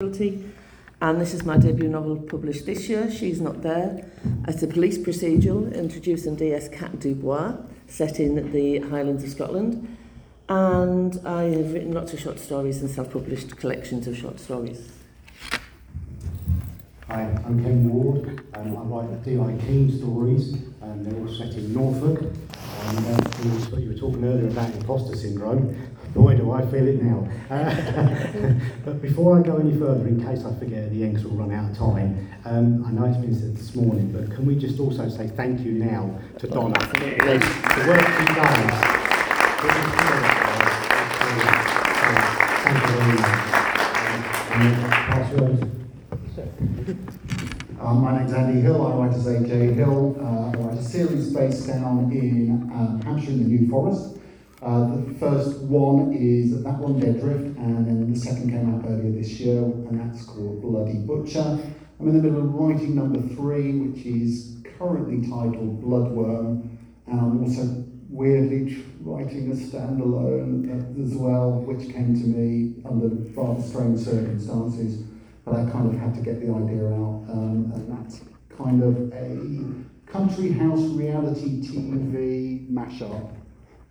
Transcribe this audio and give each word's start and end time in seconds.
And 0.00 1.20
this 1.20 1.34
is 1.34 1.44
my 1.44 1.56
debut 1.56 1.88
novel 1.88 2.18
published 2.18 2.66
this 2.66 2.88
year, 2.88 3.10
She's 3.10 3.40
Not 3.40 3.62
There. 3.62 4.08
It's 4.46 4.62
a 4.62 4.68
police 4.68 4.96
procedural 4.96 5.74
introducing 5.74 6.36
D.S. 6.36 6.68
Cat 6.68 7.00
Dubois, 7.00 7.56
set 7.88 8.20
in 8.20 8.52
the 8.52 8.78
Highlands 8.78 9.24
of 9.24 9.30
Scotland. 9.30 9.96
And 10.48 11.20
I 11.26 11.46
have 11.46 11.72
written 11.72 11.90
lots 11.90 12.12
of 12.12 12.20
short 12.20 12.38
stories 12.38 12.80
and 12.80 12.88
self-published 12.88 13.56
collections 13.56 14.06
of 14.06 14.16
short 14.16 14.38
stories. 14.38 14.92
Hi, 17.08 17.22
I'm 17.44 17.60
Ken 17.64 17.88
Ward. 17.88 18.40
Um, 18.54 18.76
I 18.76 18.80
write 18.82 19.24
the 19.24 19.30
D.I. 19.32 19.66
King 19.66 19.90
stories, 19.98 20.52
and 20.80 21.04
they're 21.04 21.18
all 21.18 21.34
set 21.34 21.54
in 21.54 21.74
Norfolk. 21.74 22.20
And 22.20 22.98
uh, 22.98 23.76
you 23.76 23.88
were 23.88 23.98
talking 23.98 24.24
earlier 24.24 24.46
about 24.46 24.72
imposter 24.74 25.16
syndrome. 25.16 25.76
Boy, 26.14 26.36
do 26.36 26.52
I 26.52 26.62
feel 26.66 26.86
it 26.88 27.02
now. 27.02 27.28
Uh, 27.50 28.54
but 28.84 29.00
before 29.02 29.38
I 29.38 29.42
go 29.42 29.58
any 29.58 29.78
further, 29.78 30.06
in 30.06 30.24
case 30.24 30.44
I 30.44 30.54
forget 30.58 30.84
at 30.84 30.90
the 30.90 31.04
end, 31.04 31.14
because 31.14 31.26
we'll 31.26 31.38
run 31.38 31.52
out 31.52 31.70
of 31.70 31.76
time, 31.76 32.28
um, 32.44 32.84
I 32.86 32.92
know 32.92 33.04
it's 33.04 33.18
been 33.18 33.34
said 33.34 33.56
this 33.56 33.74
morning, 33.74 34.10
but 34.12 34.34
can 34.34 34.46
we 34.46 34.56
just 34.56 34.80
also 34.80 35.08
say 35.08 35.28
thank 35.28 35.60
you 35.60 35.72
now 35.72 36.18
to 36.38 36.46
Donna 36.48 36.78
for 36.80 36.98
the 36.98 37.06
work 37.06 37.12
she 37.14 38.34
does. 38.34 38.98
Thank 42.64 42.82
you 42.82 42.88
very 42.88 43.12
much. 43.12 43.48
Um, 44.50 44.90
pass 44.90 45.32
you 45.32 45.38
over 45.38 45.56
to 45.56 45.68
my 48.00 48.18
name's 48.18 48.32
Andy 48.32 48.60
Hill, 48.60 48.86
I 48.86 48.94
write 48.96 49.14
as 49.14 49.26
AJ 49.26 49.74
Hill. 49.74 50.16
Uh, 50.20 50.50
I 50.50 50.60
write 50.60 50.78
a 50.78 50.82
series 50.82 51.32
based 51.32 51.66
down 51.66 52.10
in 52.12 52.70
um, 52.72 53.00
Hampshire 53.02 53.30
in 53.30 53.42
the 53.42 53.48
New 53.48 53.68
Forest. 53.68 54.17
Uh, 54.60 54.96
the 54.96 55.14
first 55.14 55.60
one 55.62 56.12
is 56.12 56.62
that 56.64 56.78
one, 56.78 56.98
Dead 56.98 57.20
Drift, 57.20 57.56
and 57.58 57.86
then 57.86 58.12
the 58.12 58.18
second 58.18 58.50
came 58.50 58.74
out 58.74 58.84
earlier 58.88 59.12
this 59.12 59.38
year, 59.38 59.62
and 59.62 60.00
that's 60.00 60.24
called 60.24 60.60
Bloody 60.62 60.98
Butcher. 60.98 61.58
I'm 62.00 62.08
in 62.08 62.16
the 62.16 62.22
middle 62.22 62.40
of 62.40 62.54
writing 62.54 62.94
number 62.94 63.20
three, 63.34 63.72
which 63.78 64.04
is 64.04 64.56
currently 64.78 65.28
titled 65.28 65.82
Bloodworm, 65.82 66.76
and 67.06 67.20
I'm 67.20 67.44
also 67.44 67.84
weirdly 68.10 68.84
writing 69.00 69.52
a 69.52 69.54
standalone 69.54 71.04
as 71.04 71.14
well, 71.14 71.52
which 71.52 71.92
came 71.92 72.14
to 72.14 72.26
me 72.26 72.82
under 72.84 73.08
rather 73.34 73.62
strange 73.62 74.00
circumstances 74.00 75.04
but 75.48 75.60
I 75.60 75.70
kind 75.70 75.94
of 75.94 75.98
had 75.98 76.14
to 76.14 76.20
get 76.20 76.40
the 76.40 76.52
idea 76.52 76.86
out, 76.88 77.24
um, 77.30 77.72
and 77.74 77.98
that's 77.98 78.20
kind 78.56 78.82
of 78.82 79.12
a 79.12 80.10
country 80.10 80.52
house 80.52 80.82
reality 80.90 81.62
TV 81.62 82.70
mashup. 82.70 83.37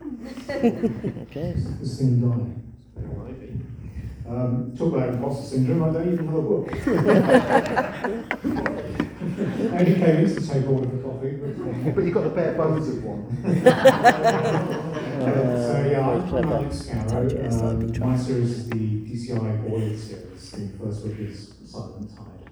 Okay. 0.02 1.54
This 1.56 1.98
thing 2.00 2.22
dying. 2.22 2.64
Um, 4.28 4.74
talk 4.78 4.94
about 4.94 5.10
imposter 5.10 5.46
syndrome, 5.56 5.84
I 5.84 5.90
don't 5.94 6.14
even 6.14 6.28
have 6.28 6.36
a 6.36 6.42
book. 6.42 6.70
I 6.74 6.76
only 9.80 9.94
came 9.96 10.16
in 10.18 10.36
to 10.36 10.42
take 10.48 10.68
order 10.68 10.90
for 10.90 10.98
coffee, 11.02 11.32
but, 11.38 11.96
but 11.96 12.04
you've 12.04 12.14
got 12.14 12.24
the 12.26 12.30
bare 12.32 12.54
bones 12.56 12.90
of 12.90 13.04
one. 13.06 13.24
so 13.44 13.50
yeah, 15.90 16.10
I'm 16.10 16.28
Clever. 16.28 16.54
Alex 16.56 16.76
Scarrow. 16.84 17.24
You, 17.24 17.30
SIB 17.52 17.64
Um, 17.64 17.92
trial. 17.94 18.10
my 18.10 18.18
series 18.18 18.52
is 18.52 18.68
the 18.70 18.76
DCI 18.76 19.70
Boyd 19.70 19.98
series. 19.98 20.52
The 20.52 20.68
first 20.78 20.98
book 21.08 21.18
is 21.20 21.54
Silent 21.66 22.10
Tide. 22.14 22.50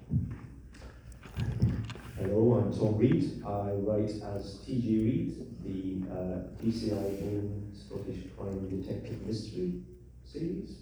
Hello, 2.18 2.54
I'm 2.64 2.72
Tom 2.72 2.98
Reid. 2.98 3.44
I 3.46 3.72
write 3.72 4.10
as 4.38 4.60
T.G. 4.66 4.88
Reid, 5.04 5.36
the 5.66 6.10
uh, 6.10 6.64
DCI 6.64 6.94
Owen 6.94 7.74
Scottish 7.76 8.24
crime 8.38 8.70
detective 8.70 9.22
mystery 9.28 9.82
series. 10.24 10.78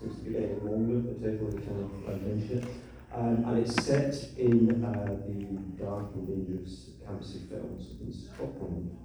Seems 0.00 0.16
to 0.16 0.22
be 0.22 0.30
getting 0.32 0.64
longer, 0.64 1.12
but 1.12 1.28
everyone 1.28 1.58
kind 1.58 2.08
of 2.08 2.22
mention 2.22 2.58
it. 2.58 2.64
Um, 3.14 3.44
and 3.46 3.58
it's 3.58 3.74
set 3.84 4.14
in 4.38 4.82
uh, 4.82 5.18
the 5.26 5.84
dark 5.84 6.06
and 6.14 6.26
dangerous 6.26 6.88
Campsie 7.06 7.46
Fells 7.50 7.88
in 8.00 8.10
Scotland. 8.10 8.96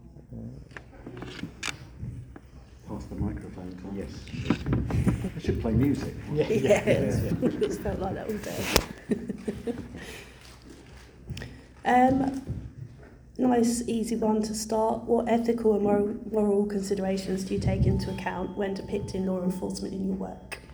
Pass 2.88 3.06
the 3.08 3.16
microphone, 3.16 3.78
Tom. 3.82 3.94
Yes. 3.94 5.34
I 5.36 5.40
should 5.40 5.60
play 5.62 5.74
music. 5.74 6.14
Yes, 6.34 7.22
it's 7.42 7.78
felt 7.78 8.00
like 8.00 8.14
that 8.14 8.32
all 8.32 8.38
day. 8.38 9.74
um, 11.88 12.44
nice, 13.38 13.84
easy 13.88 14.16
one 14.16 14.42
to 14.44 14.54
start. 14.54 15.04
What 15.04 15.28
ethical 15.30 15.74
and 15.74 15.84
moral, 15.84 16.16
moral 16.32 16.66
considerations 16.66 17.44
do 17.46 17.54
you 17.56 17.60
take 17.60 17.86
into 17.86 18.12
account 18.12 18.58
when 18.58 18.74
depicting 18.74 19.26
law 19.26 19.42
enforcement 19.42 19.94
in 19.94 20.08
your 20.08 20.16
work? 20.18 20.60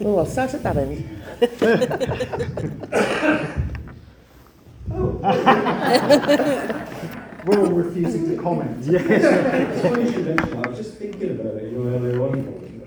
Oh, 0.00 0.18
I'll 0.18 0.26
start 0.26 0.54
at 0.54 0.62
that 0.62 0.76
end. 0.76 1.22
We're 7.46 7.60
all 7.60 7.72
refusing 7.72 8.36
to 8.36 8.42
comment. 8.42 8.86
It's 8.86 9.82
funny 9.82 10.02
you 10.04 10.12
should 10.12 10.26
mention 10.26 10.50
that. 10.50 10.66
I 10.66 10.68
was 10.68 10.78
just 10.78 10.94
thinking 10.98 11.30
about 11.30 11.54
it, 11.56 11.72
you 11.72 11.88
earlier 11.88 12.22
on. 12.22 12.82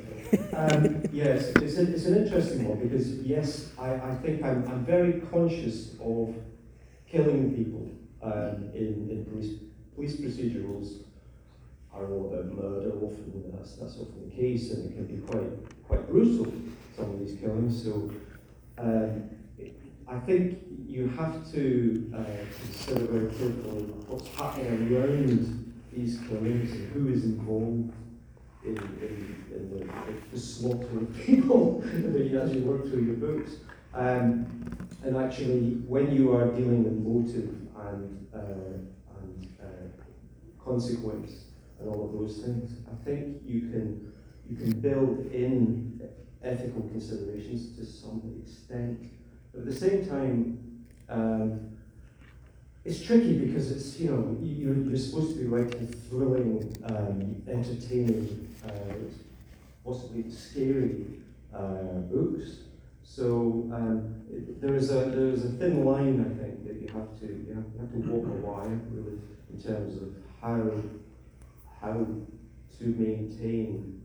Um, 0.54 1.04
yes, 1.12 1.48
it's, 1.56 1.78
a, 1.78 1.92
it's 1.92 2.06
an 2.06 2.24
interesting 2.24 2.68
one 2.68 2.80
because, 2.80 3.16
yes, 3.20 3.70
I, 3.80 3.96
I 3.96 4.16
think 4.22 4.44
I'm, 4.44 4.64
I'm 4.70 4.86
very 4.86 5.22
conscious 5.32 5.96
of 6.00 6.36
killing 7.12 7.56
people 7.56 7.90
um, 8.22 8.70
in, 8.74 9.08
in 9.10 9.26
police, 9.30 9.60
police 9.96 10.16
procedurals 10.18 11.04
are 11.94 12.06
all 12.06 12.34
about 12.34 12.46
murder 12.54 12.92
often, 13.02 13.52
that's, 13.54 13.76
that's 13.76 13.98
often 13.98 14.30
the 14.30 14.36
case, 14.36 14.72
and 14.72 14.92
it 14.92 14.96
can 14.96 15.06
be 15.06 15.22
quite, 15.22 15.88
quite 15.88 16.08
brutal, 16.08 16.52
some 16.96 17.12
of 17.12 17.20
these 17.20 17.40
killings. 17.40 17.84
So 17.84 18.12
um, 18.78 19.30
I 20.08 20.20
think 20.20 20.60
you 20.88 21.10
have 21.10 21.52
to 21.52 22.12
uh, 22.16 22.24
consider 22.62 23.06
very 23.06 23.28
carefully 23.28 23.84
what's 24.08 24.28
happening 24.36 24.96
around 24.96 25.74
these 25.94 26.20
killings 26.28 26.72
and 26.72 26.92
who 26.94 27.10
is 27.10 27.24
involved 27.26 27.92
in, 28.64 28.78
in, 28.78 29.46
in 29.52 29.70
the, 29.70 29.92
the 30.32 30.40
slaughter 30.40 30.98
of 30.98 31.18
people 31.18 31.82
that 31.86 32.26
you 32.26 32.40
actually 32.40 32.62
work 32.62 32.84
through 32.90 33.04
your 33.04 33.16
books. 33.16 33.52
Um, 33.94 34.89
and 35.04 35.16
actually, 35.18 35.82
when 35.88 36.14
you 36.16 36.34
are 36.36 36.48
dealing 36.52 36.84
with 36.84 36.94
motive 36.94 37.50
and, 37.88 38.28
uh, 38.34 39.20
and 39.20 39.48
uh, 39.62 40.64
consequence 40.64 41.46
and 41.80 41.90
all 41.90 42.06
of 42.06 42.14
those 42.20 42.40
things, 42.40 42.72
I 42.92 43.04
think 43.06 43.42
you 43.46 43.62
can, 43.62 44.12
you 44.50 44.56
can 44.58 44.80
build 44.80 45.32
in 45.32 46.02
ethical 46.44 46.82
considerations 46.84 47.78
to 47.78 47.86
some 47.86 48.22
extent. 48.44 49.10
But 49.54 49.62
at 49.62 49.66
the 49.68 49.74
same 49.76 50.06
time, 50.06 50.86
um, 51.10 51.72
it's 52.86 53.02
tricky 53.02 53.38
because 53.46 53.72
it's, 53.72 54.00
you 54.00 54.10
know, 54.12 54.38
you- 54.42 54.56
you're, 54.68 54.76
you're 54.90 54.98
supposed 54.98 55.34
to 55.36 55.40
be 55.40 55.46
writing 55.48 55.88
thrilling, 55.88 56.76
um, 56.84 57.42
entertaining, 57.48 58.48
uh, 58.66 58.72
possibly 59.86 60.30
scary 60.30 61.06
uh, 61.54 62.00
books. 62.12 62.58
So 63.16 63.68
um, 63.74 64.14
it- 64.32 64.62
there 64.62 64.76
is 64.76 64.92
a 64.92 65.06
there 65.16 65.30
is 65.30 65.44
a 65.44 65.50
thin 65.50 65.84
line, 65.84 66.22
I 66.22 66.30
think, 66.42 66.64
that 66.68 66.76
you 66.82 66.88
have 66.94 67.20
to 67.22 67.26
you 67.26 67.54
have, 67.56 67.66
you 67.74 67.80
have 67.80 67.92
to 67.92 68.00
walk 68.12 68.26
a 68.28 68.38
wire 68.48 68.80
really 68.94 69.18
in 69.52 69.60
terms 69.60 69.96
of 70.02 70.10
how 70.42 70.72
how 71.82 72.06
to 72.78 72.84
maintain 72.86 74.00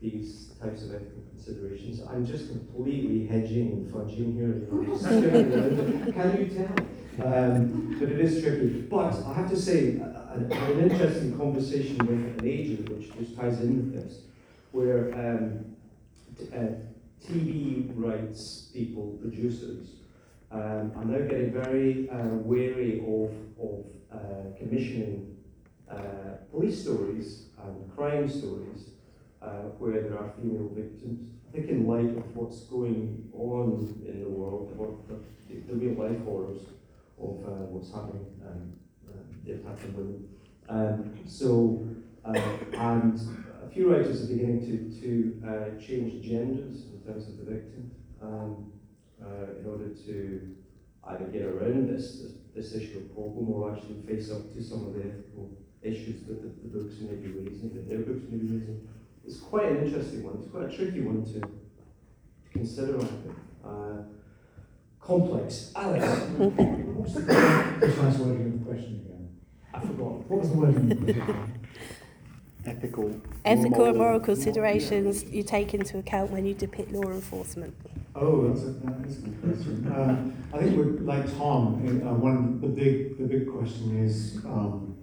these 0.00 0.46
types 0.60 0.82
of 0.84 0.94
ethical 0.94 1.22
considerations. 1.30 2.00
I'm 2.08 2.24
just 2.24 2.48
completely 2.48 3.26
hedging 3.26 3.72
and 3.72 3.92
fudging 3.92 4.32
here. 4.34 4.54
You 4.62 4.68
know, 4.72 4.84
just 4.86 5.04
skipping 5.04 5.52
around 5.52 6.08
it. 6.08 6.14
Can 6.14 6.28
you 6.40 6.46
tell? 6.58 6.76
Um, 7.26 7.96
but 7.98 8.08
it 8.08 8.20
is 8.20 8.42
tricky. 8.42 8.82
But 8.88 9.12
I 9.26 9.34
have 9.34 9.50
to 9.50 9.56
say, 9.56 9.96
a- 9.98 10.46
a- 10.50 10.72
an 10.72 10.90
interesting 10.90 11.36
conversation 11.36 11.98
with 11.98 12.40
an 12.40 12.40
agent, 12.44 12.88
which 12.90 13.12
just 13.18 13.36
ties 13.36 13.60
in 13.60 13.76
with 13.76 13.92
this, 13.92 14.22
where 14.72 15.12
um, 15.14 15.64
uh, 16.54 16.87
TV 17.26 17.90
rights 17.94 18.70
people, 18.72 19.18
producers, 19.20 19.96
um, 20.50 20.92
are 20.96 21.04
now 21.04 21.18
getting 21.26 21.52
very 21.52 22.08
uh, 22.10 22.36
wary 22.42 23.00
of, 23.00 23.32
of 23.62 23.84
uh, 24.12 24.56
commissioning 24.56 25.36
uh, 25.90 26.36
police 26.50 26.82
stories 26.82 27.46
and 27.62 27.94
crime 27.94 28.28
stories 28.28 28.90
uh, 29.42 29.70
where 29.78 30.02
there 30.02 30.18
are 30.18 30.32
female 30.40 30.70
victims. 30.74 31.28
I 31.48 31.56
think 31.56 31.70
in 31.70 31.86
light 31.86 32.16
of 32.16 32.36
what's 32.36 32.60
going 32.64 33.30
on 33.32 33.94
in 34.06 34.22
the 34.22 34.28
world, 34.28 34.74
what 34.76 35.08
the, 35.48 35.54
the 35.66 35.74
real 35.74 35.94
life 35.94 36.22
horrors 36.24 36.62
of 37.20 37.44
uh, 37.44 37.64
what's 37.70 37.92
happening, 37.92 38.26
um, 38.46 38.72
uh, 39.08 39.16
the 39.44 39.52
attack 39.52 39.78
on 39.84 39.96
women. 39.96 40.28
Um, 40.68 41.14
so, 41.26 41.86
uh, 42.24 42.38
and 42.78 43.18
a 43.64 43.70
few 43.70 43.90
writers 43.90 44.24
are 44.24 44.34
beginning 44.34 44.60
to, 44.60 45.00
to 45.00 45.80
change 45.80 46.24
genders 46.24 46.84
terms 47.08 47.28
of 47.28 47.38
the 47.38 47.44
victim 47.52 47.90
um, 48.22 48.72
uh, 49.22 49.58
in 49.60 49.66
order 49.66 49.88
to 49.88 50.54
either 51.08 51.24
get 51.26 51.42
around 51.42 51.88
this, 51.88 52.20
this, 52.20 52.32
this 52.54 52.74
issue 52.74 52.98
of 52.98 53.14
problem 53.14 53.48
or 53.50 53.74
actually 53.74 54.02
face 54.06 54.30
up 54.30 54.52
to 54.52 54.62
some 54.62 54.86
of 54.86 54.94
the 54.94 55.00
ethical 55.00 55.50
issues 55.82 56.24
that 56.26 56.42
the, 56.42 56.48
the 56.68 56.78
books 56.78 57.00
may 57.00 57.16
be 57.16 57.28
raising, 57.28 57.72
that 57.74 57.88
their 57.88 58.00
books 58.00 58.22
may 58.30 58.38
be 58.38 58.46
raising. 58.46 58.86
It's 59.24 59.38
quite 59.38 59.66
an 59.72 59.84
interesting 59.86 60.24
one. 60.24 60.38
It's 60.40 60.50
quite 60.50 60.72
a 60.72 60.76
tricky 60.76 61.00
one 61.00 61.24
to, 61.24 61.40
to 61.40 62.48
consider, 62.52 62.96
I 62.96 63.04
think. 63.04 63.36
uh, 63.64 64.02
complex. 65.00 65.72
Alex, 65.74 66.04
What's 66.36 67.14
the 67.14 67.22
precise 67.22 68.18
wording 68.18 68.46
of 68.46 68.58
the 68.58 68.64
question 68.64 69.04
again? 69.06 69.28
I 69.72 69.80
forgot. 69.80 70.28
What 70.28 70.40
was 70.40 70.50
the 70.50 70.56
wording 70.56 71.54
of 72.70 72.80
the 72.80 72.88
question? 72.88 73.22
Ethical. 73.22 73.40
Ethical 73.44 73.84
and 73.86 73.98
moral 73.98 74.20
considerations 74.20 75.24
you 75.24 75.42
take 75.42 75.74
into 75.74 75.98
account 75.98 76.30
when 76.30 76.44
you 76.46 76.54
depict 76.54 76.92
law 76.92 77.10
enforcement. 77.10 77.74
Oh, 78.14 78.48
that's 78.48 78.62
a, 78.62 78.70
that 78.70 79.06
is 79.06 79.18
a 79.18 79.20
good 79.22 79.42
question. 79.42 79.92
Um, 79.94 80.34
I 80.52 80.58
think 80.58 80.76
we're 80.76 81.00
like 81.04 81.24
Tom. 81.36 82.02
uh, 82.04 82.14
one 82.14 82.60
the 82.60 82.66
big 82.68 83.18
the 83.18 83.24
big 83.24 83.50
question 83.50 84.04
is 84.04 84.38
um, 84.44 84.96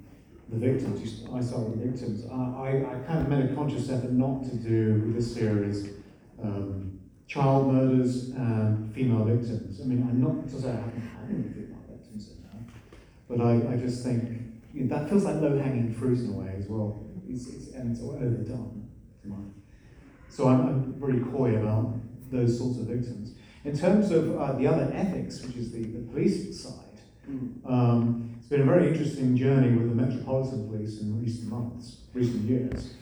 the 0.50 0.58
victims. 0.58 1.02
You 1.02 1.34
I 1.34 1.42
saw 1.42 1.70
the 1.70 1.78
victims. 1.78 2.26
I, 2.30 2.36
I, 2.36 2.70
I 2.92 2.96
kind 3.08 3.20
of 3.20 3.30
made 3.30 3.52
a 3.52 3.56
conscious 3.56 3.90
effort 3.90 4.12
not 4.12 4.44
to 4.44 4.56
do 4.56 5.02
with 5.06 5.16
this 5.16 5.34
series 5.34 5.90
um, 6.44 7.00
child 7.28 7.74
murders 7.74 8.30
and 8.32 8.94
female 8.94 9.24
victims. 9.24 9.82
I 9.82 9.86
mean, 9.86 10.06
I'm 10.10 10.22
not 10.22 10.48
to 10.50 10.62
say 10.62 10.70
I 10.70 10.76
haven't 10.76 11.02
had 11.02 11.30
any 11.30 11.44
female 11.44 11.84
victims 11.90 12.30
in 12.30 12.44
there, 12.44 12.74
but 13.30 13.42
I, 13.42 13.74
I 13.74 13.78
just 13.78 14.04
think 14.04 14.42
you 14.74 14.84
know, 14.84 14.96
that 14.96 15.10
feels 15.10 15.24
like 15.24 15.36
low 15.36 15.58
hanging 15.58 15.94
fruit 15.94 16.20
in 16.20 16.34
a 16.34 16.38
way 16.38 16.54
as 16.58 16.68
well. 16.68 17.05
It's, 17.30 17.48
it's, 17.48 17.72
and 17.74 17.92
it's 17.92 18.02
overdone. 18.02 18.88
to 19.24 19.28
my- 19.28 19.36
So 20.30 20.48
I'm, 20.48 20.62
I'm 20.68 20.94
very 21.00 21.20
coy 21.20 21.56
about 21.56 21.96
those 22.32 22.58
sorts 22.58 22.80
of 22.80 22.86
victims. 22.88 23.36
In 23.64 23.78
terms 23.78 24.12
of 24.12 24.40
uh, 24.40 24.54
the 24.54 24.68
other 24.68 24.92
ethics, 24.94 25.42
which 25.44 25.56
is 25.56 25.72
the, 25.72 25.84
the 25.84 26.02
police 26.12 26.62
side, 26.62 27.00
um, 27.66 28.36
it's 28.38 28.48
been 28.48 28.62
a 28.62 28.66
very 28.66 28.88
interesting 28.90 29.36
journey 29.36 29.76
with 29.76 29.90
the 29.90 29.96
Metropolitan 29.96 30.68
Police 30.68 31.02
in 31.02 31.20
recent 31.20 31.50
months, 31.50 32.02
recent 32.14 32.44
years. 32.44 32.94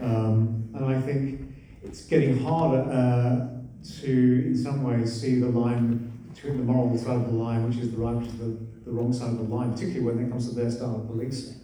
Um, 0.00 0.68
and 0.74 0.84
I 0.84 1.00
think 1.00 1.52
it's 1.82 2.04
getting 2.06 2.38
harder 2.42 2.82
uh, 2.90 3.48
to, 4.00 4.10
in 4.46 4.56
some 4.56 4.82
ways, 4.82 5.20
see 5.20 5.38
the 5.38 5.48
line 5.48 6.10
between 6.34 6.56
the 6.58 6.64
moral 6.64 6.96
side 6.98 7.16
of 7.16 7.26
the 7.26 7.32
line, 7.36 7.68
which 7.68 7.78
is 7.78 7.92
the 7.92 7.98
right, 7.98 8.14
which 8.16 8.26
is 8.28 8.38
the, 8.38 8.56
the 8.84 8.90
wrong 8.90 9.12
side 9.12 9.28
of 9.30 9.38
the 9.38 9.44
line, 9.54 9.72
particularly 9.72 10.04
when 10.16 10.24
it 10.26 10.30
comes 10.30 10.48
to 10.48 10.54
their 10.54 10.70
style 10.70 10.96
of 10.96 11.06
policing. 11.06 11.59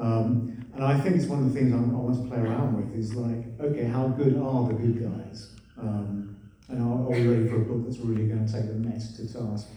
Um, 0.00 0.64
and 0.74 0.82
I 0.82 0.98
think 0.98 1.16
it's 1.16 1.26
one 1.26 1.40
of 1.40 1.52
the 1.52 1.58
things 1.58 1.72
I'm, 1.74 1.94
I 1.94 1.98
want 1.98 2.16
to 2.22 2.28
play 2.28 2.38
around 2.38 2.74
with 2.76 2.98
is 2.98 3.14
like, 3.14 3.44
okay, 3.60 3.84
how 3.84 4.08
good 4.08 4.38
are 4.38 4.66
the 4.66 4.74
good 4.74 5.02
guys? 5.02 5.50
Um, 5.78 6.36
and 6.68 6.82
are, 6.82 7.06
are 7.06 7.10
we 7.10 7.26
ready 7.26 7.48
for 7.48 7.56
a 7.56 7.64
book 7.64 7.84
that's 7.84 7.98
really 7.98 8.26
going 8.26 8.46
to 8.46 8.52
take 8.52 8.66
the 8.66 8.74
Met 8.74 9.00
to 9.16 9.26
task? 9.30 9.68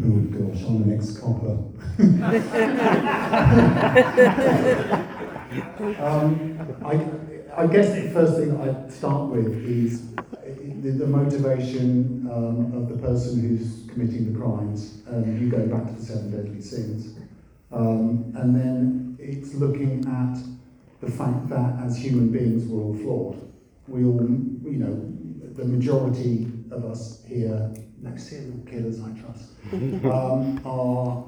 Oh 0.00 0.20
gosh, 0.20 0.62
I'm 0.62 0.82
an 0.82 0.92
ex-copper. 0.94 1.56
um, 6.04 6.30
I, 6.84 7.62
I 7.62 7.66
guess 7.66 7.94
the 7.94 8.10
first 8.12 8.36
thing 8.36 8.60
I'd 8.60 8.92
start 8.92 9.30
with 9.30 9.66
is 9.66 10.12
the, 10.12 10.90
the 10.90 11.06
motivation 11.06 12.28
um, 12.30 12.72
of 12.74 12.88
the 12.88 12.98
person 12.98 13.40
who's 13.40 13.90
committing 13.90 14.32
the 14.32 14.38
crimes. 14.38 15.02
And 15.06 15.40
you 15.40 15.48
go 15.50 15.66
back 15.66 15.86
to 15.86 15.92
the 15.92 16.04
seven 16.04 16.30
deadly 16.30 16.60
sins. 16.60 17.17
Um, 17.70 18.32
and 18.36 18.54
then 18.54 19.16
it's 19.20 19.54
looking 19.54 20.04
at 20.06 20.38
the 21.00 21.10
fact 21.10 21.48
that 21.48 21.78
as 21.84 21.96
human 21.96 22.28
beings 22.30 22.66
we're 22.66 22.82
all 22.82 22.94
flawed. 22.94 23.52
We 23.86 24.04
all, 24.04 24.20
you 24.20 24.78
know, 24.78 25.54
the 25.54 25.64
majority 25.64 26.50
of 26.70 26.84
us 26.84 27.24
here, 27.26 27.72
no 28.00 28.16
serial 28.16 28.58
killers 28.66 29.00
I 29.00 29.10
trust, 29.18 29.50
um, 30.04 30.60
are 30.64 31.24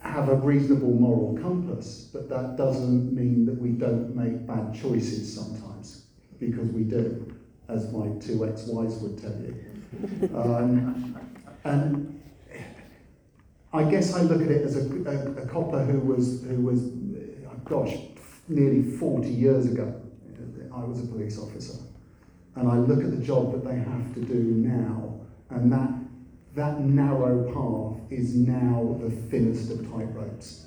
have 0.00 0.28
a 0.28 0.34
reasonable 0.36 0.92
moral 0.92 1.38
compass, 1.42 2.08
but 2.12 2.28
that 2.28 2.56
doesn't 2.56 3.12
mean 3.12 3.44
that 3.46 3.60
we 3.60 3.70
don't 3.70 4.14
make 4.14 4.46
bad 4.46 4.74
choices 4.74 5.34
sometimes, 5.34 6.06
because 6.38 6.68
we 6.70 6.82
do, 6.82 7.34
as 7.68 7.92
my 7.92 8.08
two 8.20 8.46
ex-wives 8.46 8.96
would 8.96 9.18
tell 9.18 9.36
you. 9.40 9.62
Um, 10.34 11.16
and 11.64 12.15
I 13.72 13.84
guess 13.84 14.14
I 14.14 14.22
look 14.22 14.42
at 14.42 14.50
it 14.50 14.62
as 14.62 14.76
a, 14.76 14.80
a, 14.80 15.42
a 15.42 15.46
copper 15.46 15.84
who 15.84 16.00
was, 16.00 16.44
who 16.44 16.60
was, 16.62 16.84
uh, 16.84 17.54
gosh, 17.64 17.96
nearly 18.48 18.82
40 18.82 19.28
years 19.28 19.66
ago. 19.66 20.00
I 20.74 20.84
was 20.84 21.02
a 21.02 21.06
police 21.06 21.38
officer. 21.38 21.78
And 22.54 22.68
I 22.68 22.76
look 22.76 23.02
at 23.02 23.10
the 23.10 23.24
job 23.24 23.52
that 23.52 23.64
they 23.64 23.76
have 23.76 24.14
to 24.14 24.20
do 24.20 24.34
now, 24.34 25.20
and 25.50 25.70
that, 25.72 25.90
that 26.54 26.80
narrow 26.80 27.44
path 27.52 28.10
is 28.10 28.34
now 28.34 28.96
the 29.00 29.10
thinnest 29.10 29.70
of 29.70 29.78
tightropes. 29.78 30.64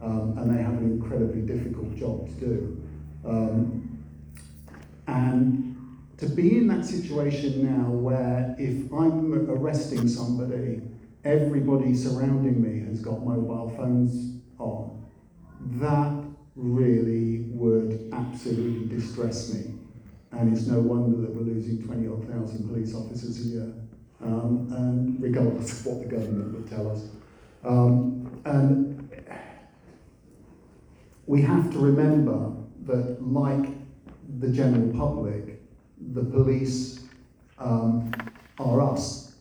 Um, 0.00 0.38
and 0.38 0.56
they 0.56 0.62
have 0.62 0.74
an 0.74 0.84
incredibly 0.84 1.42
difficult 1.42 1.96
job 1.96 2.28
to 2.28 2.34
do. 2.34 2.82
Um, 3.24 4.04
and 5.06 5.76
to 6.18 6.26
be 6.26 6.56
in 6.56 6.66
that 6.68 6.84
situation 6.84 7.64
now 7.64 7.90
where 7.90 8.54
if 8.58 8.92
I'm 8.92 9.50
arresting 9.50 10.08
somebody, 10.08 10.82
everybody 11.28 11.94
surrounding 11.94 12.62
me 12.62 12.88
has 12.88 13.00
got 13.00 13.22
mobile 13.22 13.70
phones 13.76 14.40
on, 14.58 15.04
that 15.78 16.24
really 16.56 17.44
would 17.50 18.08
absolutely 18.14 18.96
distress 18.96 19.52
me. 19.52 19.74
And 20.32 20.56
it's 20.56 20.66
no 20.66 20.80
wonder 20.80 21.20
that 21.20 21.34
we're 21.34 21.42
losing 21.42 21.82
20 21.84 22.08
odd 22.08 22.28
thousand 22.28 22.68
police 22.68 22.94
officers 22.94 23.44
a 23.44 23.48
year, 23.48 23.72
um, 24.24 24.72
and 24.74 25.22
regardless 25.22 25.80
of 25.80 25.86
what 25.86 26.02
the 26.02 26.16
government 26.16 26.54
would 26.54 26.68
tell 26.68 26.90
us. 26.90 27.08
Um, 27.62 28.40
and 28.46 29.10
we 31.26 31.42
have 31.42 31.70
to 31.72 31.78
remember 31.78 32.52
that, 32.86 33.18
like 33.20 33.68
the 34.38 34.48
general 34.48 34.90
public, 34.96 35.60
the 36.12 36.24
police 36.24 37.00
um, 37.58 38.10
are 38.58 38.80
us, 38.80 39.34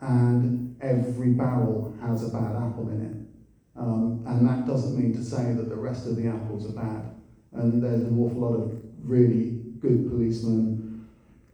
and 0.00 0.67
every 0.80 1.30
barrel 1.30 1.94
has 2.00 2.24
a 2.24 2.32
bad 2.32 2.56
apple 2.56 2.88
in 2.90 3.02
it. 3.02 3.80
Um, 3.80 4.24
and 4.26 4.48
that 4.48 4.66
doesn't 4.66 4.98
mean 4.98 5.14
to 5.14 5.22
say 5.22 5.52
that 5.52 5.68
the 5.68 5.76
rest 5.76 6.06
of 6.06 6.16
the 6.16 6.26
apples 6.28 6.66
are 6.66 6.74
bad. 6.74 7.14
And 7.52 7.82
there's 7.82 8.02
an 8.02 8.18
awful 8.18 8.40
lot 8.40 8.54
of 8.54 8.72
really 9.02 9.62
good 9.80 10.10
policemen. 10.10 11.06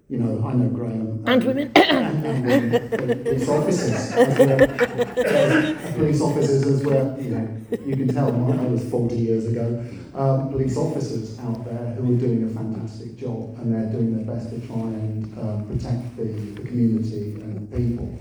You 0.08 0.18
know, 0.18 0.46
I 0.46 0.54
know 0.54 0.68
Graham. 0.68 1.24
And 1.26 1.44
women. 1.44 1.72
and, 1.74 2.26
and 2.26 2.44
women, 2.44 3.24
police 3.24 3.48
officers 3.48 4.14
well. 4.14 5.74
police 5.94 6.20
officers 6.20 6.66
as 6.66 6.84
well. 6.84 7.16
You 7.20 7.30
know, 7.30 7.58
you 7.84 7.96
can 7.96 8.08
tell 8.08 8.32
mine 8.32 8.72
was 8.72 8.88
40 8.90 9.16
years 9.16 9.46
ago. 9.46 9.84
Um, 10.14 10.50
police 10.50 10.76
officers 10.76 11.38
out 11.40 11.64
there 11.64 11.94
who 11.96 12.14
are 12.14 12.18
doing 12.18 12.44
a 12.44 12.48
fantastic 12.48 13.16
job 13.16 13.58
and 13.58 13.74
they're 13.74 13.90
doing 13.90 14.14
their 14.16 14.34
best 14.34 14.50
to 14.50 14.66
try 14.66 14.76
and 14.76 15.38
uh, 15.38 15.62
protect 15.64 16.16
the, 16.16 16.24
the 16.24 16.68
community 16.68 17.40
and 17.40 17.70
people. 17.72 18.16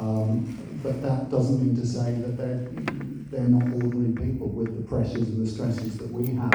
Um, 0.00 0.80
but 0.82 1.02
that 1.02 1.30
doesn't 1.30 1.60
mean 1.60 1.76
to 1.76 1.86
say 1.86 2.12
that 2.12 2.38
they're, 2.38 2.68
they're 3.30 3.48
not 3.48 3.62
ordinary 3.84 4.12
people 4.12 4.48
with 4.48 4.74
the 4.74 4.88
pressures 4.88 5.28
and 5.28 5.46
the 5.46 5.50
stresses 5.50 5.98
that 5.98 6.10
we 6.10 6.34
have. 6.36 6.52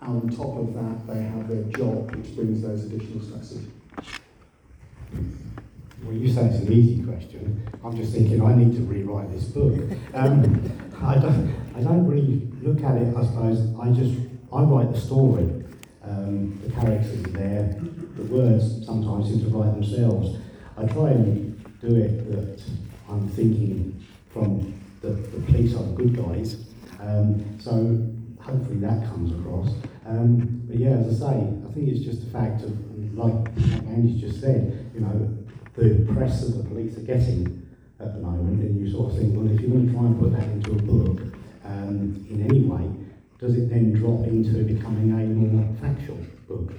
And 0.00 0.22
on 0.22 0.28
top 0.30 0.56
of 0.56 0.72
that, 0.72 1.06
they 1.06 1.22
have 1.22 1.48
their 1.48 1.64
job, 1.64 2.14
which 2.16 2.34
brings 2.34 2.62
those 2.62 2.84
additional 2.84 3.20
stresses. 3.20 3.66
Well, 6.02 6.14
you 6.14 6.32
say 6.32 6.46
it's 6.46 6.66
an 6.66 6.72
easy 6.72 7.02
question. 7.02 7.68
I'm 7.84 7.94
just 7.94 8.14
thinking 8.14 8.42
I 8.42 8.54
need 8.54 8.74
to 8.76 8.82
rewrite 8.82 9.30
this 9.32 9.44
book. 9.44 9.74
Um, 10.14 10.62
I 11.02 11.16
don't, 11.16 11.54
I 11.76 11.82
don't 11.82 12.06
really 12.06 12.48
look 12.62 12.82
at 12.82 12.96
it. 12.96 13.14
I 13.14 13.24
suppose 13.24 13.68
I 13.78 13.90
just 13.90 14.18
I 14.50 14.62
write 14.62 14.92
the 14.92 15.00
story. 15.00 15.64
Um, 16.02 16.58
the 16.64 16.72
characters 16.72 17.22
are 17.24 17.30
there. 17.32 17.76
The 18.16 18.22
words 18.22 18.86
sometimes 18.86 19.28
seem 19.28 19.40
to 19.40 19.48
write 19.48 19.74
themselves. 19.74 20.38
I 20.78 20.86
try 20.86 21.10
and 21.10 21.58
do 21.80 21.94
it 21.94 22.30
that 22.32 22.62
I'm 23.08 23.28
thinking 23.28 24.04
from 24.30 24.74
the, 25.00 25.10
the 25.10 25.40
police 25.46 25.74
are 25.74 25.82
the 25.82 25.92
good 25.94 26.16
guys. 26.16 26.64
Um, 27.00 27.58
so 27.60 27.72
hopefully 28.42 28.78
that 28.78 29.06
comes 29.08 29.32
across. 29.38 29.74
Um, 30.06 30.62
but 30.66 30.78
yeah, 30.78 30.90
as 30.90 31.22
I 31.22 31.30
say, 31.30 31.36
I 31.36 31.72
think 31.72 31.88
it's 31.88 32.04
just 32.04 32.22
a 32.24 32.30
fact 32.30 32.62
of, 32.62 32.72
like, 33.16 33.48
Andy's 33.88 34.20
just 34.20 34.40
said, 34.40 34.90
you 34.94 35.00
know, 35.00 35.36
the 35.76 36.12
press 36.12 36.40
that 36.42 36.52
the 36.52 36.64
police 36.64 36.96
are 36.96 37.02
getting 37.02 37.66
at 38.00 38.14
the 38.14 38.20
moment, 38.20 38.60
and 38.60 38.80
you 38.80 38.90
sort 38.90 39.12
of 39.12 39.18
think, 39.18 39.36
well, 39.36 39.50
if 39.52 39.60
you're 39.60 39.70
going 39.70 39.86
to 39.86 39.92
try 39.92 40.02
and 40.02 40.20
put 40.20 40.32
that 40.32 40.48
into 40.48 40.72
a 40.72 40.82
book 40.82 41.20
um, 41.64 42.26
in 42.30 42.46
any 42.48 42.62
way, 42.62 42.90
does 43.38 43.56
it 43.56 43.68
then 43.70 43.92
drop 43.92 44.26
into 44.26 44.64
becoming 44.64 45.12
a 45.12 45.24
more 45.26 45.76
factual 45.80 46.18
book? 46.48 46.72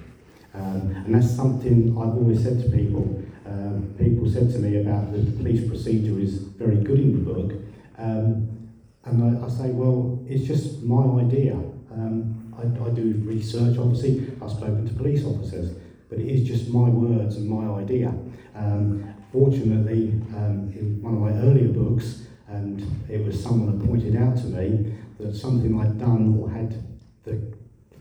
Um, 0.52 0.92
and 1.06 1.14
that's 1.14 1.30
something 1.34 1.96
I've 1.96 2.16
always 2.16 2.42
said 2.42 2.62
to 2.62 2.70
people. 2.70 3.22
Um, 3.50 3.94
people 3.98 4.30
said 4.30 4.48
to 4.52 4.58
me 4.60 4.80
about 4.80 5.12
the 5.12 5.18
police 5.32 5.68
procedure 5.68 6.20
is 6.20 6.38
very 6.38 6.76
good 6.76 7.00
in 7.00 7.12
the 7.12 7.32
book, 7.32 7.52
um, 7.98 8.70
and 9.04 9.42
I, 9.42 9.44
I 9.44 9.48
say, 9.48 9.70
well, 9.70 10.24
it's 10.28 10.46
just 10.46 10.82
my 10.82 11.20
idea. 11.20 11.54
Um, 11.90 12.54
I, 12.56 12.62
I 12.62 12.90
do 12.90 13.20
research, 13.24 13.76
obviously. 13.76 14.30
I've 14.40 14.52
spoken 14.52 14.86
to 14.86 14.94
police 14.94 15.24
officers, 15.24 15.74
but 16.08 16.20
it 16.20 16.28
is 16.28 16.46
just 16.46 16.68
my 16.68 16.88
words 16.88 17.36
and 17.36 17.48
my 17.48 17.80
idea. 17.80 18.14
Um, 18.54 19.14
fortunately, 19.32 20.12
um, 20.36 20.72
in 20.76 21.02
one 21.02 21.14
of 21.14 21.20
my 21.20 21.32
earlier 21.42 21.72
books, 21.72 22.26
and 22.46 22.80
it 23.08 23.24
was 23.24 23.42
someone 23.42 23.76
that 23.76 23.86
pointed 23.86 24.14
out 24.14 24.36
to 24.36 24.44
me 24.44 24.94
that 25.18 25.34
something 25.34 25.80
I'd 25.80 25.98
done 25.98 26.38
or 26.38 26.50
had 26.50 26.76
the 27.24 27.40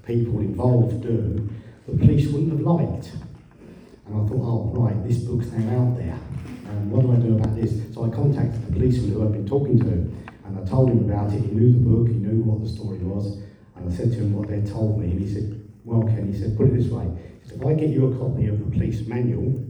people 0.05 0.39
involved 0.41 1.01
do, 1.01 1.49
the 1.87 1.97
police 1.97 2.27
wouldn't 2.27 2.51
have 2.51 2.61
liked. 2.61 3.11
And 4.09 4.25
I 4.25 4.27
thought, 4.27 4.41
oh, 4.41 4.71
right, 4.73 5.07
this 5.07 5.19
book's 5.19 5.51
now 5.51 5.85
out 5.85 5.97
there. 5.97 6.17
And 6.65 6.91
what 6.91 7.03
do 7.03 7.13
I 7.13 7.17
do 7.17 7.35
about 7.35 7.55
this? 7.55 7.93
So 7.93 8.05
I 8.05 8.09
contacted 8.09 8.65
the 8.65 8.73
policeman 8.73 9.11
who 9.13 9.23
I'd 9.23 9.33
been 9.33 9.47
talking 9.47 9.79
to, 9.79 9.85
and 9.85 10.59
I 10.59 10.67
told 10.67 10.89
him 10.89 11.09
about 11.09 11.31
it. 11.31 11.41
He 11.41 11.51
knew 11.51 11.71
the 11.71 11.79
book, 11.79 12.07
he 12.07 12.15
knew 12.15 12.41
what 12.41 12.63
the 12.63 12.69
story 12.69 12.97
was, 12.99 13.37
and 13.75 13.91
I 13.91 13.95
said 13.95 14.11
to 14.11 14.17
him 14.17 14.33
what 14.33 14.47
they'd 14.47 14.65
told 14.65 14.99
me, 14.99 15.11
and 15.11 15.19
he 15.21 15.31
said, 15.31 15.61
well, 15.85 16.03
Ken, 16.03 16.31
he 16.31 16.39
said, 16.39 16.57
put 16.57 16.67
it 16.67 16.75
this 16.75 16.87
way. 16.87 17.05
He 17.43 17.49
said, 17.49 17.61
if 17.61 17.65
I 17.67 17.73
get 17.73 17.89
you 17.89 18.11
a 18.11 18.17
copy 18.17 18.47
of 18.47 18.57
the 18.59 18.65
police 18.65 19.05
manual, 19.05 19.63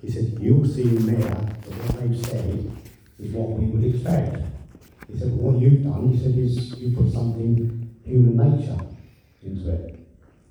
he 0.00 0.10
said, 0.10 0.36
you'll 0.40 0.64
see 0.64 0.82
in 0.82 1.04
there 1.06 1.28
that 1.28 1.68
what 1.68 2.00
they've 2.00 2.26
said 2.26 2.72
is 3.18 3.32
what 3.32 3.50
we 3.50 3.66
would 3.66 3.84
expect. 3.84 4.36
He 5.12 5.18
said, 5.18 5.28
well, 5.28 5.52
what 5.52 5.60
you've 5.60 5.84
done, 5.84 6.08
he 6.08 6.18
said, 6.18 6.36
is 6.36 6.78
you 6.78 6.96
put 6.96 7.12
something 7.12 7.94
human 8.04 8.36
nature 8.36 8.78
into 9.42 9.70
it. 9.70 10.00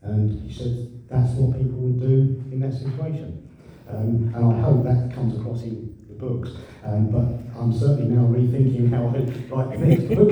And 0.02 0.50
he 0.50 0.54
said, 0.54 1.03
that's 1.14 1.34
what 1.34 1.56
people 1.56 1.78
would 1.78 2.00
do 2.00 2.44
in 2.52 2.60
that 2.62 2.74
situation. 2.74 3.48
Um, 3.88 4.34
and 4.34 4.36
I 4.36 4.62
hope 4.62 4.84
that 4.84 5.14
comes 5.14 5.40
across 5.40 5.62
in 5.62 5.96
the 6.08 6.16
books. 6.16 6.50
Um, 6.84 7.12
but 7.12 7.60
I'm 7.60 7.72
certainly 7.72 8.16
now 8.16 8.26
rethinking 8.26 8.90
how 8.90 9.06
I 9.06 9.64
write 9.64 9.80
the 9.80 9.86
next 9.86 10.08
book. 10.16 10.32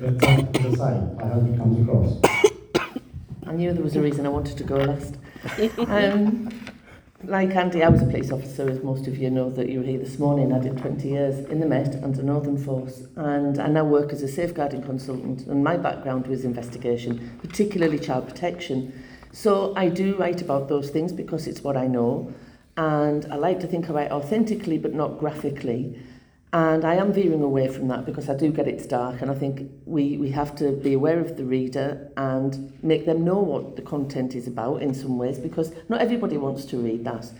but 0.00 0.28
um, 0.28 0.48
as 0.54 0.80
I 0.80 0.90
say, 0.90 1.24
I 1.24 1.28
hope 1.28 1.48
it 1.48 1.58
comes 1.58 1.80
across. 1.82 2.92
I 3.46 3.52
knew 3.52 3.72
there 3.72 3.82
was 3.82 3.96
a 3.96 4.00
reason 4.00 4.26
I 4.26 4.28
wanted 4.28 4.56
to 4.58 4.64
go 4.64 4.76
last. 4.76 5.16
Um, 5.78 6.50
like 7.24 7.50
Andy, 7.56 7.82
I 7.82 7.88
was 7.88 8.00
a 8.00 8.06
police 8.06 8.30
officer, 8.30 8.70
as 8.70 8.80
most 8.84 9.08
of 9.08 9.16
you 9.18 9.28
know 9.28 9.50
that 9.50 9.68
you 9.68 9.80
were 9.80 9.84
here 9.84 9.98
this 9.98 10.20
morning. 10.20 10.52
I 10.52 10.60
did 10.60 10.78
20 10.78 11.08
years 11.08 11.38
in 11.46 11.58
the 11.58 11.66
Met 11.66 12.00
under 12.04 12.22
Northern 12.22 12.56
Force, 12.56 13.02
and 13.16 13.58
I 13.58 13.66
now 13.66 13.84
work 13.84 14.12
as 14.12 14.22
a 14.22 14.28
safeguarding 14.28 14.82
consultant. 14.82 15.46
And 15.48 15.64
my 15.64 15.76
background 15.76 16.28
was 16.28 16.44
investigation, 16.44 17.38
particularly 17.42 17.98
child 17.98 18.28
protection. 18.28 18.92
So 19.32 19.74
I 19.76 19.88
do 19.88 20.16
write 20.16 20.42
about 20.42 20.68
those 20.68 20.90
things 20.90 21.12
because 21.12 21.46
it's 21.46 21.62
what 21.62 21.76
I 21.76 21.86
know, 21.86 22.32
and 22.76 23.26
I 23.30 23.36
like 23.36 23.60
to 23.60 23.66
think 23.66 23.90
I 23.90 23.92
write 23.92 24.10
authentically 24.10 24.78
but 24.78 24.94
not 24.94 25.18
graphically. 25.18 26.00
And 26.52 26.84
I 26.84 26.94
am 26.94 27.12
veering 27.12 27.42
away 27.42 27.68
from 27.68 27.88
that 27.88 28.06
because 28.06 28.30
I 28.30 28.34
do 28.34 28.50
get 28.50 28.66
it's 28.66 28.86
dark 28.86 29.20
and 29.20 29.30
I 29.30 29.34
think 29.34 29.70
we, 29.84 30.16
we 30.16 30.30
have 30.30 30.56
to 30.56 30.72
be 30.72 30.94
aware 30.94 31.20
of 31.20 31.36
the 31.36 31.44
reader 31.44 32.10
and 32.16 32.72
make 32.82 33.04
them 33.04 33.22
know 33.22 33.38
what 33.38 33.76
the 33.76 33.82
content 33.82 34.34
is 34.34 34.46
about 34.46 34.80
in 34.80 34.94
some 34.94 35.18
ways 35.18 35.38
because 35.38 35.72
not 35.90 36.00
everybody 36.00 36.38
wants 36.38 36.64
to 36.66 36.78
read 36.78 37.04
that. 37.04 37.30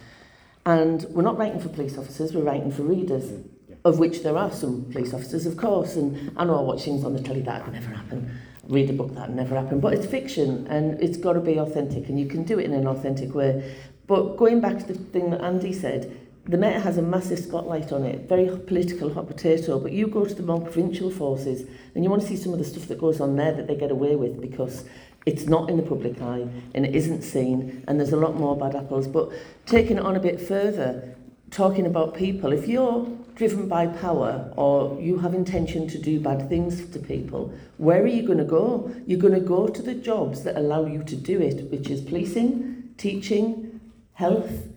And 0.67 1.05
we're 1.05 1.23
not 1.23 1.39
writing 1.39 1.59
for 1.59 1.71
police 1.71 1.97
officers, 1.97 2.35
we're 2.35 2.43
writing 2.43 2.71
for 2.71 2.83
readers, 2.83 3.25
mm, 3.25 3.49
of 3.87 3.99
which 3.99 4.23
there 4.23 4.37
are 4.37 4.53
some 4.53 4.85
police 4.93 5.15
officers, 5.15 5.47
of 5.47 5.57
course. 5.57 5.97
And 5.97 6.31
I 6.37 6.45
know 6.45 6.59
I 6.59 6.61
watch 6.61 6.83
things 6.83 7.03
on 7.05 7.15
the 7.15 7.23
telly 7.23 7.41
that 7.43 7.65
would 7.65 7.73
never 7.73 7.89
happen, 7.89 8.31
read 8.69 8.91
a 8.91 8.93
book 8.93 9.15
that 9.15 9.31
never 9.31 9.55
happened 9.55 9.81
but 9.81 9.95
it's 9.95 10.07
fiction 10.07 10.67
and 10.69 11.01
it's 11.01 11.17
got 11.17 11.33
to 11.33 11.41
be 11.41 11.59
authentic 11.59 12.09
and 12.09 12.21
you 12.21 12.27
can 12.27 12.45
do 12.45 12.59
it 12.59 12.65
in 12.65 12.75
an 12.75 12.87
authentic 12.87 13.35
way. 13.35 13.75
But 14.07 14.37
going 14.37 14.61
back 14.61 14.79
to 14.79 14.85
the 14.85 14.95
thing 14.95 15.31
that 15.31 15.43
Andy 15.43 15.73
said, 15.73 16.19
the 16.45 16.57
Met 16.57 16.81
has 16.81 16.97
a 16.97 17.03
massive 17.03 17.39
spotlight 17.39 17.93
on 17.93 18.05
it, 18.05 18.27
very 18.27 18.49
political 18.59 19.13
hot 19.13 19.27
potato, 19.27 19.79
but 19.79 19.93
you 19.93 20.07
go 20.07 20.25
to 20.25 20.35
the 20.35 20.43
more 20.43 20.63
provincial 20.63 21.11
forces 21.11 21.69
and 21.95 22.03
you 22.03 22.09
want 22.09 22.23
to 22.23 22.29
see 22.29 22.37
some 22.37 22.55
of 22.55 22.59
the 22.59 22.65
stuff 22.65 22.89
that 22.89 22.99
goes 22.99 23.21
on 23.21 23.37
there 23.37 23.53
that 23.53 23.67
they 23.67 23.77
get 23.77 23.91
away 23.91 24.17
with 24.17 24.41
because 24.41 24.85
it's 25.27 25.45
not 25.45 25.69
in 25.69 25.77
the 25.77 25.83
public 25.83 26.21
eye 26.23 26.47
and 26.75 26.87
it 26.87 26.95
isn't 26.95 27.21
seen 27.21 27.85
and 27.87 28.01
there's 28.01 28.15
a 28.15 28.17
lot 28.17 28.35
more 28.35 28.57
bad 28.57 28.75
apples. 28.75 29.07
But 29.07 29.31
taking 29.67 29.99
it 29.99 30.03
on 30.03 30.17
a 30.17 30.21
bit 30.21 30.41
further, 30.41 31.15
talking 31.51 31.87
about 31.87 32.15
people, 32.15 32.53
if 32.53 32.69
you're 32.69 33.07
driven 33.35 33.69
by 33.69 33.87
power 33.87 34.53
or 34.57 35.01
you 35.01 35.19
have 35.19 35.35
intention 35.35 35.87
to 35.89 35.99
do 35.99 36.21
bad 36.21 36.49
things 36.49 36.85
to 36.91 36.99
people, 36.99 37.53
where 37.79 38.03
are 38.03 38.07
you 38.07 38.23
going 38.27 38.39
to 38.39 38.45
go? 38.45 38.93
You're 39.07 39.21
going 39.21 39.35
to 39.35 39.41
go 39.41 39.69
to 39.69 39.83
the 39.83 39.95
jobs 39.95 40.43
that 40.45 40.57
allow 40.57 40.87
you 40.87 41.03
to 41.05 41.17
do 41.17 41.41
it, 41.41 41.71
which 41.71 41.89
is 41.89 42.01
policing, 42.01 42.95
teaching, 42.97 43.81
health, 44.15 44.69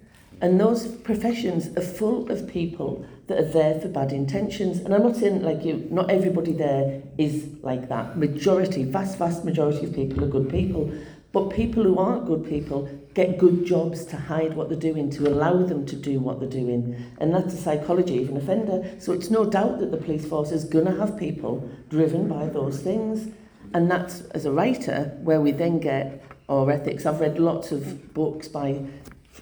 and 0.42 0.60
those 0.60 0.88
professions 0.88 1.68
are 1.78 1.82
full 1.82 2.30
of 2.32 2.48
people 2.48 3.06
that 3.28 3.38
are 3.38 3.48
there 3.48 3.80
for 3.80 3.88
bad 3.88 4.12
intentions. 4.12 4.80
And 4.80 4.94
I'm 4.94 5.04
not 5.04 5.16
saying 5.16 5.44
like 5.44 5.63
you, 5.63 5.88
not 5.92 6.10
everybody 6.10 6.51
there 6.51 7.04
is 7.20 7.48
like 7.62 7.88
that. 7.90 8.18
Majority, 8.18 8.84
vast, 8.84 9.20
vast 9.20 9.46
majority 9.46 9.86
of 9.86 9.94
people 9.94 10.24
are 10.24 10.28
good 10.28 10.50
people. 10.50 10.92
But 11.32 11.51
people 11.51 11.84
who 11.84 11.98
aren't 11.98 12.25
good 12.25 12.44
people 12.50 12.90
get 13.13 13.38
good 13.38 13.65
jobs 13.65 14.06
to 14.06 14.18
hide 14.18 14.53
what 14.53 14.70
they're 14.70 14.80
doing, 14.80 15.10
to 15.12 15.27
allow 15.27 15.63
them 15.63 15.86
to 15.86 15.96
do 15.96 16.20
what 16.20 16.39
they're 16.39 16.50
doing. 16.50 16.96
And 17.20 17.34
that's 17.34 17.53
the 17.53 17.62
psychology 17.62 18.24
of 18.24 18.30
an 18.30 18.38
offender. 18.38 18.96
So 19.00 19.12
it's 19.12 19.30
no 19.30 19.46
doubt 19.46 19.80
that 19.80 19.91
the 19.91 19.98
police 19.98 20.25
force 20.25 20.51
is 20.51 20.63
going 20.63 20.86
to 20.86 20.96
have 20.96 21.18
people 21.18 21.70
driven 21.89 22.27
by 22.27 22.48
those 22.48 22.80
things. 22.80 23.34
And 23.74 23.89
that's, 23.89 24.22
as 24.32 24.46
a 24.46 24.51
writer, 24.51 25.18
where 25.24 25.41
we 25.41 25.51
then 25.51 25.80
get 25.80 26.24
our 26.50 26.70
ethics. 26.72 27.06
I've 27.06 27.22
read 27.22 27.39
lots 27.39 27.72
of 27.72 28.13
books 28.13 28.48
by 28.48 28.84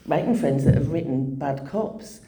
writing 0.05 0.35
friends 0.35 0.65
that 0.65 0.75
have 0.75 0.91
written 0.91 1.35
bad 1.35 1.67
cops. 1.67 2.21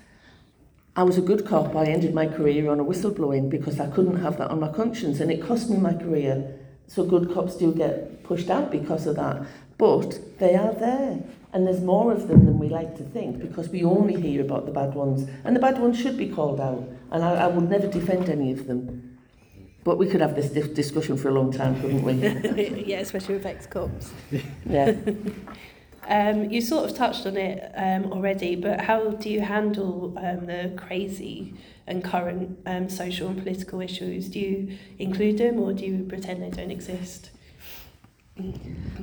I 0.96 1.04
was 1.04 1.18
a 1.18 1.22
good 1.22 1.46
cop. 1.46 1.76
I 1.76 1.86
ended 1.86 2.14
my 2.14 2.28
career 2.28 2.70
on 2.70 2.80
a 2.80 2.84
whistleblowing 2.84 3.50
because 3.50 3.80
I 3.80 3.90
couldn't 3.90 4.22
have 4.22 4.38
that 4.38 4.50
on 4.50 4.60
my 4.60 4.72
conscience 4.72 5.20
and 5.20 5.32
it 5.32 5.42
cost 5.42 5.70
me 5.70 5.78
my 5.78 5.94
career. 5.94 6.60
So 6.88 7.06
good 7.06 7.34
cops 7.34 7.56
do 7.56 7.74
get 7.74 8.24
pushed 8.24 8.50
out 8.50 8.72
because 8.72 9.08
of 9.08 9.16
that. 9.16 9.46
But 9.82 10.38
they 10.38 10.54
are 10.54 10.74
there. 10.74 11.24
And 11.54 11.66
there's 11.66 11.82
more 11.82 12.14
of 12.14 12.28
them 12.28 12.46
than 12.46 12.60
we 12.60 12.70
like 12.70 12.96
to 12.98 13.04
think 13.04 13.40
because 13.40 13.68
we 13.70 13.84
only 13.84 14.22
hear 14.22 14.42
about 14.42 14.68
the 14.68 14.72
bad 14.72 14.94
ones. 14.94 15.28
And 15.44 15.56
the 15.56 15.60
bad 15.60 15.80
ones 15.80 16.00
should 16.00 16.18
be 16.18 16.30
called 16.30 16.62
out. 16.62 16.88
And 17.10 17.24
I, 17.24 17.46
I 17.46 17.48
would 17.48 17.68
never 17.68 17.88
defend 17.88 18.30
any 18.30 18.52
of 18.52 18.68
them. 18.68 19.18
But 19.84 19.98
we 19.98 20.06
could 20.06 20.22
have 20.22 20.36
this 20.36 20.52
dis- 20.52 20.68
discussion 20.68 21.18
for 21.18 21.30
a 21.30 21.34
long 21.34 21.52
time, 21.52 21.82
couldn't 21.82 22.04
we? 22.04 22.14
yeah, 22.86 23.00
especially 23.00 23.34
with 23.34 23.46
ex-cops. 23.48 24.12
yeah. 24.70 24.94
Um, 26.08 26.50
you 26.50 26.62
sort 26.62 26.90
of 26.90 26.98
touched 26.98 27.28
on 27.28 27.38
it 27.38 27.72
um, 27.76 28.12
already, 28.12 28.56
but 28.56 28.82
how 28.82 29.12
do 29.12 29.30
you 29.30 29.40
handle 29.42 30.18
um, 30.18 30.48
the 30.48 30.74
crazy 30.76 31.54
and 31.86 32.04
current 32.04 32.58
um, 32.66 32.90
social 32.90 33.28
and 33.28 33.38
political 33.38 33.80
issues? 33.82 34.28
Do 34.28 34.40
you 34.40 34.78
include 34.98 35.38
them 35.38 35.60
or 35.60 35.74
do 35.74 35.86
you 35.86 36.04
pretend 36.10 36.42
they 36.42 36.50
don't 36.50 36.72
exist? 36.72 37.30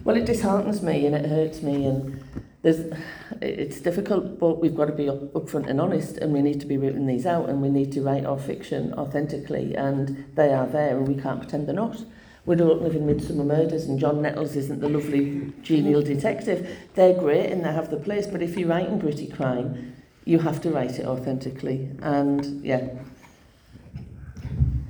Well, 0.04 0.16
it 0.16 0.24
disheartens 0.24 0.82
me 0.82 1.06
and 1.06 1.14
it 1.14 1.26
hurts 1.26 1.62
me, 1.62 1.86
and 1.86 2.22
there's, 2.62 2.92
it's 3.40 3.80
difficult, 3.80 4.38
but 4.38 4.60
we've 4.60 4.74
got 4.74 4.86
to 4.86 4.92
be 4.92 5.08
up, 5.08 5.20
upfront 5.34 5.68
and 5.68 5.80
honest, 5.80 6.16
and 6.18 6.32
we 6.32 6.42
need 6.42 6.60
to 6.60 6.66
be 6.66 6.76
writing 6.76 7.06
these 7.06 7.26
out, 7.26 7.48
and 7.48 7.60
we 7.60 7.68
need 7.68 7.92
to 7.92 8.02
write 8.02 8.24
our 8.24 8.38
fiction 8.38 8.94
authentically, 8.94 9.74
and 9.74 10.24
they 10.34 10.52
are 10.52 10.66
there, 10.66 10.96
and 10.96 11.06
we 11.06 11.20
can't 11.20 11.40
pretend 11.40 11.66
they're 11.66 11.74
not. 11.74 12.02
We 12.46 12.56
don't 12.56 12.80
live 12.80 12.94
in 12.94 13.06
Midsummer 13.06 13.44
Murders, 13.44 13.84
and 13.84 14.00
John 14.00 14.22
Nettles 14.22 14.56
isn't 14.56 14.80
the 14.80 14.88
lovely 14.88 15.52
genial 15.62 16.00
detective. 16.00 16.74
They're 16.94 17.12
great 17.12 17.52
and 17.52 17.62
they 17.62 17.72
have 17.72 17.90
the 17.90 17.98
place, 17.98 18.26
but 18.26 18.40
if 18.40 18.56
you're 18.56 18.70
writing 18.70 18.98
gritty 18.98 19.26
crime, 19.26 19.94
you 20.24 20.38
have 20.38 20.60
to 20.62 20.70
write 20.70 20.98
it 20.98 21.04
authentically, 21.04 21.90
and 22.00 22.64
yeah. 22.64 22.88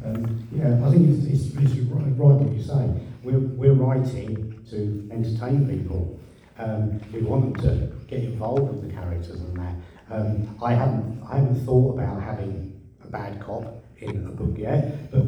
Um, 0.05 0.49
yeah, 0.53 0.87
I 0.87 0.91
think 0.91 1.09
it's, 1.09 1.27
it's, 1.27 1.55
it's 1.57 1.81
right, 1.91 2.05
right 2.05 2.17
what 2.17 2.53
you 2.53 2.63
say. 2.63 3.08
We're, 3.23 3.39
we're 3.39 3.73
writing 3.73 4.65
to 4.71 5.09
entertain 5.13 5.69
people. 5.69 6.19
Um, 6.59 7.01
we 7.13 7.23
want 7.23 7.61
them 7.63 7.65
to 7.65 8.07
get 8.07 8.25
involved 8.25 8.73
with 8.73 8.89
the 8.89 8.95
characters 8.95 9.41
and 9.41 9.57
that. 9.59 9.75
Um, 10.11 10.57
I 10.63 10.75
haven't 10.75 11.23
I 11.31 11.37
haven't 11.37 11.65
thought 11.67 11.95
about 11.95 12.23
having 12.23 12.81
a 13.05 13.09
bad 13.09 13.41
cop 13.41 13.85
in 13.99 14.27
a 14.27 14.31
book 14.31 14.57
yet, 14.57 15.11
but 15.11 15.25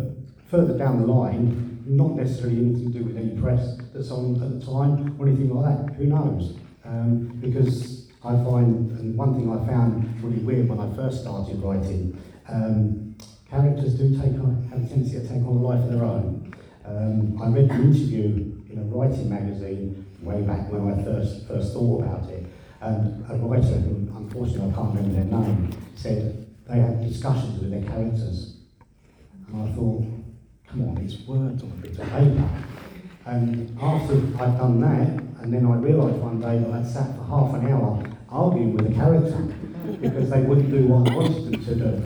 further 0.51 0.77
down 0.79 1.01
the 1.01 1.07
line, 1.07 1.83
not 1.87 2.13
necessarily 2.13 2.59
anything 2.59 2.93
to 2.93 2.99
do 2.99 3.05
with 3.05 3.17
any 3.17 3.41
press 3.41 3.77
that's 3.93 4.11
on 4.11 4.43
at 4.43 4.61
the 4.61 4.67
time 4.67 5.17
or 5.19 5.29
anything 5.29 5.55
like 5.55 5.87
that. 5.87 5.95
Who 5.97 6.07
knows? 6.07 6.57
Um, 6.85 7.39
because 7.41 8.09
I 8.25 8.33
find, 8.45 8.91
and 8.99 9.17
one 9.17 9.35
thing 9.35 9.51
I 9.51 9.67
found 9.67 10.23
really 10.23 10.43
weird 10.43 10.69
when 10.69 10.81
I 10.81 10.95
first 10.95 11.23
started 11.23 11.63
writing, 11.63 12.19
um, 12.49 13.17
characters 13.49 13.95
do 13.95 14.11
take 14.11 14.35
on, 14.41 14.69
have 14.71 14.83
a 14.83 14.89
tendency 14.89 15.13
to 15.13 15.29
take 15.29 15.43
on 15.43 15.45
a 15.45 15.51
life 15.53 15.81
of 15.85 15.93
their 15.93 16.05
own. 16.05 16.50
Um, 16.91 17.41
I 17.41 17.47
read 17.49 17.71
an 17.71 17.95
interview 17.95 18.51
in 18.69 18.79
a 18.79 18.83
writing 18.83 19.31
magazine 19.31 20.05
way 20.23 20.43
back 20.43 20.71
when 20.73 20.93
I 20.93 21.03
first 21.05 21.47
first 21.47 21.73
thought 21.73 22.03
about 22.03 22.29
it, 22.29 22.47
and 22.81 23.25
a 23.31 23.35
writer, 23.37 23.79
who 23.79 24.11
unfortunately 24.17 24.73
I 24.73 24.75
can't 24.75 24.97
remember 24.97 25.15
their 25.15 25.41
name, 25.41 25.71
said 25.95 26.47
they 26.69 26.81
had 26.81 27.01
discussions 27.07 27.61
with 27.61 27.71
their 27.71 27.89
characters, 27.89 28.57
and 29.47 29.69
I 29.69 29.73
thought, 29.73 30.05
come 30.67 30.89
on, 30.89 30.99
it's 30.99 31.21
words 31.29 31.63
on 31.63 31.71
a 31.71 31.75
bit 31.75 31.97
of 31.97 32.11
paper. 32.11 32.49
And 33.27 33.79
after 33.81 34.15
I'd 34.43 34.59
done 34.59 34.81
that, 34.81 35.43
and 35.43 35.55
then 35.55 35.67
I 35.67 35.77
realised 35.77 36.17
one 36.17 36.41
day 36.41 36.59
that 36.59 36.73
I'd 36.73 36.87
sat 36.87 37.15
for 37.17 37.23
half 37.23 37.55
an 37.55 37.71
hour 37.71 38.03
arguing 38.29 38.75
with 38.75 38.91
a 38.91 38.95
character 38.95 39.39
because 40.01 40.29
they 40.29 40.41
wouldn't 40.41 40.71
do 40.71 40.87
what 40.89 41.09
I 41.09 41.15
wanted 41.15 41.53
them 41.53 41.65
to 41.65 41.75
do. 41.77 42.03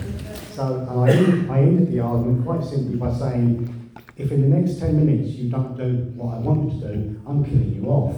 So 0.52 0.86
I, 0.90 1.10
ended, 1.10 1.50
I 1.50 1.58
ended 1.58 1.92
the 1.92 2.00
argument 2.00 2.44
quite 2.44 2.64
simply 2.64 2.96
by 2.96 3.12
saying, 3.12 3.83
if 4.16 4.30
in 4.30 4.42
the 4.42 4.56
next 4.56 4.78
10 4.78 5.04
minutes 5.04 5.30
you 5.30 5.50
don't 5.50 5.76
do 5.76 6.12
what 6.14 6.34
I 6.34 6.38
want 6.38 6.72
you 6.72 6.80
to 6.80 6.94
do, 6.94 7.20
I'm 7.26 7.44
killing 7.44 7.74
you 7.74 7.86
off. 7.86 8.14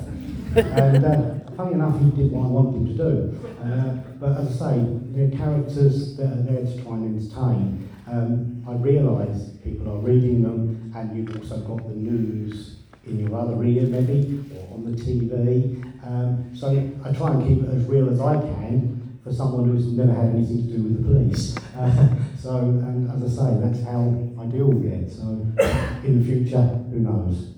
and 0.57 1.05
uh, 1.05 1.55
funny 1.57 1.75
enough, 1.75 1.99
he 2.01 2.11
did 2.11 2.31
what 2.33 2.45
I 2.45 2.49
wanted 2.49 2.75
him 2.77 2.87
to 2.87 2.95
do. 2.95 3.49
Uh, 3.63 3.95
but 4.21 4.39
as 4.39 4.61
I 4.61 4.73
say, 4.73 4.87
they're 5.13 5.31
characters 5.37 6.17
that 6.19 6.27
are 6.27 6.43
there 6.43 6.65
to 6.65 6.83
try 6.83 6.95
and 6.95 7.19
entertain. 7.19 7.89
Um, 8.07 8.65
I 8.69 8.75
realise 8.75 9.51
people 9.65 9.91
are 9.91 9.99
reading 9.99 10.43
them, 10.43 10.93
and 10.95 11.17
you've 11.17 11.35
also 11.37 11.59
got 11.61 11.89
the 11.89 11.95
news 11.95 12.77
in 13.07 13.21
your 13.21 13.39
other 13.39 13.63
ear, 13.65 13.83
maybe, 13.85 14.45
or 14.55 14.75
on 14.75 14.85
the 14.85 15.03
TV. 15.03 15.83
Um, 16.07 16.55
so 16.55 16.69
I 17.05 17.13
try 17.13 17.33
and 17.33 17.47
keep 17.47 17.65
it 17.65 17.75
as 17.75 17.85
real 17.87 18.11
as 18.11 18.21
I 18.21 18.35
can 18.35 18.96
for 19.27 19.33
someone 19.33 19.69
who's 19.69 19.87
never 19.89 20.13
had 20.13 20.27
anything 20.37 20.69
to 20.69 20.77
do 20.77 20.83
with 20.85 21.03
the 21.03 21.09
police. 21.13 21.57
Uh, 21.77 22.09
so, 22.41 22.57
and 22.57 23.11
as 23.23 23.39
I 23.39 23.45
say, 23.45 23.61
that's 23.61 23.85
how 23.85 24.01
I 24.41 24.47
deal 24.47 24.69
with 24.69 24.91
it. 24.91 25.13
So, 25.13 25.25
in 26.03 26.21
the 26.21 26.25
future, 26.25 26.63
who 26.63 27.01
knows? 27.01 27.53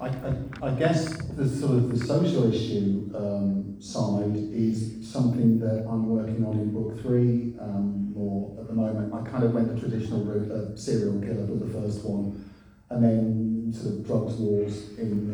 I, 0.00 0.06
I, 0.06 0.68
I 0.68 0.70
guess 0.70 1.18
the 1.36 1.46
sort 1.46 1.72
of 1.72 1.90
the 1.90 2.06
social 2.06 2.50
issue 2.50 3.10
um, 3.14 3.76
side 3.78 4.34
is 4.34 5.06
something 5.06 5.58
that 5.58 5.86
I'm 5.86 6.08
working 6.08 6.46
on 6.46 6.60
in 6.60 6.72
book 6.72 6.98
three 7.02 7.56
um, 7.60 8.14
more 8.14 8.58
at 8.58 8.68
the 8.68 8.74
moment. 8.74 9.12
I 9.12 9.28
kind 9.28 9.44
of 9.44 9.52
went 9.52 9.74
the 9.74 9.78
traditional 9.78 10.24
route 10.24 10.50
of 10.50 10.80
serial 10.80 11.20
killer 11.20 11.44
was 11.44 11.60
the 11.60 11.78
first 11.78 12.06
one, 12.06 12.50
and 12.88 13.04
then 13.04 13.70
sort 13.70 13.96
of 13.96 14.06
drugs 14.06 14.36
wars 14.36 14.96
in 14.98 15.28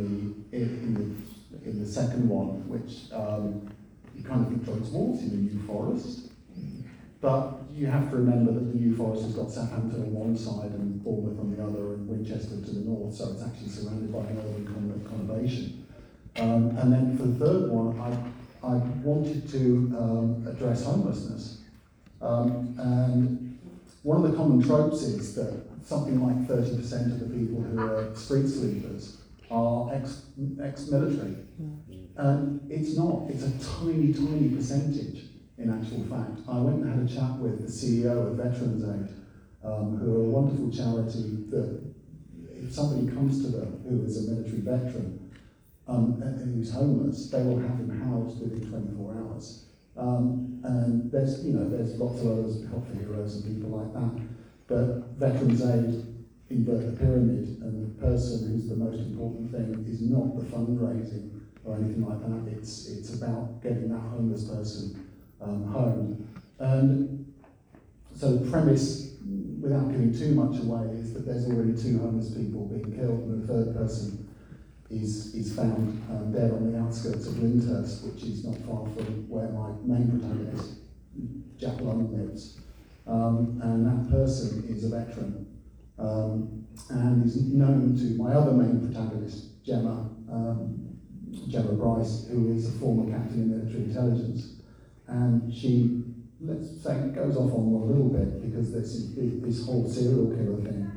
the 0.50 0.56
in, 0.56 0.62
in 0.62 0.94
the 0.94 1.70
in 1.70 1.78
the 1.78 1.86
second 1.86 2.28
one, 2.28 2.68
which 2.68 3.12
um, 3.12 3.70
you 4.18 4.25
kind 4.25 4.42
of 4.42 4.48
think 4.48 4.64
drugs 4.64 4.90
wars 4.90 5.20
in 5.22 5.30
the 5.30 5.37
New 5.37 5.66
Forest. 5.66 6.30
But 7.20 7.60
you 7.72 7.87
have 7.87 8.10
to 8.10 8.16
remember 8.16 8.52
that 8.52 8.72
the 8.72 8.78
New 8.78 8.96
Forest 8.96 9.25
has 9.25 9.32
got 9.34 9.50
Southampton 9.50 10.02
on 10.02 10.12
one 10.12 10.37
side 10.37 10.70
and 10.70 11.02
Bournemouth 11.02 11.38
on 11.40 11.54
the 11.54 11.62
other 11.62 11.94
and 11.94 12.08
Winchester 12.08 12.60
to 12.60 12.70
the 12.70 12.80
north, 12.80 13.14
so 13.14 13.30
it's 13.32 13.42
actually 13.42 13.68
surrounded 13.68 14.12
by 14.12 14.20
an 14.20 14.38
urban 14.38 14.66
con- 14.66 15.26
conurbation. 15.26 15.82
Um, 16.37 16.76
and 16.78 16.92
then 16.92 17.16
for 17.16 17.25
the 17.25 17.44
third 17.44 17.70
one, 17.70 17.98
I, 18.00 18.66
I 18.66 18.76
wanted 19.02 19.48
to 19.50 19.96
um, 19.98 20.46
address 20.48 20.84
homelessness. 20.84 21.62
Um, 22.20 22.75
and 22.78 23.58
one 24.02 24.25
of 24.25 24.30
the 24.30 24.37
common 24.37 24.62
tropes 24.62 25.02
is 25.02 25.34
that 25.34 25.60
something 25.84 26.20
like 26.25 26.46
30% 26.46 27.12
of 27.12 27.20
the 27.20 27.26
people 27.26 27.62
who 27.62 27.80
are 27.80 28.14
street 28.14 28.46
sleepers 28.46 29.18
are 29.50 29.92
ex, 29.94 30.22
ex-military. 30.62 31.37
And 32.18 32.68
it's 32.68 32.96
not, 32.96 33.30
it's 33.30 33.44
a 33.44 33.78
tiny, 33.78 34.12
tiny 34.12 34.48
percentage 34.48 35.26
in 35.56 35.70
actual 35.70 36.02
fact. 36.10 36.40
I 36.48 36.58
went 36.58 36.82
and 36.82 36.90
had 36.90 37.08
a 37.08 37.14
chat 37.14 37.38
with 37.38 37.62
the 37.62 37.70
CEO 37.70 38.26
of 38.26 38.34
Veterans 38.34 38.82
Aid, 38.82 39.14
um, 39.64 39.98
who 39.98 40.14
are 40.14 40.25
a 40.25 40.28
wonderful 40.28 40.68
charity 40.68 41.46
that 41.50 41.94
if 42.50 42.75
somebody 42.75 43.06
comes 43.14 43.44
to 43.44 43.52
them 43.52 43.84
who 43.88 44.04
is 44.04 44.28
a 44.28 44.32
military 44.32 44.62
veteran 44.62 45.30
um, 45.87 46.20
and 46.20 46.56
who's 46.56 46.72
homeless, 46.72 47.30
they 47.30 47.40
will 47.40 47.60
have 47.60 47.78
him 47.78 48.02
housed 48.02 48.40
within 48.40 48.68
24 48.68 49.14
hours. 49.14 49.66
Um, 49.96 50.60
and 50.64 51.12
there's, 51.12 51.44
you 51.44 51.52
know, 51.52 51.68
there's 51.68 52.00
lots 52.00 52.20
of 52.20 52.32
others, 52.32 52.68
Help 52.68 52.84
for 52.88 52.94
Heroes 52.94 53.37
and 53.37 53.56
people 53.56 53.78
like 53.78 53.94
that. 53.94 54.26
But 54.66 55.14
Veterans 55.16 55.62
Aid 55.62 56.04
invert 56.50 56.84
the 56.84 56.98
pyramid, 56.98 57.62
and 57.62 57.94
the 57.94 58.02
person 58.02 58.50
who's 58.50 58.68
the 58.68 58.76
most 58.76 58.98
important 58.98 59.52
thing 59.52 59.87
is 59.88 60.00
not 60.02 60.34
the 60.34 60.44
fundraising 60.46 61.38
or 61.68 61.76
anything 61.76 62.06
like 62.06 62.20
that. 62.20 62.52
It's 62.52 62.88
it's 62.88 63.14
about 63.14 63.62
getting 63.62 63.88
that 63.90 64.00
homeless 64.00 64.44
person 64.44 65.08
um, 65.40 65.64
home. 65.64 66.28
And 66.58 67.32
so 68.16 68.37
the 68.37 68.50
premise, 68.50 69.14
without 69.60 69.90
giving 69.90 70.12
too 70.12 70.34
much 70.34 70.60
away, 70.60 70.96
is 70.96 71.14
that 71.14 71.26
there's 71.26 71.46
already 71.46 71.80
two 71.80 71.98
homeless 71.98 72.30
people 72.30 72.66
being 72.66 72.96
killed, 72.96 73.20
and 73.28 73.42
the 73.42 73.46
third 73.46 73.75
person 73.75 74.28
is 74.90 75.34
is 75.34 75.54
found 75.54 76.02
um, 76.10 76.32
dead 76.32 76.50
on 76.50 76.72
the 76.72 76.78
outskirts 76.78 77.26
of 77.26 77.34
Lyndhurst, 77.34 78.04
which 78.04 78.22
is 78.22 78.44
not 78.44 78.56
far 78.66 78.87
from 78.94 79.28
where 79.28 79.48
my 79.48 79.70
main 79.84 80.10
protagonist, 80.10 80.80
Jack 81.58 81.80
lives. 81.80 82.58
Um, 83.06 83.58
and 83.62 83.87
that 83.87 84.10
person 84.10 84.64
is 84.68 84.84
a 84.84 84.90
veteran 84.90 85.46
um, 85.98 86.66
and 86.90 87.25
is 87.25 87.42
known 87.42 87.96
to 87.96 88.22
my 88.22 88.32
other 88.32 88.52
main 88.52 88.80
protagonist, 88.80 89.62
Gemma, 89.64 90.10
um, 90.30 90.88
Gemma 91.49 91.73
Bryce, 91.73 92.26
who 92.28 92.52
is 92.52 92.68
a 92.68 92.78
former 92.78 93.11
captain 93.11 93.42
in 93.42 93.50
military 93.50 93.85
intelligence. 93.85 94.56
And 95.06 95.52
she, 95.52 96.04
let's 96.40 96.82
say, 96.82 97.11
goes 97.14 97.37
off 97.37 97.52
on 97.52 97.70
one 97.70 97.82
a 97.82 97.92
little 97.92 98.08
bit 98.08 98.42
because 98.42 98.72
this, 98.72 99.14
this 99.16 99.64
whole 99.64 99.88
serial 99.88 100.29
killer 100.29 100.61
thing 100.62 100.90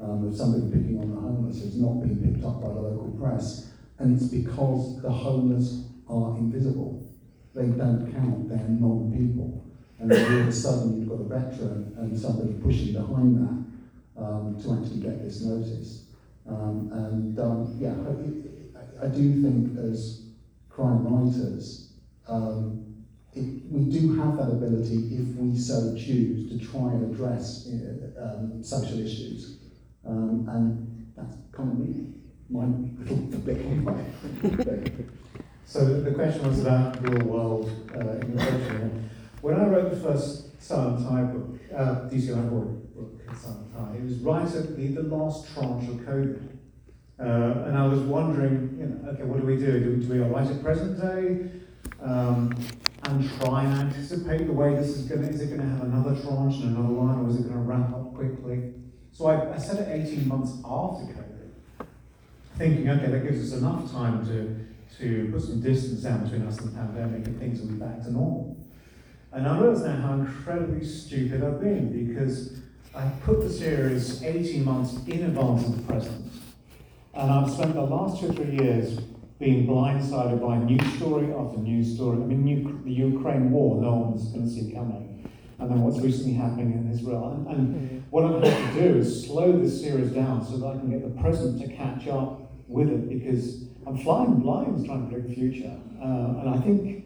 um, 0.00 0.26
of 0.26 0.36
somebody 0.36 0.70
picking 0.72 0.98
on 0.98 1.14
the 1.14 1.20
homeless 1.20 1.60
has 1.62 1.76
not 1.76 2.00
been 2.00 2.16
picked 2.16 2.44
up 2.44 2.62
by 2.62 2.68
the 2.68 2.80
local 2.80 3.14
press. 3.20 3.70
And 3.98 4.16
it's 4.16 4.28
because 4.30 5.02
the 5.02 5.10
homeless 5.10 5.84
are 6.08 6.36
invisible. 6.38 7.06
They 7.54 7.66
don't 7.66 8.10
count, 8.12 8.48
they're 8.48 8.68
non-people. 8.68 9.64
And 9.98 10.10
then 10.10 10.32
all 10.32 10.40
of 10.40 10.48
a 10.48 10.52
sudden 10.52 10.98
you've 10.98 11.08
got 11.08 11.20
a 11.20 11.24
veteran 11.24 11.94
and 11.98 12.18
somebody 12.18 12.54
pushing 12.54 12.94
behind 12.94 13.36
that 13.36 14.22
um, 14.22 14.56
to 14.62 14.72
actually 14.72 15.00
get 15.00 15.22
this 15.22 15.42
notice. 15.42 16.04
Um, 16.48 16.90
and 16.92 17.38
um, 17.38 17.76
yeah, 17.78 17.92
I, 19.02 19.06
do 19.08 19.42
think 19.42 19.78
as 19.78 20.22
crime 20.68 21.04
writers, 21.04 21.92
um, 22.28 23.04
it, 23.32 23.62
we 23.70 23.90
do 23.90 24.14
have 24.20 24.36
that 24.36 24.50
ability 24.50 25.16
if 25.16 25.36
we 25.36 25.56
so 25.58 25.94
choose 25.96 26.50
to 26.50 26.66
try 26.66 26.92
and 26.92 27.14
address 27.14 27.68
uh, 27.68 28.22
um, 28.22 28.62
social 28.62 28.98
issues. 28.98 29.58
Um, 30.06 30.48
and 30.48 31.12
that's 31.16 31.36
kind 31.52 31.72
of 31.72 31.78
me, 31.78 32.14
my 32.48 32.66
little 33.04 33.40
bit 33.40 33.64
on 33.66 33.84
my 33.84 33.94
So 35.70 36.00
the 36.00 36.10
question 36.10 36.48
was 36.48 36.62
about 36.62 37.00
real 37.08 37.24
world 37.26 37.70
uh. 37.94 38.20
When 39.40 39.54
I 39.54 39.68
wrote 39.68 39.90
the 39.90 39.96
first 39.96 40.60
Silent 40.60 41.08
Tide 41.08 41.32
book, 41.32 41.60
uh, 41.74 42.08
DCI 42.10 42.50
book, 42.50 42.94
book 42.94 43.36
Silent 43.38 43.72
Tide, 43.72 43.96
it 43.96 44.02
was 44.02 44.14
right 44.18 44.46
at 44.46 44.76
the, 44.76 44.86
the 44.88 45.02
last 45.02 45.46
tranche 45.54 45.88
of 45.88 45.96
COVID. 46.00 46.59
Uh, 47.20 47.66
and 47.66 47.76
I 47.76 47.86
was 47.86 48.00
wondering, 48.00 48.76
you 48.78 48.86
know, 48.86 49.10
okay, 49.10 49.24
what 49.24 49.40
do 49.40 49.46
we 49.46 49.56
do? 49.56 49.78
Do, 49.78 49.96
do 49.96 50.12
we 50.12 50.18
write 50.20 50.46
at 50.46 50.62
present 50.62 50.98
day 50.98 51.50
um, 52.02 52.56
and 53.04 53.30
try 53.40 53.64
and 53.64 53.74
anticipate 53.74 54.46
the 54.46 54.52
way 54.52 54.74
this 54.74 54.88
is 54.88 55.06
going 55.06 55.22
to, 55.22 55.28
is 55.28 55.42
it 55.42 55.48
going 55.48 55.60
to 55.60 55.66
have 55.66 55.82
another 55.82 56.18
tranche 56.22 56.62
and 56.62 56.76
another 56.76 56.94
line, 56.94 57.18
or 57.18 57.28
is 57.28 57.36
it 57.36 57.42
going 57.42 57.54
to 57.54 57.60
ramp 57.60 57.94
up 57.94 58.14
quickly? 58.14 58.72
So 59.12 59.26
I, 59.26 59.54
I 59.54 59.58
set 59.58 59.86
it 59.86 60.08
18 60.08 60.26
months 60.26 60.52
after 60.64 61.12
COVID, 61.12 61.86
thinking, 62.56 62.88
okay, 62.88 63.10
that 63.10 63.22
gives 63.22 63.52
us 63.52 63.58
enough 63.58 63.92
time 63.92 64.24
to, 64.26 64.56
to 64.98 65.30
put 65.30 65.42
some 65.42 65.60
distance 65.60 66.02
down 66.02 66.24
between 66.24 66.46
us 66.46 66.58
and 66.58 66.72
the 66.72 66.78
pandemic 66.78 67.26
and 67.26 67.38
things 67.38 67.60
will 67.60 67.68
be 67.68 67.74
back 67.74 68.02
to 68.04 68.12
normal. 68.12 68.56
And 69.32 69.46
I 69.46 69.58
realise 69.58 69.80
now 69.80 69.96
how 69.96 70.14
incredibly 70.14 70.86
stupid 70.86 71.44
I've 71.44 71.60
been 71.60 72.06
because 72.06 72.60
I 72.94 73.08
put 73.24 73.42
the 73.42 73.50
series 73.50 74.22
18 74.22 74.64
months 74.64 74.94
in 75.06 75.24
advance 75.24 75.66
of 75.66 75.76
the 75.76 75.82
present. 75.82 76.29
And 77.20 77.30
I've 77.30 77.50
spent 77.50 77.74
the 77.74 77.82
last 77.82 78.18
two 78.18 78.30
or 78.30 78.32
three 78.32 78.56
years 78.56 78.98
being 79.38 79.66
blindsided 79.66 80.40
by 80.40 80.56
news 80.56 80.94
story 80.94 81.30
after 81.34 81.58
news 81.58 81.94
story. 81.94 82.16
I 82.16 82.24
mean, 82.24 82.44
New, 82.44 82.80
the 82.82 82.90
Ukraine 82.90 83.50
war, 83.50 83.78
no 83.78 83.94
one's 83.94 84.28
going 84.28 84.44
to 84.44 84.50
see 84.50 84.72
coming. 84.72 85.30
And 85.58 85.70
then 85.70 85.82
what's 85.82 86.00
recently 86.00 86.32
happening 86.32 86.72
in 86.72 86.90
Israel. 86.90 87.32
And, 87.32 87.46
and 87.46 88.04
what 88.08 88.24
I'm 88.24 88.40
going 88.40 88.44
to 88.44 88.72
do 88.72 88.98
is 89.00 89.26
slow 89.26 89.52
this 89.52 89.82
series 89.82 90.12
down 90.12 90.46
so 90.46 90.56
that 90.56 90.66
I 90.66 90.78
can 90.78 90.90
get 90.90 91.02
the 91.02 91.20
present 91.20 91.60
to 91.60 91.68
catch 91.68 92.08
up 92.08 92.40
with 92.66 92.88
it 92.88 93.10
because 93.10 93.64
I'm 93.86 93.98
flying 93.98 94.36
blind 94.36 94.86
trying 94.86 95.04
to 95.04 95.12
predict 95.12 95.28
the 95.28 95.34
future. 95.34 95.76
Uh, 96.00 96.40
and 96.40 96.48
I 96.48 96.58
think 96.62 97.04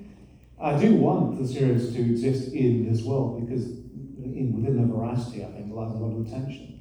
I 0.61 0.79
do 0.79 0.95
want 0.95 1.43
the 1.43 1.49
series 1.49 1.93
to 1.93 2.01
exist 2.01 2.53
in 2.53 2.89
this 2.89 3.03
world 3.03 3.45
because 3.45 3.65
in, 3.65 4.53
within 4.55 4.81
the 4.81 4.95
veracity, 4.95 5.43
I 5.45 5.49
think, 5.49 5.75
lies 5.75 5.91
a 5.91 5.95
lot 5.95 6.17
of 6.17 6.31
tension. 6.31 6.74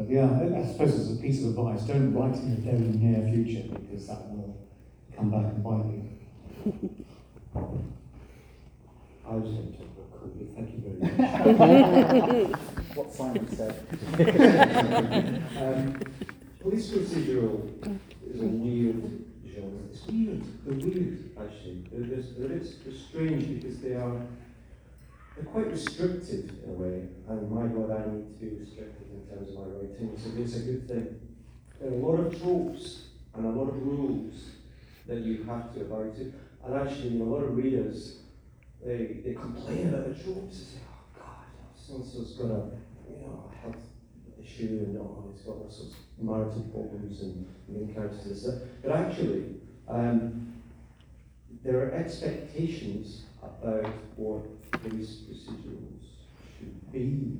But 0.00 0.08
yeah, 0.08 0.30
I 0.32 0.64
suppose 0.66 0.94
as 0.98 1.18
a 1.18 1.20
piece 1.20 1.44
of 1.44 1.50
advice, 1.50 1.82
don't 1.82 2.14
write 2.14 2.34
in 2.36 2.54
the 2.54 2.62
very 2.62 2.78
near 2.78 3.20
future 3.30 3.68
because 3.68 4.06
that 4.06 4.30
will 4.30 4.56
come 5.14 5.30
back 5.30 5.52
and 5.52 5.62
bite 5.62 5.84
you. 5.92 7.04
I 9.28 9.34
was 9.34 9.50
going 9.50 9.72
to 9.74 9.84
quickly, 10.18 10.48
thank 10.54 10.72
you 10.72 10.80
very 10.80 10.96
much. 12.48 12.58
what 12.94 13.12
Simon 13.12 13.46
said. 13.54 13.74
um, 15.58 16.00
police 16.60 16.90
procedural 16.92 17.68
is 18.26 18.40
a 18.40 18.46
weird 18.46 19.02
genre. 19.52 19.80
It's 19.92 20.06
weird. 20.06 20.42
They're 20.64 20.76
weird, 20.76 21.30
actually. 21.38 21.84
They're, 21.92 22.06
they're, 22.08 22.48
they're, 22.48 22.58
they're 22.58 23.00
strange 23.06 23.60
because 23.60 23.80
they 23.80 23.96
are 23.96 24.16
quite 25.44 25.68
restricted 25.68 26.58
in 26.64 26.70
a 26.70 26.72
way. 26.72 27.08
And 27.28 27.50
my 27.50 27.66
God, 27.66 27.90
I 27.90 28.10
need 28.12 28.28
to 28.28 28.44
be 28.44 28.56
restricted 28.58 29.08
in 29.12 29.26
terms 29.28 29.50
of 29.50 29.54
my 29.56 29.64
writing. 29.64 30.16
So 30.16 30.30
it's 30.36 30.56
a 30.56 30.60
good 30.60 30.88
thing. 30.88 31.20
There 31.80 31.90
are 31.90 31.94
a 31.94 31.96
lot 31.96 32.20
of 32.20 32.40
tropes 32.40 33.04
and 33.34 33.46
a 33.46 33.48
lot 33.48 33.68
of 33.68 33.76
rules 33.76 34.50
that 35.06 35.18
you 35.18 35.44
have 35.44 35.72
to 35.74 35.80
abide 35.82 36.16
to. 36.16 36.32
And 36.64 36.74
actually, 36.74 37.20
a 37.20 37.24
lot 37.24 37.42
of 37.42 37.56
readers 37.56 38.20
they, 38.84 39.20
they 39.24 39.34
complain 39.34 39.88
about 39.88 40.08
the 40.08 40.22
tropes. 40.22 40.58
They 40.58 40.64
say, 40.64 40.80
oh 40.88 41.18
God, 41.18 41.44
so 41.76 41.94
and 41.96 42.04
so's 42.04 42.32
got 42.32 42.46
a 42.46 42.70
you 43.10 43.26
know 43.26 43.52
health 43.60 43.76
issue 44.42 44.84
and 44.86 44.96
oh, 44.98 45.30
he's 45.32 45.42
got 45.42 45.56
all 45.56 45.70
sorts 45.70 45.94
of 45.94 46.24
marital 46.24 46.62
problems 46.72 47.20
and 47.20 47.46
main 47.68 47.92
characters 47.92 48.26
and 48.26 48.36
stuff. 48.36 48.54
But 48.82 48.92
actually, 48.92 49.56
um, 49.88 50.54
there 51.62 51.78
are 51.80 51.92
expectations 51.92 53.24
about 53.42 53.92
what 54.16 54.42
police 54.72 55.22
procedurals 55.28 56.04
should 56.58 56.92
be 56.92 57.38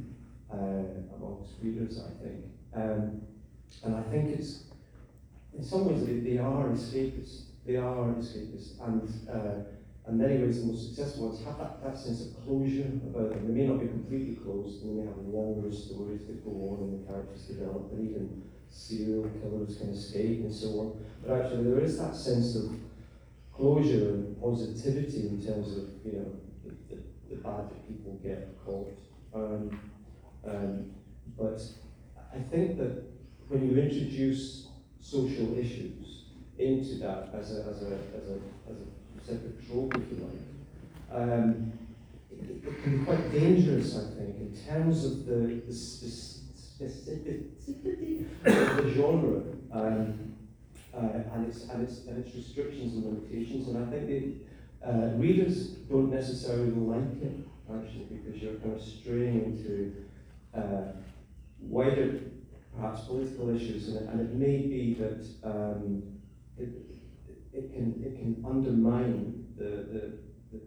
uh, 0.53 1.17
amongst 1.17 1.53
readers, 1.63 2.01
I 2.01 2.23
think. 2.23 2.45
Um, 2.75 3.23
and 3.85 3.97
I 3.97 4.03
think 4.03 4.39
it's, 4.39 4.65
in 5.57 5.65
some 5.65 5.87
ways, 5.87 6.07
they, 6.07 6.21
they 6.21 6.39
are 6.39 6.69
escapist 6.69 7.43
They 7.67 7.77
are 7.77 8.15
escapists, 8.15 8.81
and 8.81 9.03
uh, 9.29 9.65
and 10.07 10.19
many 10.19 10.39
ways 10.39 10.61
the 10.61 10.67
most 10.67 10.89
successful 10.89 11.29
ones 11.29 11.45
have 11.45 11.59
that, 11.59 11.85
that 11.85 11.97
sense 11.97 12.23
of 12.23 12.45
closure 12.45 12.89
about 13.07 13.31
them. 13.31 13.47
They 13.47 13.61
may 13.61 13.67
not 13.69 13.81
be 13.81 13.87
completely 13.87 14.37
closed, 14.37 14.83
and 14.83 14.91
they 14.91 15.03
may 15.03 15.07
have 15.09 15.19
longer 15.19 15.71
stories 15.71 16.27
that 16.27 16.43
go 16.45 16.51
on 16.51 16.79
and 16.81 16.93
the 16.99 17.07
characters 17.07 17.43
develop, 17.43 17.93
and 17.93 18.09
even 18.09 18.43
serial 18.71 19.29
killers 19.41 19.77
can 19.77 19.91
escape 19.91 20.41
and 20.41 20.53
so 20.55 20.69
on. 20.81 21.05
But 21.23 21.41
actually, 21.41 21.65
there 21.65 21.81
is 21.81 21.99
that 21.99 22.17
sense 22.17 22.57
of 22.57 22.73
closure 23.55 24.15
and 24.15 24.41
positivity 24.41 25.29
in 25.29 25.45
terms 25.45 25.77
of 25.77 25.85
you 26.05 26.13
know 26.19 26.33
bad 27.43 27.71
that 27.71 27.89
people 27.89 28.19
get 28.23 28.57
caught. 28.65 28.97
Um, 29.35 29.81
um, 30.47 30.91
but 31.39 31.61
I 32.35 32.39
think 32.51 32.79
that 32.79 33.05
when 33.49 33.69
you 33.69 33.77
introduce 33.81 34.69
social 35.01 35.59
issues 35.59 36.25
into 36.59 36.97
that 36.99 37.31
as 37.35 37.57
a, 37.57 37.61
as 37.63 37.83
a, 37.83 37.99
as 38.17 38.29
a, 38.29 38.39
as 38.71 38.77
a 38.81 38.87
separate 39.25 39.67
trope, 39.67 39.95
if 39.97 40.11
you 40.11 40.19
like, 40.25 40.41
um, 41.13 41.73
it, 42.31 42.65
it 42.65 42.83
can 42.83 42.99
be 42.99 43.05
quite 43.05 43.33
dangerous, 43.33 43.97
I 43.97 44.05
think, 44.17 44.37
in 44.37 44.57
terms 44.69 45.05
of 45.05 45.27
the, 45.27 45.63
the 45.67 45.73
specificity 45.73 47.47
of 48.45 48.77
the 48.77 48.93
genre 48.95 49.43
um, 49.73 50.37
uh, 50.95 50.99
and, 51.35 51.47
its, 51.49 51.69
and, 51.69 51.83
its, 51.83 52.07
and 52.07 52.25
its 52.25 52.35
restrictions 52.35 52.95
and 52.95 53.05
limitations. 53.05 53.69
And 53.69 53.77
I 53.85 53.91
think 53.91 54.07
uh, 54.87 55.11
readers 55.17 55.69
don't 55.91 56.11
necessarily 56.11 56.71
like 56.71 57.23
it, 57.23 57.37
actually, 57.73 58.07
because 58.11 58.41
you're 58.43 58.55
kind 58.55 58.75
of 58.75 58.83
straying 58.83 59.45
into 59.45 60.07
uh, 60.55 60.93
wider, 61.61 62.21
perhaps 62.77 63.03
political 63.03 63.55
issues, 63.55 63.89
and 63.89 63.97
it, 63.99 64.09
and 64.09 64.21
it 64.21 64.35
may 64.35 64.59
be 64.67 64.95
that 64.95 65.27
um, 65.45 66.03
it, 66.57 66.69
it 67.53 67.73
can 67.73 68.03
it 68.05 68.17
can 68.17 68.43
undermine 68.49 69.47
the 69.57 69.65
the, 69.65 70.19
the, 70.53 70.61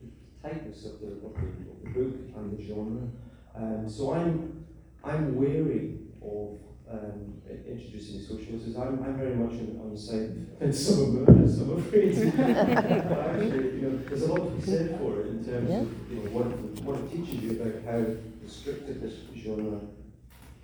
the 0.00 0.08
tightness 0.42 0.86
of 0.86 1.00
the, 1.00 1.08
of 1.08 1.34
the 1.34 1.46
of 1.70 1.82
the 1.84 1.90
book 1.90 2.14
and 2.36 2.58
the 2.58 2.64
genre. 2.64 3.08
Um, 3.54 3.88
so 3.88 4.14
I'm 4.14 4.64
I'm 5.04 5.36
wary 5.36 5.98
of 6.22 6.58
um, 6.92 7.40
i- 7.48 7.68
introducing 7.70 8.20
socialists. 8.20 8.76
I'm, 8.76 9.02
I'm 9.02 9.16
very 9.16 9.34
much 9.34 9.52
on, 9.52 9.80
on 9.82 9.90
the 9.92 9.98
side 9.98 10.46
of 10.60 10.74
some 10.84 11.00
of 11.02 11.08
murders, 11.28 11.58
I'm 11.60 11.78
afraid. 11.78 12.32
but 12.36 13.18
actually, 13.18 13.80
you 13.80 13.82
know, 13.82 13.96
there's 14.08 14.22
a 14.22 14.32
lot 14.32 14.44
to 14.44 14.50
be 14.56 14.62
said 14.62 14.98
for 14.98 15.20
it 15.20 15.26
in 15.28 15.44
terms 15.44 15.70
Yeah. 15.70 15.80
of 15.80 16.10
you 16.10 16.16
know 16.16 16.30
what 16.30 16.46
it, 16.46 16.84
what 16.84 16.96
it 17.00 17.10
teaches 17.10 17.42
you 17.44 17.50
about 17.60 17.82
how 17.84 18.04
restricted 18.42 19.00
this 19.00 19.14
genre 19.36 19.80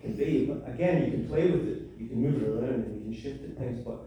can 0.02 0.12
be. 0.16 0.46
But 0.46 0.68
again, 0.74 1.04
you 1.06 1.10
can 1.12 1.28
play 1.28 1.50
with 1.50 1.66
it, 1.68 1.82
you 1.98 2.08
can 2.08 2.20
move 2.22 2.42
it 2.42 2.48
around, 2.48 2.84
and 2.84 2.94
you 2.96 3.02
can 3.10 3.14
shift 3.22 3.44
at 3.44 3.56
things, 3.56 3.80
but 3.84 3.98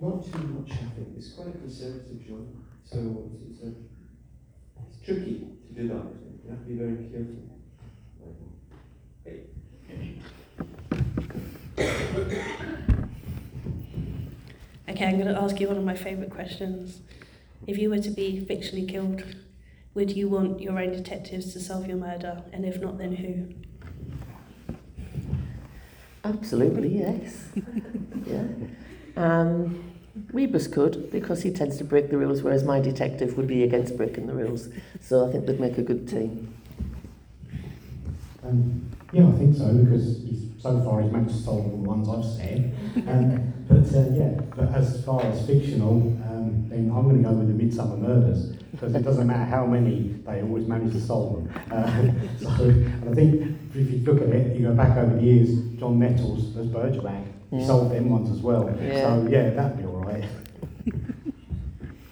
not 0.00 0.24
too 0.24 0.38
much. 0.58 0.70
I 0.72 0.76
think 0.94 1.08
it's 1.16 1.32
quite 1.32 1.48
a 1.48 1.58
conservative 1.58 2.20
genre, 2.26 2.46
so 2.84 3.30
it's, 3.32 3.42
it's, 3.50 3.62
a, 3.64 3.72
it's 4.88 5.00
tricky 5.04 5.46
to 5.68 5.72
do 5.82 5.88
that. 5.88 6.04
You 6.44 6.50
have 6.50 6.58
to 6.60 6.66
be 6.68 6.74
very 6.74 6.96
careful. 7.10 7.44
Okay, 11.76 12.44
I'm 15.06 15.18
going 15.18 15.26
to 15.26 15.40
ask 15.40 15.58
you 15.60 15.68
one 15.68 15.76
of 15.76 15.84
my 15.84 15.96
favourite 15.96 16.30
questions. 16.30 17.00
If 17.66 17.78
you 17.78 17.90
were 17.90 17.98
to 17.98 18.10
be 18.10 18.44
fictionally 18.48 18.88
killed, 18.88 19.24
would 19.94 20.16
you 20.16 20.28
want 20.28 20.60
your 20.60 20.78
own 20.78 20.92
detectives 20.92 21.52
to 21.52 21.60
solve 21.60 21.86
your 21.86 21.96
murder? 21.96 22.42
And 22.52 22.64
if 22.64 22.80
not, 22.80 22.98
then 22.98 23.16
who? 23.16 23.46
Absolutely, 26.24 26.98
yes. 26.98 27.48
yeah. 28.26 28.44
Um, 29.16 29.92
Rebus 30.32 30.68
could, 30.68 31.10
because 31.10 31.42
he 31.42 31.50
tends 31.50 31.76
to 31.78 31.84
break 31.84 32.10
the 32.10 32.16
rules, 32.16 32.42
whereas 32.42 32.64
my 32.64 32.80
detective 32.80 33.36
would 33.36 33.48
be 33.48 33.64
against 33.64 33.96
breaking 33.96 34.26
the 34.26 34.34
rules. 34.34 34.68
So 35.00 35.26
I 35.26 35.32
think 35.32 35.46
they'd 35.46 35.60
make 35.60 35.78
a 35.78 35.82
good 35.82 36.08
team. 36.08 36.54
Um, 38.44 38.90
yeah, 39.12 39.26
I 39.26 39.32
think 39.32 39.56
so 39.56 39.72
because 39.72 40.18
he's, 40.22 40.48
so 40.64 40.80
far 40.82 41.02
he's 41.02 41.12
managed 41.12 41.36
to 41.36 41.42
solve 41.42 41.66
all 41.66 41.76
the 41.76 41.76
ones 41.76 42.08
I've 42.08 42.24
said. 42.24 42.74
Um, 43.06 43.52
but 43.68 43.84
uh, 43.94 44.08
yeah, 44.14 44.30
but 44.56 44.74
as 44.74 45.04
far 45.04 45.20
as 45.22 45.46
fictional, 45.46 45.96
um, 46.24 46.66
then 46.70 46.90
I'm 46.90 47.02
going 47.04 47.22
to 47.22 47.28
go 47.28 47.34
with 47.34 47.48
the 47.54 47.62
Midsomer 47.64 47.98
Murders 47.98 48.46
because 48.72 48.94
it 48.94 49.02
doesn't 49.02 49.26
matter 49.26 49.44
how 49.44 49.66
many, 49.66 50.14
they 50.26 50.40
always 50.40 50.66
manage 50.66 50.94
to 50.94 51.00
solve 51.02 51.34
them. 51.34 51.52
Uh, 51.70 52.46
so, 52.56 52.64
and 52.64 53.10
I 53.10 53.12
think 53.14 53.58
if 53.74 53.90
you 53.90 53.98
look 54.10 54.22
at 54.22 54.28
it, 54.30 54.56
you 54.56 54.66
go 54.66 54.72
back 54.74 54.96
over 54.96 55.14
the 55.14 55.22
years, 55.22 55.50
John 55.78 55.98
Nettles 55.98 56.56
as 56.56 56.66
Bergerac, 56.68 57.24
he 57.50 57.58
Yeah. 57.58 57.66
solved 57.66 57.94
them 57.94 58.08
ones 58.08 58.30
as 58.30 58.38
well. 58.38 58.74
Yeah. 58.80 59.02
So 59.02 59.28
yeah, 59.30 59.50
that'd 59.50 59.76
be 59.76 59.84
all 59.84 60.00
right. 60.00 60.24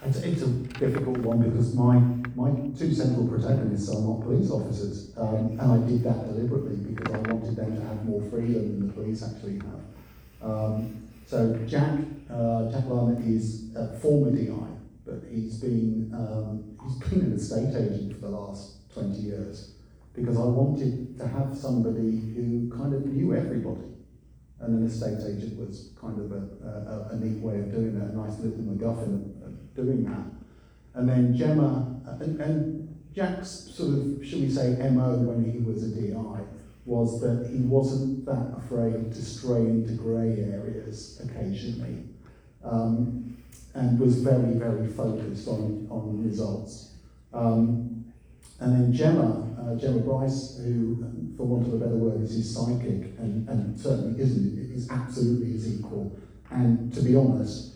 It's, 0.05 0.17
it's 0.17 0.41
a 0.41 0.47
difficult 0.47 1.17
one 1.19 1.39
because 1.49 1.73
my, 1.73 1.95
my 2.35 2.51
two 2.77 2.93
central 2.93 3.27
protagonists 3.27 3.89
are 3.89 4.01
not 4.01 4.21
police 4.21 4.49
officers, 4.49 5.13
um, 5.17 5.57
and 5.59 5.61
I 5.61 5.77
did 5.87 6.03
that 6.03 6.27
deliberately 6.27 6.75
because 6.77 7.13
I 7.13 7.17
wanted 7.19 7.55
them 7.55 7.75
to 7.75 7.81
have 7.81 8.05
more 8.05 8.21
freedom 8.29 8.79
than 8.79 8.87
the 8.87 8.93
police 8.93 9.23
actually 9.23 9.59
have. 9.59 10.49
Um, 10.49 11.03
so 11.25 11.55
Jack, 11.67 11.99
uh, 12.29 12.71
Jack 12.71 12.85
Larner 12.87 13.21
is 13.25 13.75
a 13.75 13.97
former 13.99 14.31
DI, 14.31 14.51
but 15.05 15.23
he's 15.29 15.59
been 15.59 16.11
um, 16.13 16.77
he's 16.83 17.09
been 17.09 17.21
an 17.21 17.33
estate 17.33 17.75
agent 17.75 18.19
for 18.19 18.27
the 18.27 18.37
last 18.37 18.91
20 18.93 19.09
years 19.19 19.73
because 20.15 20.37
I 20.37 20.45
wanted 20.45 21.17
to 21.17 21.27
have 21.27 21.55
somebody 21.57 22.19
who 22.35 22.71
kind 22.75 22.93
of 22.93 23.05
knew 23.05 23.35
everybody. 23.35 23.89
And 24.59 24.79
an 24.79 24.87
estate 24.87 25.17
agent 25.27 25.59
was 25.59 25.91
kind 25.99 26.17
of 26.19 26.31
a, 26.31 27.09
a, 27.11 27.15
a 27.15 27.19
neat 27.19 27.41
way 27.41 27.59
of 27.59 27.71
doing 27.71 27.97
it, 27.97 28.13
a 28.13 28.15
nice 28.15 28.39
little 28.39 28.59
MacGuffin 28.59 29.41
of, 29.41 29.47
of 29.47 29.75
doing 29.75 30.05
that. 30.05 30.23
And 30.93 31.09
then 31.09 31.35
Gemma, 31.35 31.92
and, 32.05 32.41
and 32.41 32.95
Jack's 33.15 33.49
sort 33.49 33.93
of, 33.93 34.25
shall 34.25 34.39
we 34.39 34.49
say, 34.49 34.75
MO 34.91 35.17
when 35.17 35.51
he 35.51 35.59
was 35.59 35.83
a 35.83 35.89
DI 35.89 36.43
was 36.85 37.21
that 37.21 37.49
he 37.49 37.59
wasn't 37.59 38.25
that 38.25 38.53
afraid 38.57 39.13
to 39.13 39.21
stray 39.21 39.61
into 39.61 39.93
grey 39.93 40.43
areas 40.51 41.21
occasionally 41.23 42.03
um, 42.63 43.37
and 43.75 43.99
was 43.99 44.17
very, 44.17 44.53
very 44.53 44.87
focused 44.87 45.47
on, 45.47 45.87
on 45.89 46.23
results. 46.27 46.91
Um, 47.33 48.05
and 48.59 48.73
then 48.73 48.93
Gemma, 48.93 49.47
uh, 49.59 49.75
Gemma 49.75 49.99
Bryce, 49.99 50.57
who, 50.57 51.33
for 51.37 51.45
want 51.45 51.67
of 51.67 51.73
a 51.73 51.77
better 51.77 51.95
word, 51.95 52.21
is 52.21 52.31
his 52.31 52.55
sidekick 52.57 53.17
and, 53.19 53.47
and 53.47 53.79
certainly 53.79 54.21
isn't, 54.21 54.71
is 54.73 54.89
absolutely 54.89 55.51
his 55.53 55.79
equal. 55.79 56.17
And 56.51 56.93
to 56.93 57.01
be 57.01 57.15
honest, 57.15 57.72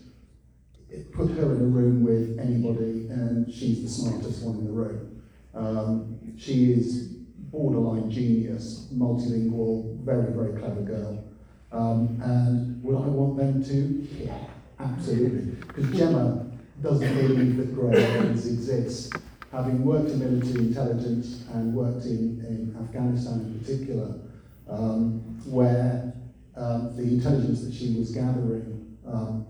it 0.97 1.11
put 1.13 1.29
her 1.29 1.55
in 1.55 1.61
a 1.61 1.65
room 1.65 2.03
with 2.03 2.39
anybody 2.39 3.07
and 3.09 3.51
she's 3.53 3.83
the 3.83 3.89
smartest 3.89 4.43
one 4.43 4.57
in 4.57 4.65
the 4.65 4.71
room. 4.71 5.21
Um, 5.53 6.19
she 6.37 6.73
is 6.73 7.13
borderline 7.51 8.09
genius, 8.11 8.87
multilingual, 8.93 9.99
very, 10.03 10.31
very 10.33 10.59
clever 10.59 10.81
girl. 10.81 11.23
Um, 11.71 12.19
and 12.23 12.83
would 12.83 12.95
I 12.95 13.07
want 13.07 13.37
them 13.37 13.63
to? 13.63 14.07
Yeah, 14.23 14.37
absolutely. 14.79 15.51
Because 15.67 15.97
Gemma 15.97 16.47
doesn't 16.81 17.15
believe 17.15 17.57
that 17.57 17.75
grey 17.75 18.03
areas 18.03 18.47
exist. 18.47 19.15
Having 19.51 19.83
worked 19.83 20.09
in 20.11 20.19
military 20.19 20.65
intelligence 20.67 21.45
and 21.53 21.73
worked 21.73 22.05
in, 22.05 22.43
in 22.45 22.75
Afghanistan 22.79 23.39
in 23.39 23.59
particular, 23.59 24.13
um, 24.69 25.19
where 25.45 26.13
um, 26.55 26.95
the 26.95 27.03
intelligence 27.03 27.63
that 27.63 27.73
she 27.73 27.95
was 27.97 28.11
gathering 28.11 28.97
um, 29.07 29.47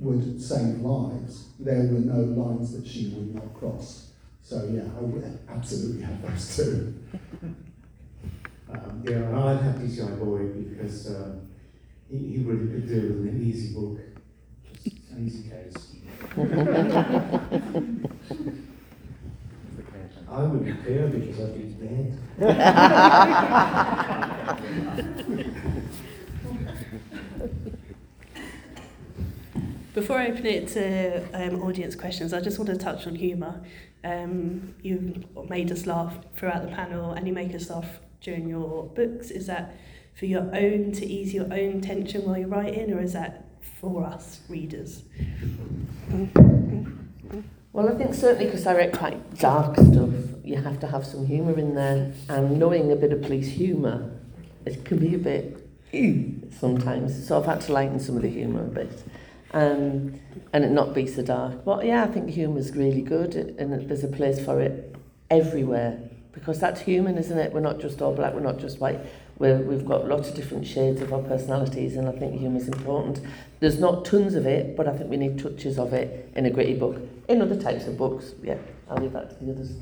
would 0.00 0.40
save 0.40 0.80
lives, 0.80 1.50
there 1.60 1.82
were 1.82 2.00
no 2.00 2.20
lines 2.20 2.72
that 2.72 2.86
she 2.86 3.08
would 3.14 3.34
not 3.34 3.54
cross. 3.54 4.10
So 4.42 4.68
yeah, 4.72 4.82
I 4.98 5.00
would 5.02 5.38
absolutely 5.48 6.02
have 6.02 6.22
those 6.22 6.56
two. 6.56 6.94
Um, 8.72 9.02
yeah, 9.04 9.16
and 9.16 9.36
I'd 9.36 9.62
have 9.62 9.74
DCI 9.76 10.18
Boyd 10.18 10.70
because 10.70 11.08
uh, 11.08 11.34
he, 12.10 12.18
he 12.18 12.42
really 12.44 12.68
could 12.68 12.88
do 12.88 13.20
with 13.20 13.28
an 13.34 13.42
easy 13.42 13.74
book, 13.74 13.98
just 14.82 15.10
an 15.10 15.26
easy 15.26 15.50
case. 15.50 15.74
I 20.30 20.42
wouldn't 20.44 20.86
care 20.86 21.08
because 21.08 21.40
I'd 21.40 21.54
be 21.54 21.64
dead. 21.86 22.16
Before 30.10 30.22
I 30.22 30.30
open 30.30 30.46
it 30.46 30.66
to 30.70 31.22
um, 31.34 31.62
audience 31.62 31.94
questions, 31.94 32.32
I 32.32 32.40
just 32.40 32.58
want 32.58 32.68
to 32.68 32.76
touch 32.76 33.06
on 33.06 33.14
humour. 33.14 33.62
Um, 34.02 34.74
you 34.82 35.22
made 35.48 35.70
us 35.70 35.86
laugh 35.86 36.16
throughout 36.34 36.62
the 36.62 36.74
panel 36.74 37.12
and 37.12 37.28
you 37.28 37.32
make 37.32 37.54
us 37.54 37.70
laugh 37.70 38.00
during 38.20 38.48
your 38.48 38.86
books. 38.86 39.30
Is 39.30 39.46
that 39.46 39.76
for 40.16 40.26
your 40.26 40.52
own, 40.52 40.90
to 40.94 41.06
ease 41.06 41.32
your 41.32 41.44
own 41.44 41.80
tension 41.80 42.24
while 42.24 42.36
you're 42.36 42.48
writing, 42.48 42.92
or 42.92 43.00
is 43.00 43.12
that 43.12 43.44
for 43.80 44.04
us 44.04 44.40
readers? 44.48 45.04
Well, 47.72 47.88
I 47.88 47.94
think 47.94 48.12
certainly 48.12 48.46
because 48.46 48.66
I 48.66 48.74
write 48.74 48.92
quite 48.92 49.38
dark 49.38 49.76
stuff, 49.76 50.10
you 50.42 50.56
have 50.56 50.80
to 50.80 50.88
have 50.88 51.06
some 51.06 51.24
humour 51.24 51.56
in 51.56 51.76
there, 51.76 52.12
and 52.28 52.58
knowing 52.58 52.90
a 52.90 52.96
bit 52.96 53.12
of 53.12 53.22
police 53.22 53.46
humour, 53.46 54.10
it 54.66 54.84
can 54.84 54.98
be 54.98 55.14
a 55.14 55.18
bit 55.18 55.68
sometimes. 56.58 57.28
So 57.28 57.38
I've 57.38 57.46
had 57.46 57.60
to 57.60 57.72
lighten 57.72 58.00
some 58.00 58.16
of 58.16 58.22
the 58.22 58.28
humour 58.28 58.64
a 58.64 58.70
bit. 58.70 59.04
Um, 59.52 60.20
and 60.52 60.64
it 60.64 60.70
not 60.70 60.94
be 60.94 61.06
so 61.06 61.22
dark. 61.22 61.64
But 61.64 61.84
yeah, 61.84 62.04
I 62.04 62.06
think 62.06 62.30
humour's 62.30 62.74
really 62.76 63.02
good 63.02 63.34
and 63.34 63.88
there's 63.88 64.04
a 64.04 64.08
place 64.08 64.44
for 64.44 64.60
it 64.60 64.94
everywhere 65.30 65.98
because 66.32 66.60
that's 66.60 66.80
human, 66.80 67.18
isn't 67.18 67.38
it? 67.38 67.52
We're 67.52 67.60
not 67.60 67.80
just 67.80 68.00
all 68.00 68.14
black, 68.14 68.34
we're 68.34 68.40
not 68.40 68.58
just 68.58 68.80
white. 68.80 69.00
We're, 69.38 69.58
we've 69.58 69.86
got 69.86 70.06
lots 70.06 70.28
of 70.28 70.34
different 70.34 70.66
shades 70.66 71.00
of 71.00 71.12
our 71.12 71.22
personalities 71.22 71.96
and 71.96 72.08
I 72.08 72.12
think 72.12 72.38
humour's 72.38 72.68
important. 72.68 73.20
There's 73.58 73.80
not 73.80 74.04
tons 74.04 74.34
of 74.34 74.46
it, 74.46 74.76
but 74.76 74.86
I 74.86 74.96
think 74.96 75.10
we 75.10 75.16
need 75.16 75.38
touches 75.38 75.78
of 75.78 75.92
it 75.92 76.30
in 76.36 76.46
a 76.46 76.50
gritty 76.50 76.74
book. 76.74 77.00
In 77.28 77.40
other 77.40 77.60
types 77.60 77.86
of 77.86 77.96
books, 77.96 78.34
yeah, 78.42 78.58
I'll 78.88 78.98
leave 78.98 79.12
that 79.12 79.30
to 79.30 79.44
the 79.44 79.52
others. 79.52 79.76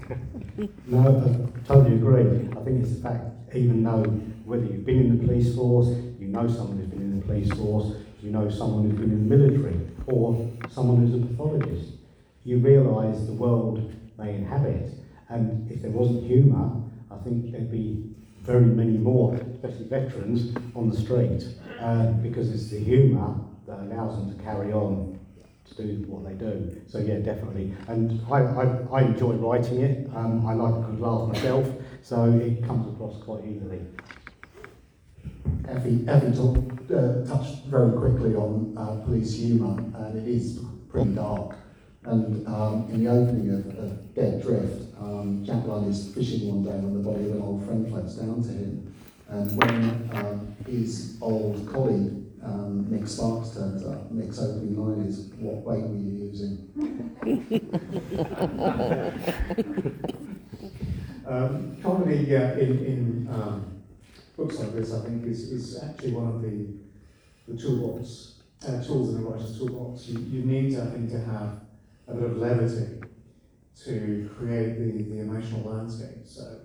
no, 0.86 1.50
I 1.56 1.66
totally 1.66 1.96
agree. 1.96 2.48
I 2.56 2.62
think 2.62 2.82
it's 2.82 2.94
the 2.94 3.02
fact, 3.02 3.24
even 3.54 3.82
though 3.82 4.04
whether 4.44 4.64
you've 4.64 4.84
been 4.84 5.00
in 5.00 5.18
the 5.18 5.26
police 5.26 5.54
force, 5.54 5.88
you 6.20 6.28
know 6.28 6.46
someone 6.46 6.78
who's 6.78 6.86
been 6.86 7.00
in 7.00 7.20
the 7.20 7.26
police 7.26 7.50
force, 7.52 7.96
you 8.22 8.30
know 8.30 8.48
someone 8.50 8.90
who's 8.90 8.98
been 8.98 9.10
in 9.10 9.28
the 9.28 9.36
military, 9.36 9.80
or 10.06 10.50
someone 10.70 11.06
who's 11.06 11.22
a 11.22 11.26
pathologist, 11.26 11.92
you 12.44 12.58
realise 12.58 13.26
the 13.26 13.32
world 13.32 13.92
they 14.18 14.34
inhabit. 14.34 14.92
And 15.28 15.70
if 15.70 15.82
there 15.82 15.90
wasn't 15.90 16.24
humour, 16.24 16.82
I 17.10 17.16
think 17.18 17.52
there'd 17.52 17.70
be 17.70 18.14
very 18.42 18.64
many 18.64 18.96
more, 18.96 19.34
especially 19.34 19.84
veterans, 19.84 20.56
on 20.74 20.90
the 20.90 20.96
street, 20.96 21.46
uh, 21.80 22.06
because 22.22 22.50
it's 22.50 22.70
the 22.70 22.78
humour 22.78 23.34
that 23.66 23.78
allows 23.80 24.16
them 24.16 24.34
to 24.34 24.42
carry 24.42 24.72
on 24.72 25.18
to 25.66 25.74
do 25.82 26.04
what 26.08 26.24
they 26.26 26.34
do. 26.34 26.80
So 26.86 26.98
yeah, 26.98 27.18
definitely. 27.18 27.74
And 27.88 28.20
I, 28.30 28.38
I, 28.38 28.64
I 28.90 29.02
enjoy 29.02 29.34
writing 29.34 29.82
it. 29.82 30.08
Um, 30.16 30.46
I 30.46 30.54
like 30.54 30.74
a 30.74 30.90
good 30.90 31.00
laugh 31.00 31.28
myself, 31.28 31.68
so 32.02 32.24
it 32.24 32.64
comes 32.66 32.92
across 32.94 33.22
quite 33.22 33.44
easily. 33.44 33.80
Effie, 35.68 36.04
Effie 36.08 36.32
talked, 36.34 36.90
uh, 36.90 37.24
touched 37.24 37.64
very 37.66 37.92
quickly 37.92 38.34
on 38.34 38.74
uh, 38.76 38.96
police 39.04 39.34
humour, 39.36 39.78
and 39.78 40.16
it 40.18 40.28
is 40.28 40.60
pretty 40.88 41.10
dark. 41.10 41.56
And 42.04 42.46
um, 42.46 42.88
in 42.90 43.04
the 43.04 43.10
opening 43.10 43.50
of, 43.52 43.66
of 43.78 44.14
Dead 44.14 44.40
Drift, 44.42 44.94
um, 44.98 45.44
Jack 45.44 45.64
is 45.86 46.12
fishing 46.14 46.48
one 46.48 46.64
day 46.64 46.70
when 46.70 46.94
the 46.94 47.00
body 47.00 47.24
of 47.26 47.36
an 47.36 47.42
old 47.42 47.64
friend 47.66 47.86
floats 47.88 48.14
down 48.14 48.42
to 48.42 48.48
him. 48.48 48.94
And 49.28 49.56
when 49.58 50.10
um, 50.14 50.56
his 50.66 51.18
old 51.20 51.70
colleague, 51.70 52.24
um, 52.42 52.86
Nick 52.88 53.06
Sparks, 53.06 53.50
turns 53.50 53.84
up, 53.84 54.10
Nick's 54.10 54.38
opening 54.38 54.76
line 54.76 55.06
is, 55.06 55.28
What 55.38 55.56
weight 55.56 55.82
were 55.82 55.96
you 55.96 56.30
using? 56.32 56.68
Um, 61.28 61.76
comedy 61.82 62.34
uh, 62.34 62.52
in, 62.52 62.86
in 62.86 63.28
um, 63.30 63.77
books 64.38 64.60
like 64.60 64.72
this, 64.72 64.94
I 64.94 65.00
think, 65.00 65.26
is, 65.26 65.50
is 65.50 65.82
actually 65.82 66.12
one 66.12 66.28
of 66.28 66.40
the, 66.40 66.68
the 67.48 67.60
toolbox, 67.60 68.34
uh, 68.66 68.80
tools 68.82 69.10
in 69.10 69.22
the 69.22 69.28
writer's 69.28 69.58
toolbox. 69.58 70.06
You, 70.06 70.20
you 70.20 70.44
need, 70.44 70.78
I 70.78 70.86
think, 70.86 71.10
to 71.10 71.18
have 71.18 71.60
a 72.06 72.14
bit 72.14 72.22
of 72.22 72.36
levity 72.36 73.00
to 73.84 74.30
create 74.38 74.78
the, 74.78 75.02
the 75.02 75.20
emotional 75.20 75.68
landscape. 75.68 76.24
So 76.24 76.60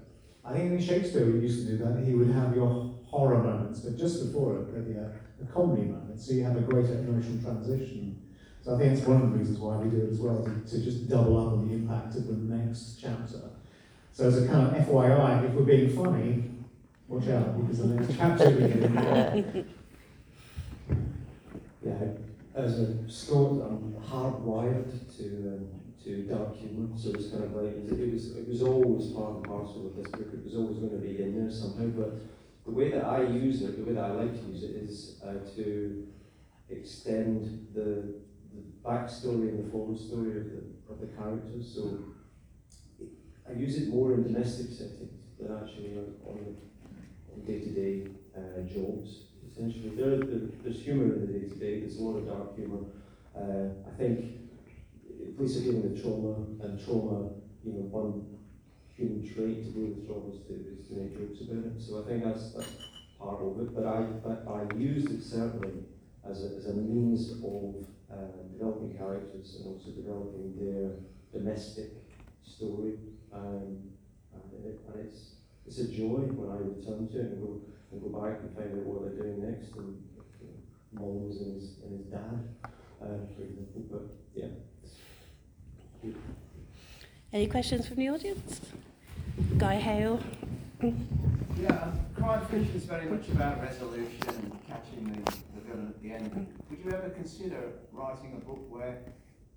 I 0.45 0.53
think 0.53 0.71
in 0.71 0.81
Shakespeare 0.81 1.25
we 1.25 1.39
used 1.39 1.65
to 1.65 1.75
do 1.75 1.83
that. 1.83 2.05
He 2.05 2.13
would 2.13 2.29
have 2.29 2.55
your 2.55 2.93
horror 3.05 3.41
moments, 3.43 3.79
but 3.79 3.97
just 3.97 4.23
before 4.23 4.67
it, 4.75 4.95
a, 4.95 5.43
a 5.43 5.45
comedy 5.51 5.83
moment, 5.83 6.19
so 6.19 6.33
you 6.33 6.43
have 6.43 6.55
a 6.55 6.61
greater 6.61 6.93
emotional 6.99 7.41
transition. 7.41 8.21
So 8.63 8.75
I 8.75 8.77
think 8.77 8.93
it's 8.93 9.05
one 9.05 9.21
of 9.21 9.31
the 9.31 9.37
reasons 9.39 9.57
why 9.57 9.77
we 9.77 9.89
do 9.89 10.05
it 10.05 10.11
as 10.11 10.19
well, 10.19 10.43
to, 10.43 10.69
to 10.69 10.83
just 10.83 11.09
double 11.09 11.39
up 11.39 11.53
on 11.53 11.67
the 11.67 11.73
impact 11.73 12.15
of 12.15 12.27
the 12.27 12.55
next 12.55 12.99
chapter. 13.01 13.41
So 14.11 14.27
as 14.27 14.43
a 14.43 14.47
kind 14.47 14.67
of 14.67 14.87
FYI, 14.87 15.49
if 15.49 15.53
we're 15.53 15.63
being 15.63 15.89
funny, 15.89 16.52
watch 17.07 17.27
out 17.29 17.59
because 17.61 17.79
the 17.79 17.87
next 17.87 18.17
chapter 18.17 18.49
we 18.49 18.67
get 18.67 19.65
Yeah, 21.83 22.07
as 22.55 22.79
a 22.79 23.09
Scot, 23.09 23.51
I'm 23.51 23.95
hardwired 24.07 25.17
to 25.17 25.25
um, 25.25 25.67
to 26.03 26.23
dark 26.23 26.55
humour, 26.55 26.97
so 26.97 27.09
it's 27.11 27.29
kind 27.29 27.43
of 27.43 27.53
like 27.55 27.73
it 27.75 28.13
was 28.13 28.35
it 28.35 28.47
was 28.47 28.61
always 28.61 29.11
part 29.11 29.35
and 29.35 29.43
parcel 29.43 29.87
of 29.87 29.95
this 29.95 30.07
book. 30.11 30.33
It 30.33 30.43
was 30.43 30.55
always 30.55 30.77
going 30.77 30.91
to 30.91 30.97
be 30.97 31.21
in 31.21 31.39
there 31.39 31.51
somehow. 31.51 31.87
But 31.87 32.21
the 32.65 32.71
way 32.71 32.91
that 32.91 33.03
I 33.03 33.23
use 33.23 33.61
it, 33.61 33.77
the 33.77 33.83
way 33.83 33.93
that 33.93 34.03
I 34.03 34.11
like 34.11 34.33
to 34.33 34.47
use 34.51 34.63
it, 34.63 34.71
is 34.71 35.21
uh, 35.23 35.39
to 35.55 36.07
extend 36.69 37.67
the, 37.73 38.15
the 38.53 38.63
backstory 38.85 39.49
and 39.49 39.65
the 39.65 39.71
forward 39.71 39.97
story 39.99 40.37
of 40.37 40.45
the 40.45 40.63
of 40.89 40.99
the 41.01 41.07
characters. 41.07 41.71
So 41.73 41.99
I 43.49 43.53
use 43.53 43.77
it 43.77 43.89
more 43.89 44.13
in 44.13 44.23
domestic 44.23 44.71
settings 44.71 45.19
than 45.39 45.51
actually 45.51 45.97
on, 45.97 46.13
on 46.25 46.55
day-to-day 47.41 48.07
uh, 48.35 48.61
jobs. 48.61 49.23
Essentially, 49.51 49.89
there, 49.95 50.17
there, 50.17 50.49
there's 50.63 50.81
humour 50.81 51.13
in 51.15 51.21
the 51.21 51.27
day-to-day. 51.27 51.79
There's 51.81 51.97
a 51.97 52.01
lot 52.01 52.17
of 52.17 52.27
dark 52.27 52.55
humour. 52.55 52.85
Uh, 53.35 53.69
I 53.87 53.95
think 53.97 54.39
police 55.35 55.57
are 55.57 55.61
dealing 55.61 55.83
with 55.83 56.01
trauma, 56.01 56.35
and 56.63 56.83
trauma, 56.83 57.29
you 57.63 57.73
know, 57.73 57.85
one 57.89 58.37
human 58.95 59.23
trait 59.23 59.65
to 59.65 59.71
deal 59.71 59.89
with 59.95 60.07
trauma 60.07 60.29
is 60.33 60.41
to, 60.45 60.53
is 60.53 60.87
to 60.87 60.93
make 60.95 61.17
jokes 61.17 61.41
about 61.41 61.65
it. 61.65 61.81
So 61.81 62.01
I 62.01 62.07
think 62.07 62.23
that's, 62.23 62.53
that's 62.53 62.69
part 63.19 63.41
of 63.41 63.59
it. 63.61 63.75
But 63.75 63.85
I, 63.85 64.01
but 64.01 64.45
I 64.47 64.73
used 64.75 65.11
it 65.11 65.23
certainly 65.23 65.83
as 66.29 66.43
a, 66.43 66.55
as 66.57 66.67
a 66.67 66.73
means 66.73 67.31
of 67.31 67.85
uh, 68.11 68.45
developing 68.53 68.95
characters 68.97 69.57
and 69.57 69.73
also 69.73 69.89
developing 69.91 70.53
their 70.57 70.91
domestic 71.33 71.91
story. 72.43 72.93
Um, 73.33 73.89
and, 74.33 74.65
it, 74.65 74.79
and 74.87 75.05
it's, 75.05 75.32
it's 75.65 75.79
a 75.79 75.87
joy 75.87 76.27
when 76.35 76.51
I 76.51 76.59
return 76.59 77.07
to 77.09 77.19
it 77.19 77.31
and 77.31 77.41
go, 77.41 77.61
and 77.91 78.01
go 78.01 78.09
back 78.19 78.39
and 78.41 78.55
find 78.55 78.71
out 78.71 78.85
what 78.85 79.01
they're 79.03 79.23
doing 79.23 79.41
next. 79.49 79.73
And 79.75 80.03
you 80.41 80.47
know, 80.47 81.01
Mullins 81.01 81.41
and 81.41 81.55
his, 81.55 81.77
and 81.83 81.97
his 81.97 82.07
dad, 82.07 82.47
uh, 83.01 83.25
for 83.35 83.41
example. 83.43 83.81
But 83.89 84.03
yeah. 84.35 84.51
Any 87.31 87.47
questions 87.47 87.87
from 87.87 87.97
the 87.97 88.09
audience? 88.09 88.61
Guy 89.57 89.75
Hale. 89.75 90.19
Yeah, 91.59 91.91
crime 92.13 92.45
fiction 92.47 92.75
is 92.75 92.85
very 92.85 93.05
much 93.05 93.29
about 93.29 93.61
resolution 93.61 94.19
and 94.27 94.59
catching 94.67 95.05
the, 95.11 95.31
the 95.31 95.61
villain 95.65 95.87
at 95.87 96.01
the 96.01 96.11
end. 96.11 96.47
Would 96.69 96.79
you 96.83 96.91
ever 96.91 97.09
consider 97.09 97.71
writing 97.91 98.33
a 98.35 98.45
book 98.45 98.69
where 98.69 98.97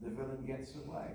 the 0.01 0.11
villain 0.11 0.45
gets 0.47 0.75
away 0.77 1.09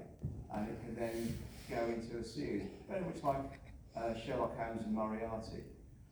and 0.53 0.67
it 0.67 0.77
can 0.83 0.95
then 0.95 1.37
go 1.69 1.85
into 1.85 2.17
a 2.17 2.23
series? 2.23 2.63
Very 2.89 3.01
much 3.01 3.23
like 3.23 3.70
uh, 3.95 4.13
Sherlock 4.15 4.57
Holmes 4.57 4.83
and 4.85 4.93
Moriarty. 4.93 5.63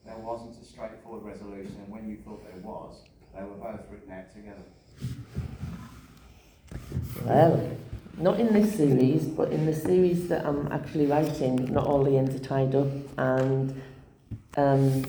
There 0.05 0.17
wasn't 0.17 0.61
a 0.61 0.65
straightforward 0.65 1.23
resolution, 1.23 1.75
and 1.83 1.91
when 1.91 2.09
you 2.09 2.17
thought 2.17 2.43
there 2.43 2.61
was, 2.63 3.01
they 3.35 3.41
were 3.41 3.49
both 3.49 3.81
written 3.91 4.11
out 4.11 4.33
together. 4.33 4.63
Well, 7.25 7.77
not 8.17 8.39
in 8.39 8.53
this 8.53 8.75
series, 8.75 9.25
but 9.25 9.51
in 9.51 9.65
the 9.65 9.73
series 9.73 10.27
that 10.29 10.45
I'm 10.45 10.71
actually 10.71 11.05
writing, 11.05 11.73
not 11.73 11.85
all 11.85 12.03
the 12.03 12.17
ends 12.17 12.35
are 12.35 12.39
tied 12.39 12.75
up, 12.75 12.87
and 13.17 13.81
um, 14.57 15.05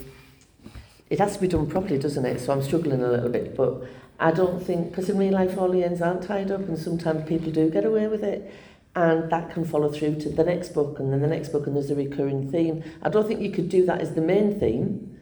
it 1.09 1.19
has 1.19 1.35
to 1.35 1.41
be 1.41 1.49
done 1.49 1.67
properly, 1.67 1.99
doesn't 1.99 2.25
it? 2.25 2.41
So 2.41 2.53
I'm 2.53 2.63
struggling 2.63 3.03
a 3.03 3.09
little 3.09 3.31
bit, 3.31 3.57
but 3.57 3.85
I 4.19 4.33
don't 4.33 4.63
think, 4.63 4.91
because 4.91 5.09
in 5.09 5.19
real 5.19 5.33
life 5.33 5.57
all 5.59 5.71
the 5.71 5.83
ends 5.83 6.03
aren't 6.03 6.23
tied 6.23 6.51
up, 6.51 6.61
and 6.61 6.79
sometimes 6.79 7.29
people 7.29 7.51
do 7.51 7.71
get 7.71 7.85
away 7.85 8.07
with 8.07 8.23
it, 8.23 8.53
and 8.95 9.31
that 9.31 9.51
can 9.53 9.65
follow 9.65 9.91
through 9.91 10.17
to 10.21 10.29
the 10.29 10.45
next 10.45 10.71
book, 10.71 10.99
and 10.99 11.13
then 11.13 11.21
the 11.21 11.29
next 11.29 11.51
book, 11.51 11.67
and 11.67 11.77
there's 11.77 11.91
a 11.91 11.95
recurring 11.95 12.51
theme. 12.51 12.83
I 13.03 13.09
don't 13.09 13.27
think 13.27 13.41
you 13.41 13.51
could 13.51 13.69
do 13.69 13.87
that 13.87 14.01
as 14.01 14.15
the 14.15 14.21
main 14.21 14.59
theme, 14.59 15.19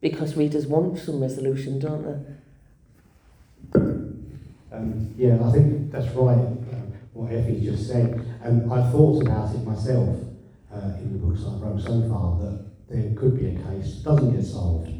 because 0.00 0.36
readers 0.36 0.66
want 0.66 0.98
some 0.98 1.20
resolution, 1.20 1.78
don't 1.78 2.02
they? 2.02 3.80
Um, 4.72 5.14
yeah, 5.16 5.38
I 5.44 5.52
think 5.52 5.92
that's 5.92 6.08
right, 6.14 6.34
um, 6.36 6.92
what 7.12 7.32
Effie 7.32 7.60
just 7.60 7.88
said. 7.88 8.20
And 8.42 8.72
I 8.72 8.90
thought 8.90 9.22
about 9.22 9.54
it 9.54 9.64
myself 9.64 10.18
uh, 10.72 10.96
in 10.98 11.12
the 11.12 11.18
books 11.18 11.42
I've 11.46 11.60
wrote 11.60 11.80
so 11.80 12.08
far 12.08 12.38
that 12.40 12.64
there 12.88 13.14
could 13.14 13.38
be 13.38 13.48
a 13.48 13.54
case 13.54 13.96
that 13.96 14.04
doesn't 14.04 14.34
get 14.34 14.44
solved 14.44 14.90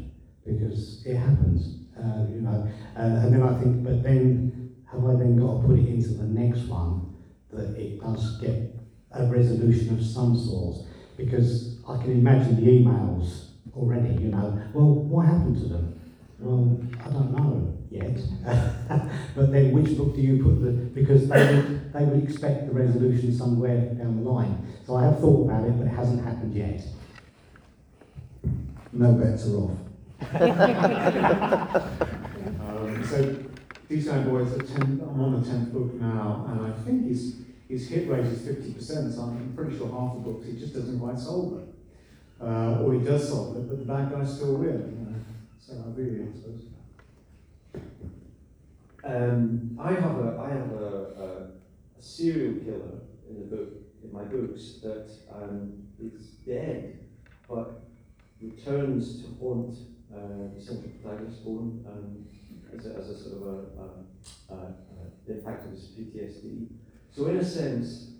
because 0.45 1.05
it 1.05 1.15
happens, 1.15 1.79
uh, 1.97 2.25
you 2.29 2.41
know. 2.41 2.67
Uh, 2.95 3.01
and 3.01 3.33
then 3.33 3.43
I 3.43 3.59
think, 3.59 3.83
but 3.83 4.03
then 4.03 4.75
have 4.91 5.03
I 5.03 5.15
then 5.15 5.37
got 5.37 5.61
to 5.61 5.67
put 5.67 5.79
it 5.79 5.87
into 5.87 6.09
the 6.09 6.23
next 6.23 6.61
one 6.67 7.14
that 7.55 7.75
it 7.79 8.01
does 8.01 8.39
get 8.39 8.75
a 9.11 9.25
resolution 9.25 9.97
of 9.97 10.03
some 10.05 10.37
sort? 10.37 10.77
Because 11.17 11.79
I 11.87 11.97
can 12.01 12.11
imagine 12.11 12.55
the 12.57 12.69
emails 12.69 13.45
already, 13.75 14.21
you 14.21 14.29
know. 14.29 14.61
Well, 14.73 14.85
what 14.85 15.25
happened 15.25 15.57
to 15.61 15.67
them? 15.67 15.99
Well, 16.39 16.79
I 17.03 17.09
don't 17.09 17.31
know 17.31 17.77
yet. 17.89 18.17
but 19.35 19.51
then 19.51 19.71
which 19.71 19.97
book 19.97 20.15
do 20.15 20.21
you 20.21 20.43
put 20.43 20.61
the, 20.61 20.71
because 20.71 21.27
they 21.29 21.55
would, 21.55 21.93
they 21.93 22.03
would 22.03 22.23
expect 22.23 22.67
the 22.67 22.73
resolution 22.73 23.35
somewhere 23.35 23.93
down 23.93 24.23
the 24.23 24.29
line. 24.29 24.67
So 24.85 24.95
I 24.95 25.03
have 25.05 25.19
thought 25.19 25.45
about 25.49 25.65
it, 25.65 25.77
but 25.77 25.87
it 25.87 25.95
hasn't 25.95 26.23
happened 26.23 26.53
yet. 26.53 26.81
No 28.91 29.13
bets 29.13 29.47
are 29.47 29.57
off. 29.57 29.77
Um, 32.75 33.03
so 33.05 33.35
these 33.87 34.07
nine 34.07 34.29
boys 34.29 34.51
are 34.53 34.63
ten, 34.63 35.01
I'm 35.01 35.21
on 35.21 35.41
the 35.41 35.49
tenth 35.49 35.71
book 35.71 35.93
now, 35.95 36.45
and 36.49 36.65
I 36.65 36.71
think 36.83 37.07
his 37.07 37.41
his 37.69 37.87
hit 37.87 38.09
rate 38.09 38.25
is 38.25 38.45
fifty 38.45 38.73
percent. 38.73 39.13
So 39.13 39.21
I'm 39.21 39.53
pretty 39.55 39.77
sure 39.77 39.89
half 39.89 40.15
the 40.15 40.19
books 40.19 40.47
he 40.47 40.57
just 40.57 40.73
doesn't 40.73 40.99
quite 40.99 41.19
solve 41.19 41.61
it, 41.61 41.67
uh, 42.41 42.81
or 42.81 42.93
he 42.93 42.99
does 42.99 43.29
solve 43.29 43.57
it, 43.57 43.67
but 43.67 43.79
the 43.79 43.85
bad 43.85 44.11
guys 44.11 44.35
still 44.35 44.55
win. 44.55 44.67
You 44.73 45.11
know? 45.11 45.19
So 45.59 45.73
I 45.73 45.99
really, 45.99 46.27
I 46.27 46.31
suppose. 46.31 46.61
Um, 49.03 49.77
I 49.79 49.93
have 49.93 50.17
a 50.19 50.39
I 50.39 50.49
have 50.49 50.71
a, 50.71 50.85
a, 50.85 51.99
a 51.99 52.01
serial 52.01 52.55
killer 52.63 53.01
in 53.29 53.35
the 53.39 53.55
book 53.55 53.69
in 54.03 54.11
my 54.11 54.23
books 54.23 54.79
that 54.81 55.11
um, 55.31 55.73
is 55.99 56.21
dead, 56.45 56.99
but 57.47 57.81
returns 58.41 59.21
to 59.21 59.27
haunt 59.39 59.75
uh, 60.13 60.53
the 60.55 60.61
central 60.61 60.91
protagonist 61.01 61.41
Owen 61.45 61.85
um, 61.87 62.25
as, 62.77 62.85
a, 62.85 62.95
as 62.95 63.09
a 63.09 63.17
sort 63.17 63.41
of 63.41 63.47
a, 63.47 64.53
a, 64.53 64.55
a, 64.55 64.57
a 64.57 65.69
his 65.71 65.89
PTSD. 65.97 66.67
So 67.11 67.27
in 67.27 67.37
a 67.37 67.45
sense, 67.45 68.11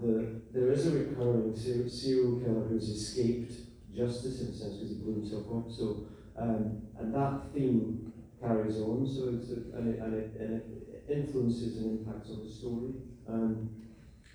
the, 0.00 0.40
there 0.52 0.72
is 0.72 0.86
a 0.86 0.90
recurring 0.92 1.56
ser- 1.56 1.88
serial 1.88 2.40
killer 2.40 2.66
who's 2.68 2.88
escaped 2.88 3.52
justice 3.94 4.40
in 4.42 4.48
a 4.48 4.52
sense 4.52 4.74
because 4.74 4.90
he 4.90 4.94
blew 4.96 5.14
himself 5.14 5.46
up. 5.54 5.70
So 5.70 6.06
um, 6.38 6.82
and 6.98 7.14
that 7.14 7.52
theme 7.52 8.12
carries 8.40 8.80
on. 8.80 9.06
So 9.06 9.34
it's 9.34 9.50
a, 9.50 9.76
and, 9.76 9.94
it, 9.94 10.00
and, 10.00 10.14
it, 10.14 10.36
and 10.38 10.54
it 10.54 11.04
influences 11.08 11.78
and 11.78 11.98
impacts 11.98 12.30
on 12.30 12.46
the 12.46 12.52
story. 12.52 12.92
Um, 13.28 13.70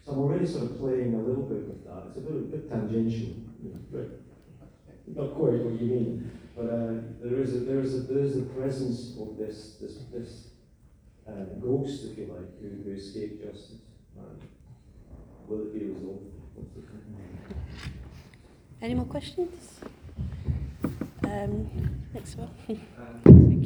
so 0.05 0.11
I'm 0.11 0.19
already 0.19 0.45
sort 0.45 0.65
of 0.65 0.79
playing 0.79 1.13
a 1.13 1.19
little 1.19 1.43
bit 1.43 1.65
with 1.67 1.85
that. 1.85 2.03
It's 2.09 2.17
a 2.17 2.21
bit, 2.21 2.31
a 2.31 2.57
bit 2.57 2.69
tangential, 2.69 3.35
but 3.91 4.19
not 5.07 5.35
quite 5.35 5.63
what 5.63 5.79
you 5.81 5.87
mean. 5.87 6.39
But 6.55 6.65
uh, 6.65 6.93
there 7.21 7.41
is 7.41 7.55
a 7.55 7.59
there 7.59 7.79
is 7.79 7.95
a 7.95 7.99
there 8.01 8.23
is 8.23 8.37
a 8.37 8.43
presence 8.43 9.17
of 9.19 9.37
this 9.37 9.77
this 9.81 9.97
this 10.13 10.47
uh, 11.27 11.45
ghost, 11.59 12.03
if 12.11 12.17
you 12.17 12.25
like, 12.25 12.61
who, 12.61 12.83
who 12.83 12.95
escaped 12.95 13.43
justice. 13.43 13.81
Um, 14.17 14.37
will 15.47 15.61
it 15.61 15.73
be 15.73 15.85
resolved? 15.85 16.33
Any 18.81 18.93
more 18.95 19.05
questions? 19.05 19.79
Um, 21.23 21.69
next 22.13 22.37
one. 22.37 22.51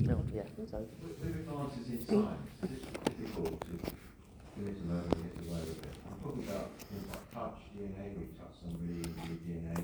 No, 0.08 0.24
yeah, 0.34 0.44
sorry. 0.72 0.86
With 1.04 1.20
with 1.20 1.36
advances 1.36 1.90
in 1.90 2.00
science, 2.08 2.48
it's 2.64 3.20
difficult 3.20 3.60
to 3.60 3.72
get 3.76 4.72
it 4.72 4.80
to 4.80 4.88
and 4.88 5.12
get 5.12 5.36
away 5.44 5.60
with 5.68 5.84
it. 5.84 5.96
I'm 6.08 6.16
talking 6.24 6.48
about 6.48 6.72
things 6.80 7.08
like 7.12 7.34
touch, 7.34 7.60
DNA, 7.76 8.16
we 8.16 8.32
touch 8.40 8.56
somebody 8.64 9.04
with 9.04 9.44
DNA, 9.44 9.76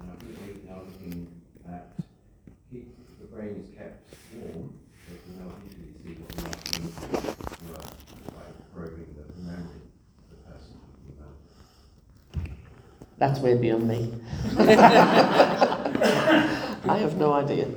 and 0.00 0.08
I 0.08 0.14
think 0.24 0.64
we 0.64 0.70
are 0.70 0.80
looking 0.88 1.28
at 1.68 1.92
heat, 2.70 2.88
the 3.20 3.26
brain 3.26 3.64
is 3.64 3.68
kept 3.76 4.14
warm, 4.34 4.72
so 5.06 5.12
we 5.12 5.18
can 5.18 5.32
now 5.44 5.52
easily 5.66 5.88
see 6.04 6.14
what 6.20 6.28
the 6.28 6.42
last 6.42 6.62
work 7.68 7.88
by 8.26 8.46
probing 8.74 9.10
the 9.16 9.24
memory 9.42 9.82
of 10.18 10.28
the 10.30 10.36
person 10.44 10.72
talking 10.74 11.12
about. 11.18 11.34
That's 13.18 13.38
way 13.40 13.54
beyond 13.56 13.88
me. 13.88 14.00
I 16.90 16.96
have 16.98 17.16
no 17.16 17.32
idea. 17.32 17.68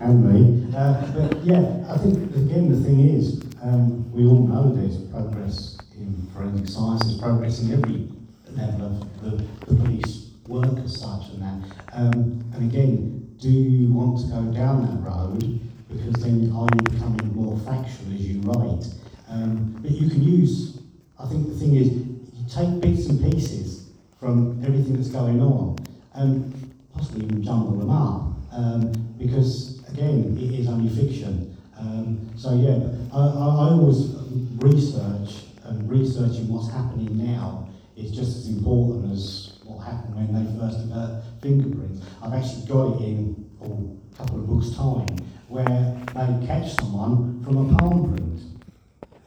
and 0.00 0.24
me. 0.32 0.76
Uh, 0.76 1.06
but 1.12 1.44
yeah, 1.44 1.84
I 1.88 1.98
think 1.98 2.34
again 2.36 2.70
the 2.70 2.80
thing 2.84 3.00
is, 3.00 3.42
um, 3.62 4.10
we 4.12 4.24
all 4.24 4.46
know 4.46 4.72
there's 4.74 4.98
progress 5.10 5.76
in 5.96 6.28
forensic 6.34 6.68
science, 6.68 7.02
there's 7.04 7.18
progress 7.18 7.60
in 7.62 7.72
every 7.72 8.08
level 8.50 8.86
of 8.86 9.22
the, 9.22 9.30
the 9.66 9.74
police 9.82 10.30
work 10.48 10.78
as 10.84 11.00
such 11.00 11.28
and 11.30 11.42
that. 11.42 11.76
Um, 11.92 12.44
and 12.54 12.70
again, 12.70 13.22
do 13.42 13.48
you 13.50 13.92
want 13.92 14.20
to 14.20 14.26
go 14.26 14.40
down 14.52 14.86
that 14.86 15.08
road? 15.08 15.60
Because 15.88 16.22
then 16.22 16.52
are 16.54 16.68
you 16.72 16.80
becoming 16.90 17.34
more 17.34 17.58
factual 17.58 18.14
as 18.14 18.20
you 18.20 18.40
write? 18.42 18.86
Um, 19.28 19.76
but 19.82 19.90
you 19.90 20.08
can 20.08 20.22
use, 20.22 20.78
I 21.18 21.26
think 21.26 21.48
the 21.48 21.54
thing 21.54 21.74
is, 21.74 21.88
you 21.88 22.46
take 22.48 22.80
bits 22.80 23.06
and 23.08 23.20
pieces 23.20 23.90
from 24.20 24.62
everything 24.64 24.94
that's 24.94 25.08
going 25.08 25.40
on 25.40 25.76
and 26.14 26.72
possibly 26.94 27.24
even 27.24 27.42
jumble 27.42 27.78
them 27.78 27.90
up. 27.90 28.32
Um, 28.52 28.92
because 29.18 29.82
again, 29.88 30.38
it 30.38 30.60
is 30.60 30.68
only 30.68 30.88
fiction. 30.88 31.56
Um, 31.76 32.30
so 32.36 32.54
yeah, 32.54 32.78
I, 33.12 33.18
I, 33.18 33.66
I 33.66 33.70
always 33.72 34.14
research 34.62 35.46
and 35.64 35.90
researching 35.90 36.48
what's 36.48 36.70
happening 36.70 37.18
now 37.18 37.68
is 37.96 38.12
just 38.12 38.36
as 38.36 38.48
important 38.48 39.12
as 39.12 39.58
what 39.64 39.84
happened 39.84 40.14
when 40.14 40.32
they 40.32 40.60
first 40.60 40.78
developed 40.80 41.26
fingerprints. 41.42 42.06
I've 42.22 42.32
actually 42.32 42.66
got 42.66 43.00
it 43.00 43.04
in 43.04 43.50
oh, 43.62 43.98
a 44.12 44.16
couple 44.16 44.38
of 44.40 44.46
books' 44.46 44.74
time 44.76 45.06
where 45.48 45.64
they 45.64 46.46
catch 46.46 46.74
someone 46.74 47.42
from 47.44 47.56
a 47.58 47.78
palm 47.78 48.14
print. 48.14 48.40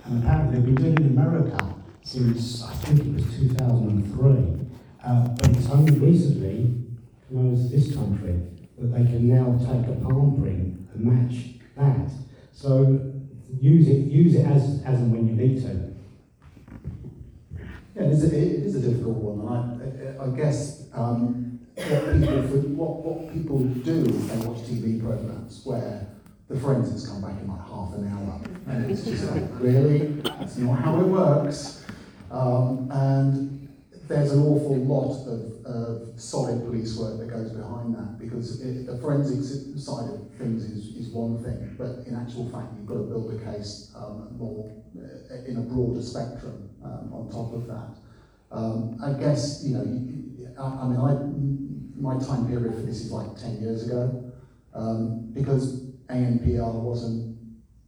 And 0.06 0.24
apparently 0.24 0.56
they've 0.56 0.66
been 0.66 0.76
doing 0.76 0.94
it 0.94 1.00
in 1.00 1.18
America 1.18 1.76
since 2.04 2.64
I 2.64 2.74
think 2.74 3.02
it 3.02 3.14
was 3.14 3.38
2003. 3.38 4.68
Uh, 5.04 5.28
but 5.28 5.50
it's 5.50 5.70
only 5.70 6.00
recently, 6.00 6.74
when 7.30 7.48
I 7.48 7.52
was 7.52 7.72
this 7.72 7.96
country, 7.96 8.42
that 8.78 8.88
they 8.88 9.06
can 9.06 9.28
now 9.28 9.58
take 9.60 9.88
a 9.88 10.00
palm 10.02 10.42
print 10.42 10.90
and 10.94 11.04
match 11.04 11.60
that. 11.78 12.12
So 12.52 13.14
use 13.60 13.88
it, 13.88 14.08
use 14.08 14.36
it 14.36 14.46
as, 14.46 14.82
as 14.84 15.00
and 15.00 15.12
when 15.12 15.28
you 15.28 15.36
need 15.36 15.62
to. 15.62 15.96
Yeah, 17.96 18.04
it 18.04 18.12
is 18.12 18.24
a, 18.26 18.36
it 18.36 18.66
is 18.66 18.76
a 18.76 18.80
difficult 18.90 19.16
one, 19.18 19.48
I, 20.20 20.24
I 20.26 20.28
guess 20.36 20.90
um, 20.94 21.60
what, 21.76 22.12
people, 22.22 22.60
what, 22.76 23.06
what 23.06 23.34
people 23.34 23.60
do 23.60 24.06
is 24.06 24.28
they 24.28 24.46
watch 24.46 24.58
TV 24.64 25.02
programs 25.02 25.62
where 25.66 26.06
the 26.50 26.60
forensics 26.60 27.08
come 27.08 27.22
back 27.22 27.40
in 27.42 27.48
like 27.48 27.62
half 27.62 27.94
an 27.94 28.12
hour, 28.12 28.42
and 28.68 28.92
it's 28.92 29.06
just 29.06 29.32
like, 29.32 29.44
really? 29.60 30.08
That's 30.22 30.58
not 30.58 30.80
how 30.80 31.00
it 31.00 31.08
works. 31.08 31.86
Um, 32.32 32.90
and 32.92 33.65
there's 34.08 34.32
an 34.32 34.42
awful 34.44 34.78
lot 34.78 35.26
of, 35.28 35.66
of 35.66 36.20
solid 36.20 36.64
police 36.66 36.98
work 36.98 37.20
that 37.20 37.30
goes 37.30 37.52
behind 37.52 37.96
that 37.96 38.20
because 38.20 38.62
it, 38.62 38.86
the 38.86 38.98
forensics 38.98 39.50
side 39.84 40.10
of 40.10 40.32
things 40.38 40.64
is, 40.64 40.96
is 40.96 41.10
one 41.10 41.44
thing, 41.44 41.76
but 41.78 42.06
in 42.08 42.16
actual 42.16 42.50
fact, 42.50 42.68
you've 42.78 42.86
got 42.86 42.96
to 42.96 43.04
build 43.04 43.34
a 43.34 43.54
case 43.54 43.92
um, 43.96 44.30
more 44.38 44.72
uh, 44.98 45.44
in 45.46 45.58
a 45.58 45.62
broader 45.62 46.02
spectrum 46.02 46.70
um, 46.84 47.12
on 47.14 47.30
top 47.32 47.54
of 47.54 47.68
that. 47.68 47.96
Um, 48.52 49.00
I 49.04 49.14
guess, 49.20 49.64
you 49.64 49.76
know, 49.76 50.54
I, 50.60 50.66
I 50.66 50.88
mean, 50.88 51.00
I, 51.00 52.00
my 52.00 52.20
time 52.24 52.48
period 52.48 52.74
for 52.76 52.82
this 52.82 53.02
is 53.02 53.12
like 53.12 53.36
10 53.38 53.62
years 53.62 53.88
ago 53.88 54.32
um, 54.74 55.32
because 55.34 55.86
ANPR 56.10 56.74
wasn't 56.74 57.38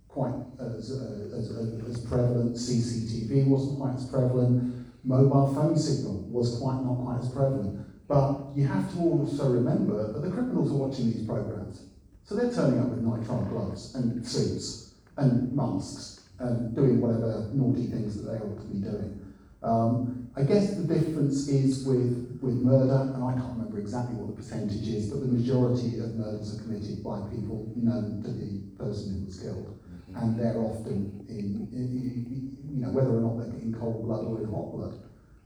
quite 0.07 0.33
as, 0.59 0.91
uh, 0.91 1.37
as, 1.37 1.51
as 1.87 2.05
prevalent, 2.05 2.55
CCTV 2.55 3.45
wasn't 3.45 3.79
quite 3.79 3.95
as 3.95 4.05
prevalent, 4.09 4.76
mobile 5.03 5.53
phone 5.53 5.77
signal 5.77 6.27
was 6.29 6.59
quite 6.59 6.83
not 6.83 6.95
quite 6.95 7.19
as 7.19 7.29
prevalent. 7.29 7.85
But 8.07 8.55
you 8.55 8.65
have 8.67 8.91
to 8.93 8.99
also 8.99 9.51
remember 9.51 10.13
that 10.13 10.21
the 10.21 10.31
criminals 10.31 10.71
are 10.71 10.75
watching 10.75 11.11
these 11.11 11.25
programs. 11.25 11.83
So 12.23 12.35
they're 12.35 12.53
turning 12.53 12.79
up 12.79 12.89
with 12.89 13.03
nitrile 13.03 13.49
gloves 13.49 13.95
and 13.95 14.25
suits 14.25 14.93
and 15.17 15.53
masks 15.53 16.29
and 16.39 16.75
doing 16.75 17.01
whatever 17.01 17.49
naughty 17.53 17.87
things 17.87 18.21
that 18.21 18.31
they 18.31 18.37
ought 18.37 18.59
to 18.61 18.67
be 18.67 18.79
doing. 18.79 19.19
Um, 19.63 20.29
I 20.37 20.43
guess 20.43 20.75
the 20.75 20.83
difference 20.83 21.47
is 21.47 21.85
with, 21.85 22.39
with 22.41 22.55
murder, 22.55 23.11
and 23.15 23.23
I 23.23 23.33
can't 23.33 23.57
remember 23.57 23.79
exactly 23.79 24.15
what 24.15 24.27
the 24.27 24.41
percentage 24.41 24.87
is, 24.87 25.09
but 25.09 25.21
the 25.21 25.27
majority 25.27 25.97
of 25.99 26.15
murders 26.15 26.55
are 26.55 26.61
committed 26.61 27.03
by 27.03 27.21
people 27.31 27.73
known 27.75 28.21
to 28.23 28.31
the 28.31 28.61
person 28.77 29.19
who 29.19 29.25
was 29.25 29.39
killed. 29.39 29.79
And 30.21 30.39
they're 30.39 30.57
often 30.57 31.25
in, 31.29 31.67
in, 31.71 32.57
you 32.69 32.81
know, 32.81 32.89
whether 32.89 33.09
or 33.09 33.21
not 33.21 33.37
they're 33.37 33.53
in 33.61 33.73
cold 33.73 34.05
blood 34.05 34.25
or 34.25 34.41
in 34.41 34.49
hot 34.49 34.71
blood. 34.73 34.99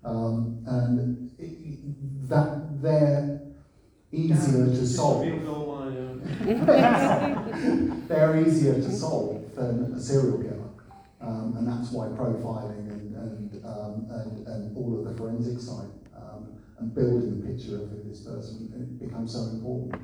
Um, 0.03 0.63
and 0.65 1.29
it, 1.37 2.29
that 2.29 2.81
they're 2.81 3.39
easier 4.11 4.65
to 4.65 4.87
solve. 4.87 5.21
they're 8.07 8.37
easier 8.45 8.75
to 8.75 8.91
solve 8.91 9.55
than 9.55 9.93
a 9.93 9.99
serial 9.99 10.37
killer. 10.37 10.69
Um, 11.21 11.55
and 11.57 11.67
that's 11.67 11.91
why 11.91 12.07
profiling 12.07 12.89
and, 12.89 13.15
and, 13.15 13.65
um, 13.65 14.07
and, 14.09 14.47
and 14.47 14.77
all 14.77 14.99
of 14.99 15.05
the 15.05 15.13
forensic 15.17 15.59
side 15.59 15.91
um, 16.17 16.53
and 16.79 16.95
building 16.95 17.41
the 17.41 17.47
picture 17.47 17.75
of 17.75 18.07
this 18.07 18.21
person 18.21 18.97
becomes 18.99 19.33
so 19.33 19.41
important. 19.41 20.01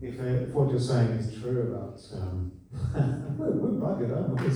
If, 0.00 0.18
uh, 0.20 0.24
if 0.24 0.48
what 0.50 0.70
you're 0.70 0.80
saying 0.80 1.08
is 1.10 1.34
true 1.40 1.62
about, 1.62 2.00
um, 2.14 2.52
we're, 3.38 3.52
we're 3.52 3.78
buggered, 3.80 4.16
aren't 4.16 4.40
we? 4.40 4.48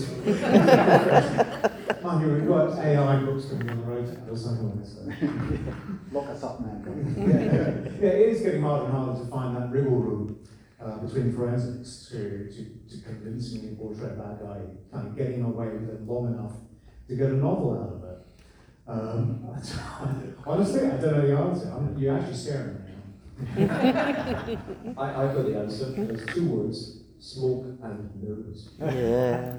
Mind 2.09 2.21
you, 2.23 2.29
we've 2.35 2.49
got 2.49 2.79
AI 2.79 3.17
books 3.25 3.45
coming 3.47 3.71
on 3.71 3.77
the 3.79 3.85
road 3.85 4.07
or 4.31 4.37
something 4.37 4.69
like 4.71 4.81
this. 4.81 4.97
Lock 6.13 6.29
us 6.29 6.43
up 6.43 6.61
now. 6.61 6.81
yeah, 7.17 7.73
yeah, 8.01 8.09
it 8.09 8.29
is 8.31 8.41
getting 8.43 8.63
harder 8.63 8.85
and 8.87 8.95
harder 8.95 9.19
to 9.21 9.27
find 9.31 9.57
that 9.57 9.71
wriggle 9.71 9.97
room 9.97 10.39
uh, 10.83 10.99
between 10.99 11.33
forensics 11.35 12.09
to, 12.11 12.49
to, 12.49 12.65
to 12.89 12.97
convincingly 13.05 13.75
portray 13.77 14.11
a 14.11 14.13
bad 14.15 14.39
guy, 14.41 14.59
kind 14.93 15.07
of 15.09 15.17
getting 15.17 15.43
away 15.45 15.69
with 15.69 15.89
it 15.89 16.03
long 16.07 16.27
enough 16.33 16.53
to 17.09 17.17
get 17.17 17.31
a 17.31 17.35
novel 17.35 17.75
out 17.81 17.93
of 17.97 18.05
it. 18.05 18.19
Um, 18.87 19.45
honestly, 20.47 20.87
I 20.87 20.97
don't 20.97 21.13
know 21.13 21.27
the 21.27 21.37
answer. 21.37 21.71
I'm, 21.71 21.97
you're 21.99 22.17
actually 22.17 22.37
scaring 22.37 22.75
me. 22.85 22.88
I, 23.57 25.23
I've 25.23 25.35
got 25.35 25.45
the 25.47 25.59
answer. 25.59 25.91
There's 25.93 26.27
two 26.35 26.49
words: 26.49 26.99
smoke 27.21 27.67
and 27.83 28.11
nervous. 28.23 28.71
Yeah. 28.81 29.57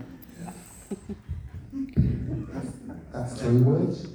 That's 3.13 3.41
three 3.41 3.61
words. 3.61 4.07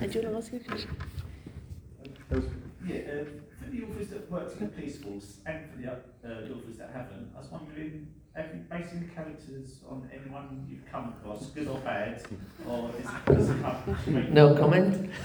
And 0.00 0.12
do 0.12 0.18
you 0.18 0.28
want 0.28 0.32
to 0.32 0.36
ask 0.36 0.52
a 0.52 0.58
question? 0.60 0.96
Yeah, 2.86 2.96
uh, 2.96 3.24
for 3.58 3.70
the 3.70 3.82
authors 3.84 4.08
that 4.08 4.30
worked 4.30 4.60
in 4.60 4.66
the 4.66 4.72
police 4.72 4.98
force 4.98 5.38
and 5.46 5.70
for 5.70 5.76
the, 5.80 5.88
uh, 5.90 5.94
the 6.22 6.54
authors 6.54 6.76
that 6.78 6.90
haven't, 6.92 7.30
I 7.36 7.38
was 7.40 7.50
wondering, 7.50 8.08
have 8.34 8.46
you 8.54 8.60
based 8.70 8.98
the 8.98 9.06
characters 9.06 9.80
on 9.88 10.08
anyone 10.12 10.66
you've 10.68 10.84
come 10.90 11.08
across, 11.08 11.46
good 11.46 11.68
or 11.68 11.78
bad, 11.78 12.22
or 12.66 12.90
is 12.98 13.06
it, 13.06 13.26
does 13.26 13.50
it 13.50 13.62
come? 13.62 14.32
No 14.32 14.54
comment. 14.54 15.10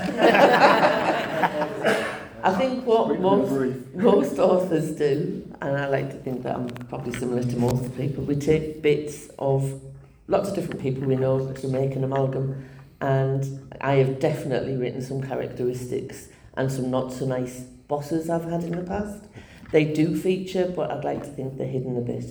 I 2.45 2.53
think 2.53 2.86
what 2.91 3.20
most, 3.20 3.95
most 3.95 4.38
authors 4.38 4.91
do, 4.91 5.51
and 5.62 5.78
I 5.78 5.88
like 5.88 6.12
to 6.12 6.18
think 6.18 6.43
that 6.43 6.56
I'm 6.56 6.68
probably 6.68 7.14
similar 7.14 7.43
to 7.43 7.58
most 7.58 7.97
people, 7.97 8.24
we 8.24 8.36
take 8.36 8.84
bits 8.84 9.30
of 9.39 9.82
lots 10.28 10.49
of 10.49 10.56
different 10.56 10.82
people 10.82 11.08
we 11.08 11.16
know 11.16 11.51
to 11.53 11.68
make 11.68 11.95
an 11.95 12.03
amalgam. 12.03 12.66
And 13.01 13.74
I 13.82 13.95
have 13.95 14.20
definitely 14.20 14.78
written 14.78 15.01
some 15.01 15.22
characteristics 15.22 16.30
and 16.56 16.72
some 16.72 16.89
not 16.89 17.12
so 17.12 17.26
nice 17.26 17.62
bosses 17.88 18.30
I've 18.30 18.45
had 18.45 18.64
in 18.64 18.76
the 18.76 18.84
past. 18.84 19.26
They 19.72 19.86
do 19.86 20.16
feature, 20.16 20.72
but 20.76 20.91
I'd 20.91 21.03
like 21.03 21.24
to 21.24 21.30
think 21.30 21.58
they're 21.58 21.68
hidden 21.68 21.97
a 21.97 22.01
bit. 22.01 22.26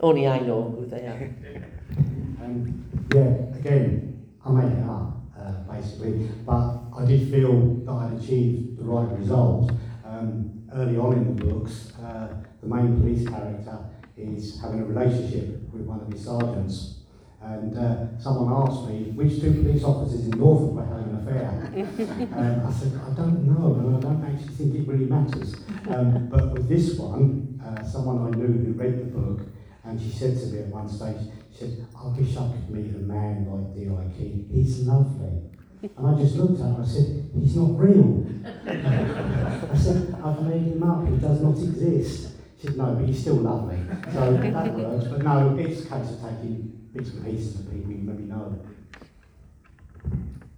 Only 0.00 0.26
I 0.28 0.38
know 0.40 0.62
who 0.62 0.86
they 0.86 1.06
are. 1.06 1.30
Um, 2.40 2.84
yeah, 3.12 3.58
again, 3.58 4.24
I 4.46 4.50
made 4.52 4.72
it 4.78 4.84
up, 4.88 5.20
uh, 5.36 5.52
basically, 5.70 6.30
but 6.46 6.78
I 6.96 7.04
did 7.04 7.28
feel 7.30 7.74
that 7.84 7.92
I'd 7.92 8.12
achieved 8.22 8.78
the 8.78 8.84
right 8.84 9.18
result. 9.18 9.72
Um, 10.04 10.62
early 10.72 10.96
on 10.96 11.14
in 11.14 11.36
the 11.36 11.44
books, 11.44 11.92
uh, 12.00 12.28
the 12.62 12.68
main 12.68 13.00
police 13.00 13.28
character 13.28 13.78
is 14.16 14.60
having 14.60 14.80
a 14.80 14.84
relationship 14.84 15.60
with 15.72 15.82
one 15.82 16.00
of 16.00 16.12
his 16.12 16.24
sergeants. 16.24 17.00
And 17.42 17.76
uh, 17.76 18.18
someone 18.18 18.52
asked 18.68 18.88
me 18.88 19.10
which 19.14 19.40
two 19.40 19.52
police 19.52 19.82
officers 19.84 20.26
in 20.26 20.38
Norfolk 20.38 20.74
were 20.74 20.84
having 20.86 21.08
an 21.10 21.16
affair. 21.28 21.72
and 22.38 22.62
I 22.66 22.70
said, 22.72 22.92
I 23.04 23.14
don't 23.14 23.46
know, 23.46 23.74
and 23.74 23.96
I 23.96 24.00
don't 24.00 24.24
actually 24.24 24.54
think 24.54 24.74
it 24.76 24.88
really 24.88 25.06
matters. 25.06 25.54
Um, 25.88 26.28
but 26.28 26.52
with 26.52 26.68
this 26.68 26.96
one, 26.98 27.60
uh, 27.64 27.82
someone 27.84 28.32
I 28.32 28.36
knew 28.36 28.46
who 28.46 28.72
read 28.72 28.98
the 29.00 29.04
book, 29.04 29.40
and 29.88 30.00
she 30.00 30.10
said 30.10 30.36
to 30.36 30.46
me 30.46 30.58
at 30.60 30.66
one 30.66 30.88
stage, 30.88 31.16
she 31.50 31.58
said, 31.60 31.86
I 31.96 32.08
wish 32.08 32.36
I 32.36 32.52
could 32.52 32.68
meet 32.70 32.94
a 32.94 32.98
man 32.98 33.48
like 33.48 33.74
D.I. 33.74 34.18
King. 34.18 34.46
He's 34.52 34.80
lovely. 34.80 35.48
And 35.82 36.06
I 36.06 36.20
just 36.20 36.36
looked 36.36 36.60
at 36.60 36.66
her 36.66 36.74
and 36.74 36.84
I 36.84 36.86
said, 36.86 37.30
he's 37.34 37.56
not 37.56 37.78
real. 37.78 38.26
I 38.66 39.76
said, 39.76 40.14
I've 40.22 40.42
made 40.42 40.74
him 40.74 40.82
up, 40.82 41.08
he 41.08 41.16
does 41.16 41.40
not 41.40 41.56
exist. 41.56 42.34
She 42.60 42.66
said, 42.66 42.76
no, 42.76 42.94
but 42.94 43.06
he's 43.06 43.20
still 43.20 43.36
lovely. 43.36 43.78
So 44.12 44.32
that 44.36 44.74
works. 44.74 45.06
But 45.06 45.22
no, 45.22 45.56
it's 45.58 45.86
a 45.86 45.88
case 45.88 46.10
of 46.10 46.20
taking 46.20 46.88
bits 46.92 47.10
and 47.10 47.24
pieces 47.24 47.60
of 47.60 47.72
people 47.72 47.92
you 47.92 47.98
maybe 47.98 48.24
know. 48.24 48.60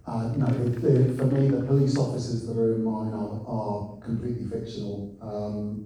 Uh, 0.07 0.33
no, 0.35 0.47
the, 0.47 1.15
for 1.15 1.25
me, 1.27 1.47
the 1.47 1.63
police 1.63 1.97
officers 1.97 2.47
that 2.47 2.57
are 2.57 2.75
in 2.75 2.83
mine 2.83 3.13
are, 3.13 3.41
are 3.47 3.97
completely 4.03 4.45
fictional. 4.49 5.15
Um, 5.21 5.85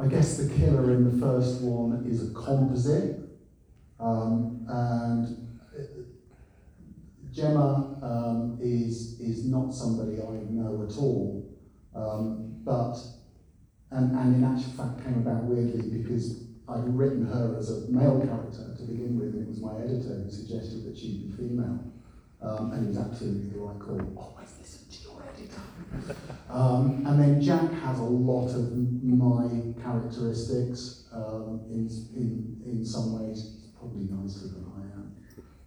I 0.00 0.06
guess 0.06 0.36
the 0.36 0.48
killer 0.54 0.92
in 0.92 1.04
the 1.04 1.26
first 1.26 1.60
one 1.60 2.06
is 2.08 2.30
a 2.30 2.32
composite, 2.32 3.18
um, 3.98 4.64
and 4.68 5.58
uh, 5.76 5.82
Gemma 7.32 7.98
um, 8.00 8.58
is 8.62 9.18
is 9.18 9.46
not 9.46 9.74
somebody 9.74 10.22
I 10.22 10.46
know 10.50 10.86
at 10.88 10.96
all, 10.96 11.52
um, 11.96 12.60
but 12.64 12.96
and, 13.90 14.16
and 14.16 14.36
in 14.36 14.44
actual 14.44 14.72
fact 14.72 15.02
came 15.02 15.14
about 15.14 15.42
weirdly 15.44 15.98
because 15.98 16.44
I'd 16.68 16.96
written 16.96 17.26
her 17.26 17.56
as 17.58 17.70
a 17.70 17.90
male 17.90 18.20
character 18.20 18.76
to 18.76 18.82
begin 18.84 19.18
with, 19.18 19.34
and 19.34 19.42
it 19.42 19.48
was 19.48 19.60
my 19.60 19.74
editor 19.78 20.22
who 20.22 20.30
suggested 20.30 20.84
that 20.84 20.96
she'd 20.96 21.28
be 21.28 21.36
female. 21.36 21.80
Um, 22.40 22.70
and 22.70 22.86
was 22.86 22.98
absolutely 22.98 23.50
the 23.50 23.58
right 23.58 23.80
call. 23.80 24.00
Always 24.16 24.54
listen 24.60 24.88
to 24.88 25.10
your 25.10 25.24
editor. 25.24 25.60
Um, 26.50 27.04
and 27.06 27.20
then 27.20 27.40
Jack 27.40 27.70
has 27.82 27.98
a 27.98 28.02
lot 28.02 28.48
of 28.48 28.72
my 29.02 29.74
characteristics 29.82 31.08
um, 31.12 31.60
in, 31.70 31.88
in, 32.14 32.60
in 32.64 32.84
some 32.84 33.20
ways, 33.20 33.68
probably 33.78 34.06
nicer 34.10 34.48
than 34.48 34.64
I 34.76 34.80
am. 34.94 35.16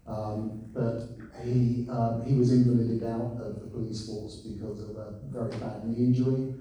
Um, 0.07 0.61
but 0.73 1.09
he, 1.43 1.87
um, 1.89 2.23
he 2.25 2.35
was 2.35 2.51
invalided 2.51 3.03
out 3.03 3.37
of 3.41 3.61
the 3.61 3.67
police 3.67 4.05
force 4.07 4.37
because 4.37 4.81
of 4.81 4.97
a 4.97 5.19
very 5.29 5.51
bad 5.57 5.87
knee 5.87 6.05
injury. 6.05 6.55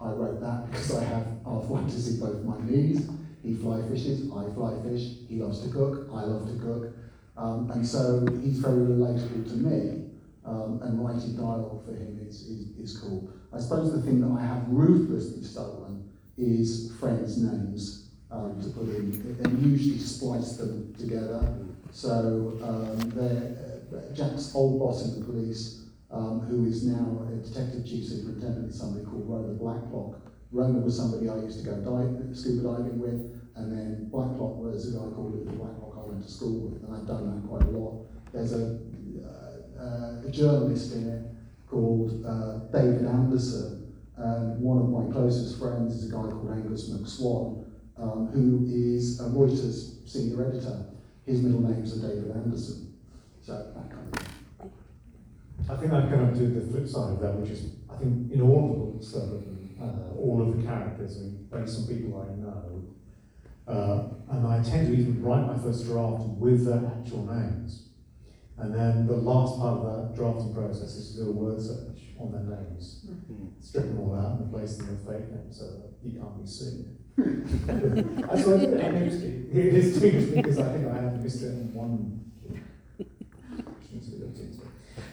I 0.00 0.10
wrote 0.10 0.40
that 0.40 0.70
because 0.70 0.96
I 0.96 1.04
have 1.04 1.26
arthritis 1.46 2.08
in 2.08 2.20
both 2.20 2.42
my 2.44 2.60
knees. 2.62 3.08
He 3.42 3.54
fly 3.54 3.80
fishes, 3.88 4.30
I 4.30 4.52
fly 4.52 4.74
fish. 4.82 5.16
He 5.28 5.36
loves 5.36 5.60
to 5.62 5.70
cook, 5.70 6.08
I 6.12 6.24
love 6.24 6.48
to 6.48 6.58
cook. 6.58 6.94
Um, 7.36 7.70
and 7.70 7.86
so 7.86 8.26
he's 8.42 8.58
very 8.58 8.84
relatable 8.84 9.48
to 9.48 9.56
me, 9.56 10.09
um, 10.50 10.80
and 10.82 10.98
writing 10.98 11.36
dialogue 11.36 11.84
for 11.86 11.92
him 11.92 12.18
is, 12.26 12.42
is, 12.42 12.76
is 12.76 12.98
cool. 12.98 13.30
I 13.52 13.60
suppose 13.60 13.92
the 13.92 14.02
thing 14.02 14.20
that 14.20 14.36
I 14.36 14.44
have 14.44 14.64
ruthlessly 14.68 15.44
stolen 15.44 16.10
is 16.36 16.92
friends' 16.98 17.38
names 17.38 18.10
um, 18.30 18.60
to 18.60 18.68
put 18.70 18.88
in, 18.88 19.38
and 19.44 19.62
usually 19.64 19.98
splice 19.98 20.56
them 20.56 20.94
together. 20.98 21.40
So 21.92 22.58
um, 22.62 22.98
uh, 23.18 24.14
Jack's 24.14 24.52
old 24.54 24.80
boss 24.80 25.04
in 25.04 25.20
the 25.20 25.26
police, 25.26 25.84
um, 26.10 26.40
who 26.40 26.66
is 26.66 26.84
now 26.84 27.26
a 27.30 27.36
detective 27.36 27.86
chief 27.86 28.06
superintendent, 28.06 28.70
is 28.70 28.78
somebody 28.78 29.04
called 29.04 29.28
Rona 29.28 29.54
Blacklock. 29.54 30.20
Rona 30.50 30.80
was 30.80 30.96
somebody 30.96 31.28
I 31.28 31.36
used 31.36 31.64
to 31.64 31.70
go 31.70 31.76
dive, 31.78 32.36
scuba 32.36 32.62
diving 32.62 32.98
with, 32.98 33.38
and 33.54 33.70
then 33.70 34.08
Blacklock 34.10 34.56
was 34.56 34.88
a 34.88 34.98
guy 34.98 35.14
called 35.14 35.34
Luther 35.34 35.56
Blacklock 35.56 35.94
I 35.96 36.08
went 36.08 36.22
to 36.24 36.30
school 36.30 36.70
with, 36.70 36.82
and 36.82 36.96
I've 36.96 37.06
done 37.06 37.30
that 37.30 37.48
quite 37.48 37.62
a 37.62 37.70
lot. 37.70 38.06
There's 38.32 38.52
a, 38.52 38.78
uh, 39.80 40.26
a 40.26 40.30
journalist 40.30 40.94
in 40.94 41.08
it 41.08 41.22
called 41.68 42.24
uh, 42.26 42.58
David 42.72 43.06
Anderson, 43.06 43.96
and 44.16 44.60
one 44.60 44.78
of 44.78 44.88
my 44.88 45.12
closest 45.12 45.58
friends 45.58 45.94
is 45.94 46.10
a 46.10 46.12
guy 46.12 46.22
called 46.22 46.50
Angus 46.52 46.90
McSwan, 46.90 47.64
um, 47.96 48.28
who 48.32 48.66
is 48.68 49.20
a 49.20 49.24
Reuters 49.24 50.08
senior 50.08 50.46
editor. 50.46 50.86
His 51.26 51.42
middle 51.42 51.60
names 51.60 51.92
David 51.92 52.32
Anderson. 52.34 52.94
So 53.42 53.52
that 53.52 53.90
kind 53.90 54.16
of. 54.16 54.70
I 55.70 55.76
think 55.76 55.92
I 55.92 56.00
kind 56.02 56.28
of 56.28 56.36
do 56.36 56.48
the 56.48 56.66
flip 56.66 56.88
side 56.88 57.12
of 57.12 57.20
that, 57.20 57.34
which 57.36 57.50
is 57.50 57.72
I 57.88 57.96
think 57.96 58.32
in 58.32 58.40
all 58.40 58.64
of 58.64 58.70
the 58.70 58.84
books 58.86 59.14
uh, 59.80 60.16
all 60.18 60.42
of 60.42 60.56
the 60.56 60.62
characters 60.66 61.18
are 61.18 61.58
based 61.58 61.78
on 61.78 61.86
people 61.86 62.20
I 62.20 62.34
know. 62.34 62.82
Uh, 63.66 64.08
and 64.30 64.46
I 64.46 64.62
tend 64.62 64.88
to 64.88 64.92
even 64.92 65.22
write 65.22 65.46
my 65.46 65.56
first 65.56 65.86
draft 65.86 66.24
with 66.38 66.66
their 66.66 66.84
actual 66.98 67.26
names. 67.26 67.89
And 68.60 68.74
then 68.74 69.06
the 69.06 69.16
last 69.16 69.58
part 69.58 69.78
of 69.78 69.84
that 69.84 70.14
drafting 70.14 70.52
process 70.52 70.94
is 70.96 71.12
to 71.16 71.24
do 71.24 71.30
a 71.30 71.32
word 71.32 71.58
search 71.60 71.98
on 72.18 72.30
their 72.30 72.42
names, 72.58 73.06
strip 73.58 73.84
them 73.86 73.98
all 74.00 74.14
out 74.14 74.38
and 74.40 74.48
replace 74.54 74.76
them 74.76 74.88
with 74.88 75.06
fake 75.08 75.30
names 75.30 75.56
so 75.58 75.64
that 75.64 75.92
you 76.04 76.20
can't 76.20 76.38
be 76.38 76.46
sued. 76.46 76.84
That's 77.16 78.44
what 78.46 78.60
I. 78.60 78.64
I 78.64 78.66
think 78.92 79.06
it's- 79.06 79.22
it 79.22 79.74
is 79.74 79.98
dangerous 80.00 80.30
because 80.30 80.58
I 80.58 80.72
think 80.72 80.86
I 80.88 80.94
have 80.96 81.22
missed 81.22 81.42
it 81.42 81.46
in 81.48 81.72
one. 81.74 82.16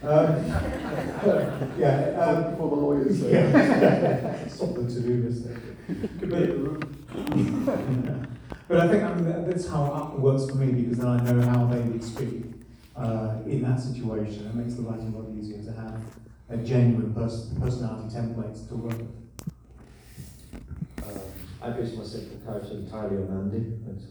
Um, 0.03 0.45
yeah, 1.79 2.15
um, 2.19 2.55
For 2.57 2.69
the 2.69 2.75
lawyers. 2.75 3.19
yeah. 3.21 4.47
Stop 4.47 4.75
the 4.75 4.83
to-do 4.87 5.23
list. 5.23 5.47
But, 6.19 6.29
but 8.67 8.79
I 8.79 8.87
think 8.89 9.03
I 9.03 9.13
mean, 9.15 9.25
that's 9.49 9.67
how 9.67 10.11
it 10.13 10.19
works 10.19 10.45
for 10.49 10.55
me 10.57 10.71
because 10.83 10.97
then 10.99 11.07
I 11.07 11.17
know 11.31 11.41
how 11.41 11.65
they 11.65 11.79
would 11.81 12.03
speak 12.03 12.43
uh, 12.97 13.35
in 13.45 13.61
that 13.61 13.79
situation. 13.79 14.47
It 14.47 14.55
makes 14.55 14.73
the 14.75 14.81
writing 14.83 15.13
a 15.13 15.17
lot 15.17 15.29
easier 15.37 15.61
to 15.63 15.71
have 15.73 16.01
a 16.49 16.57
genuine 16.57 17.13
pers- 17.13 17.49
personality 17.59 18.15
template 18.15 18.67
to 18.69 18.75
work 18.75 18.97
with. 18.97 19.11
Um, 21.03 21.21
I 21.61 21.69
based 21.71 21.97
my 21.97 22.03
second 22.03 22.43
character 22.45 22.73
entirely 22.73 23.17
on 23.17 23.51
Andy. 23.53 23.73
That's, 23.85 24.05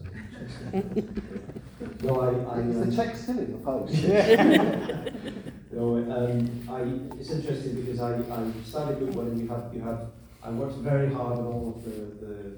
no, 2.03 2.21
I, 2.21 2.27
I, 2.27 2.59
um, 2.59 2.95
check 2.95 3.15
still 3.15 3.39
in 3.39 3.51
the 3.51 3.57
post. 3.57 3.93
no, 5.71 5.95
um, 5.97 6.69
I, 6.69 6.81
it's 7.19 7.31
interesting 7.31 7.81
because 7.81 7.99
I, 7.99 8.17
I 8.17 8.51
started 8.63 9.01
with 9.01 9.15
one 9.15 9.27
and 9.27 9.39
you 9.41 9.47
have, 9.47 9.71
you 9.73 9.81
have, 9.81 10.11
I 10.43 10.51
worked 10.51 10.75
very 10.77 11.11
hard 11.11 11.39
on 11.39 11.45
all 11.45 11.73
of 11.75 11.83
the, 11.83 12.25
the, 12.25 12.57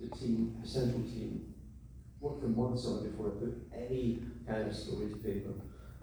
the 0.00 0.16
team, 0.16 0.56
the 0.62 0.68
central 0.68 1.02
team, 1.02 1.52
worked 2.20 2.42
for 2.42 2.48
months 2.48 2.86
on 2.86 3.08
before 3.08 3.28
I 3.28 3.30
put 3.38 3.54
any 3.72 4.22
kind 4.46 4.68
of 4.68 4.76
story 4.76 5.08
to 5.10 5.16
paper, 5.16 5.52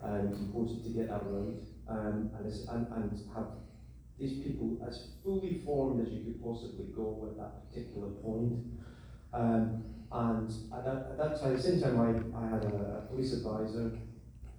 and 0.01 0.31
it's 0.31 0.39
important 0.39 0.83
to 0.83 0.89
get 0.89 1.09
that 1.09 1.23
right, 1.25 1.61
um, 1.89 2.31
and, 2.39 2.45
and, 2.69 2.87
and 2.93 3.29
have 3.35 3.47
these 4.17 4.39
people 4.39 4.77
as 4.87 5.09
fully 5.23 5.61
formed 5.65 6.05
as 6.05 6.13
you 6.13 6.23
could 6.23 6.43
possibly 6.43 6.85
go 6.95 7.27
at 7.29 7.37
that 7.37 7.69
particular 7.69 8.09
point. 8.09 8.63
Um, 9.33 9.83
and 10.11 10.49
at 10.73 10.85
that, 10.85 11.07
at 11.11 11.17
that 11.17 11.41
time, 11.41 11.59
same 11.59 11.81
time, 11.81 11.99
I, 11.99 12.39
I 12.39 12.47
had 12.47 12.63
a, 12.63 13.03
a 13.03 13.07
police 13.09 13.33
advisor, 13.33 13.91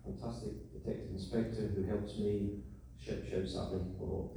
fantastic 0.05 0.73
detective 0.73 1.11
inspector 1.13 1.69
who 1.75 1.85
helps 1.85 2.19
me, 2.19 2.61
shout, 3.01 3.19
shouts 3.31 3.57
at 3.57 3.73
me, 3.73 3.81
or 3.99 4.31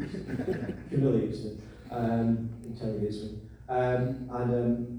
humiliates 0.90 1.44
me, 1.44 1.58
um, 1.92 2.50
interrogates 2.64 3.24
me. 3.24 3.40
Um, 3.68 4.30
and 4.32 4.54
um, 4.54 4.99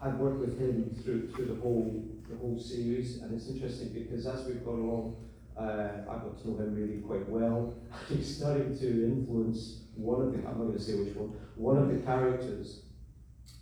I've 0.00 0.14
worked 0.18 0.38
with 0.40 0.58
him 0.58 0.94
through, 1.02 1.28
through 1.28 1.46
the 1.46 1.60
whole 1.60 2.04
the 2.30 2.36
whole 2.36 2.58
series, 2.58 3.22
and 3.22 3.34
it's 3.34 3.48
interesting 3.48 3.88
because 3.94 4.26
as 4.26 4.46
we've 4.46 4.64
gone 4.64 4.80
along, 4.80 5.16
Uh, 5.58 6.06
I 6.08 6.14
got 6.22 6.38
to 6.40 6.48
know 6.50 6.56
him 6.62 6.72
really 6.76 7.00
quite 7.00 7.28
well. 7.28 7.74
He's 8.08 8.36
starting 8.36 8.78
to 8.78 8.88
influence 9.06 9.86
one 9.96 10.20
of 10.22 10.30
the, 10.32 10.38
I'm 10.38 10.56
not 10.58 10.66
going 10.70 10.72
to 10.74 10.78
say 10.78 10.94
which 10.94 11.16
one, 11.16 11.30
one 11.56 11.76
of 11.78 11.88
the 11.88 11.98
characters 12.06 12.82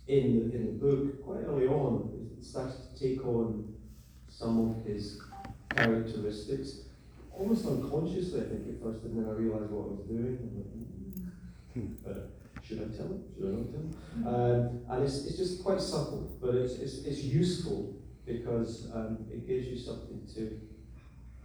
in 0.07 0.23
the, 0.37 0.55
in 0.55 0.61
the 0.67 0.73
book 0.85 1.25
quite 1.25 1.41
early 1.49 1.65
on. 1.65 1.93
It 2.37 2.43
starts 2.45 2.75
to 2.85 2.89
take 2.99 3.25
on 3.25 3.73
some 4.29 4.55
of 4.69 4.85
his 4.85 5.19
characteristics, 5.75 6.81
almost 7.33 7.65
unconsciously, 7.65 8.41
I 8.41 8.43
think, 8.43 8.67
at 8.69 8.83
first, 8.83 9.03
and 9.05 9.17
then 9.17 9.25
I 9.25 9.33
realised 9.33 9.71
what 9.71 9.85
I 9.87 9.91
was 9.97 10.05
doing. 10.07 10.37
Like, 10.55 11.73
"Hmm, 11.73 11.93
But 12.05 12.36
should 12.67 12.79
I 12.79 12.97
tell 12.97 13.07
him? 13.07 13.23
Should 13.33 13.45
I 13.45 13.51
not 13.55 13.71
tell 13.71 13.79
him? 13.79 13.95
Um, 14.27 14.81
and 14.89 15.03
it's, 15.03 15.25
it's 15.25 15.37
just 15.37 15.63
quite 15.63 15.79
subtle, 15.79 16.37
but 16.41 16.53
it's, 16.55 16.73
it's, 16.75 17.05
it's 17.05 17.23
useful 17.23 17.95
because 18.25 18.89
um, 18.93 19.19
it 19.31 19.47
gives 19.47 19.67
you 19.67 19.77
something 19.77 20.27
to 20.35 20.59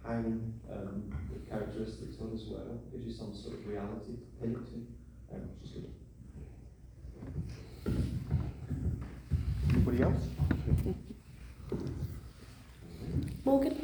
hang 0.05 0.53
um, 0.69 1.03
the 1.31 1.39
characteristics 1.49 2.17
on 2.21 2.33
as 2.33 2.43
well. 2.45 2.77
It 2.87 2.91
gives 2.91 3.05
you 3.05 3.13
some 3.13 3.33
sort 3.33 3.55
of 3.55 3.65
reality 3.65 4.17
to 4.17 4.25
pin 4.41 4.51
it 4.51 4.65
to, 4.67 5.35
um, 5.35 5.49
which 5.61 5.71
is 5.71 5.77
good. 5.77 5.93
Anybody 9.69 10.03
else? 10.03 10.27
Morgan? 13.45 13.79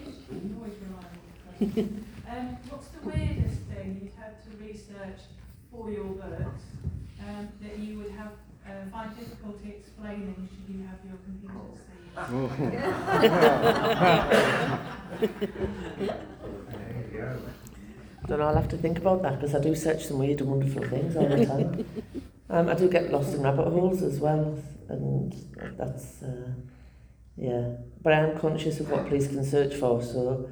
Um, 2.29 2.57
what's 2.69 2.89
the 2.89 2.99
weirdest 3.09 3.61
thing 3.73 3.99
you've 4.03 4.15
had 4.15 4.35
to 4.43 4.63
research 4.63 5.19
for 5.71 5.89
your 5.89 6.03
books 6.03 6.61
um, 7.29 7.47
that 7.61 7.77
you 7.77 7.97
would 7.99 8.11
have 8.11 8.31
uh, 8.65 8.89
find 8.91 9.15
difficulty 9.17 9.75
explaining 9.79 10.49
should 10.49 10.75
you 10.75 10.83
have 10.83 10.99
your 11.05 11.17
computer 11.25 11.53
Don't 18.27 18.39
know, 18.39 18.47
I'll 18.47 18.55
have 18.55 18.67
to 18.69 18.77
think 18.77 18.99
about 18.99 19.21
that 19.23 19.39
because 19.39 19.55
I 19.55 19.59
do 19.59 19.73
search 19.73 20.05
some 20.05 20.19
weird 20.19 20.41
and 20.41 20.49
wonderful 20.51 20.83
things 20.83 21.15
all 21.15 21.27
the 21.27 21.45
time. 21.45 21.85
um, 22.49 22.69
I 22.69 22.75
do 22.75 22.87
get 22.89 23.11
lost 23.11 23.33
in 23.33 23.41
rabbit 23.41 23.67
holes 23.67 24.03
as 24.03 24.19
well, 24.19 24.59
and 24.87 25.33
that's, 25.77 26.21
uh, 26.21 26.51
yeah. 27.37 27.69
But 28.03 28.13
I 28.13 28.19
am 28.19 28.37
conscious 28.37 28.79
of 28.79 28.91
what 28.91 29.07
police 29.07 29.27
can 29.27 29.43
search 29.43 29.73
for, 29.75 30.01
so. 30.03 30.47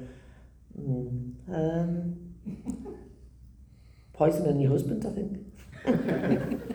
Mm, 0.80 1.34
um, 1.52 2.16
poisoning 4.12 4.60
your 4.60 4.70
husband, 4.72 5.04
I 5.06 5.10
think. 5.10 5.38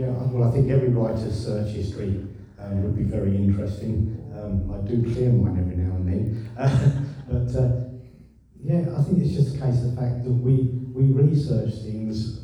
Yeah, 0.00 0.12
well, 0.32 0.48
I 0.48 0.52
think 0.52 0.70
every 0.70 0.88
writer's 0.88 1.44
search 1.44 1.72
history 1.72 2.26
um, 2.58 2.82
would 2.82 2.96
be 2.96 3.02
very 3.02 3.36
interesting. 3.36 4.16
Um, 4.34 4.72
I 4.72 4.78
do 4.88 5.02
clear 5.12 5.30
mine 5.30 5.58
every 5.58 5.76
now 5.76 5.94
and 5.96 6.08
then. 6.08 6.48
but 7.28 7.60
uh, 7.60 7.90
yeah, 8.62 8.98
I 8.98 9.02
think 9.02 9.18
it's 9.18 9.34
just 9.34 9.56
a 9.56 9.58
case 9.60 9.84
of 9.84 9.94
the 9.94 10.00
fact 10.00 10.24
that 10.24 10.30
we, 10.30 10.70
we 10.94 11.12
research 11.12 11.74
things 11.82 12.40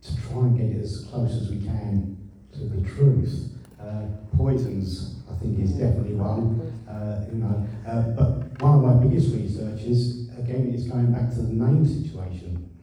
to 0.00 0.16
try 0.22 0.42
and 0.42 0.56
get 0.56 0.80
as 0.82 1.04
close 1.10 1.32
as 1.32 1.50
we 1.50 1.58
can 1.58 2.16
to 2.52 2.60
the 2.60 2.88
truth. 2.88 3.50
Uh, 3.78 4.06
poisons, 4.38 5.16
I 5.30 5.34
think, 5.36 5.60
is 5.60 5.72
definitely 5.72 6.14
one. 6.14 6.72
Uh, 6.88 7.26
you 7.30 7.38
know, 7.38 7.66
uh, 7.86 8.00
but 8.16 8.62
one 8.62 8.78
of 8.78 8.82
my 8.82 8.94
biggest 9.04 9.34
researches, 9.34 10.30
again, 10.38 10.72
is 10.74 10.88
going 10.88 11.12
back 11.12 11.28
to 11.30 11.42
the 11.42 11.52
name 11.52 11.84
situation. 11.84 12.73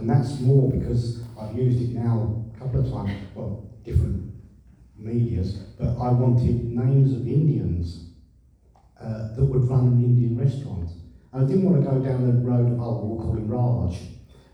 And 0.00 0.08
that's 0.08 0.40
more 0.40 0.70
because 0.70 1.22
I've 1.38 1.54
used 1.54 1.82
it 1.82 1.90
now 1.90 2.42
a 2.54 2.58
couple 2.58 2.80
of 2.80 2.90
times, 2.90 3.12
well, 3.34 3.70
different 3.84 4.32
medias, 4.96 5.56
but 5.78 5.88
I 5.88 6.10
wanted 6.10 6.64
names 6.64 7.12
of 7.12 7.28
Indians 7.28 8.06
uh, 8.98 9.34
that 9.36 9.44
would 9.44 9.68
run 9.68 9.88
an 9.88 10.02
Indian 10.02 10.38
restaurant. 10.38 10.88
And 11.32 11.44
I 11.44 11.46
didn't 11.46 11.64
want 11.64 11.84
to 11.84 11.90
go 11.90 11.98
down 11.98 12.26
the 12.26 12.48
road 12.48 12.72
of, 12.72 12.80
oh, 12.80 13.04
we'll 13.04 13.22
call 13.22 13.36
him 13.36 13.48
Raj. 13.48 13.98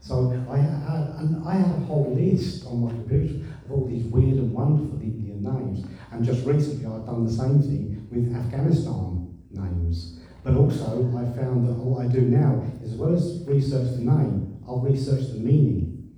So 0.01 0.33
I 0.51 0.59
had, 0.59 1.15
and 1.21 1.49
I 1.49 1.55
had 1.55 1.71
a 1.71 1.85
whole 1.87 2.13
list 2.13 2.67
on 2.67 2.85
my 2.85 2.91
computer 2.91 3.47
of 3.65 3.71
all 3.71 3.87
these 3.87 4.05
weird 4.05 4.39
and 4.39 4.53
wonderful 4.53 5.01
Indian 5.01 5.43
names. 5.43 5.87
And 6.11 6.25
just 6.25 6.45
recently 6.45 6.87
I've 6.87 7.07
done 7.07 7.25
the 7.25 7.33
same 7.33 7.63
thing 7.63 8.09
with 8.11 8.35
Afghanistan 8.35 9.37
names. 9.51 10.19
But 10.43 10.55
also 10.55 11.07
I 11.17 11.25
found 11.39 11.69
that 11.69 11.75
what 11.75 12.05
I 12.05 12.09
do 12.09 12.23
now, 12.23 12.65
is 12.83 12.93
as 12.93 12.99
well 12.99 13.15
as 13.15 13.43
research 13.47 13.97
the 13.97 14.05
name, 14.05 14.46
I'll 14.67 14.81
research 14.81 15.29
the 15.29 15.39
meaning 15.39 16.11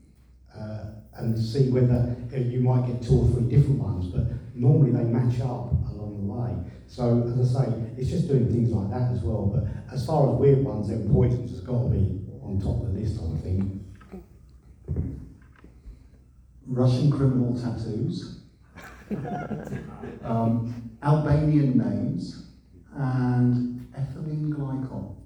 uh, 0.57 0.87
and 1.15 1.39
see 1.39 1.71
whether 1.71 2.17
uh, 2.33 2.37
you 2.37 2.61
might 2.61 2.87
get 2.87 3.03
two 3.03 3.21
or 3.21 3.29
three 3.29 3.49
different 3.49 3.79
ones, 3.81 4.07
but 4.07 4.25
normally 4.55 4.93
they 4.93 5.05
match 5.05 5.41
up 5.41 5.73
along 5.91 6.27
the 6.27 6.33
way. 6.33 6.71
So 6.87 7.23
as 7.27 7.57
I 7.57 7.65
say, 7.65 7.73
it's 7.99 8.09
just 8.09 8.29
doing 8.29 8.49
things 8.49 8.71
like 8.71 8.91
that 8.91 9.13
as 9.13 9.23
well. 9.23 9.47
But 9.47 9.65
as 9.93 10.07
far 10.07 10.33
as 10.33 10.39
weird 10.39 10.65
ones, 10.65 10.89
then 10.89 11.13
poisons 11.13 11.51
has 11.51 11.61
got 11.61 11.83
to 11.83 11.89
be 11.89 12.21
on 12.43 12.59
top 12.61 12.81
of 12.83 12.95
the 12.95 13.01
list, 13.01 13.21
I 13.21 13.37
think. 13.41 13.83
Russian 16.67 17.11
criminal 17.11 17.59
tattoos, 17.59 18.41
um, 20.23 20.91
Albanian 21.03 21.79
names, 21.79 22.47
and 22.95 23.87
ethylene 23.97 24.51
glycol. 24.51 25.18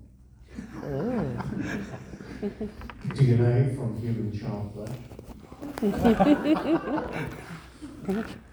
DNA 3.15 3.77
from 3.77 4.01
human 4.01 4.37
child 4.37 4.73
flesh. 4.75 4.97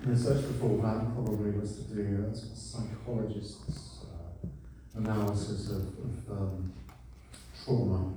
the 0.06 0.16
search 0.16 0.48
before 0.48 0.78
that 0.84 1.12
probably 1.16 1.52
was 1.60 1.78
to 1.78 1.96
do 1.96 2.02
a 2.32 2.36
psychologist's 2.36 4.06
uh, 4.06 4.48
analysis 4.96 5.72
of, 5.72 5.82
of 5.82 6.30
um, 6.30 6.72
trauma. 7.66 8.14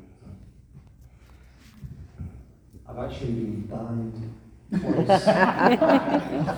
I've 2.86 2.98
actually 3.10 3.32
been 3.32 3.62
banned 3.62 4.34
twice. 4.68 5.24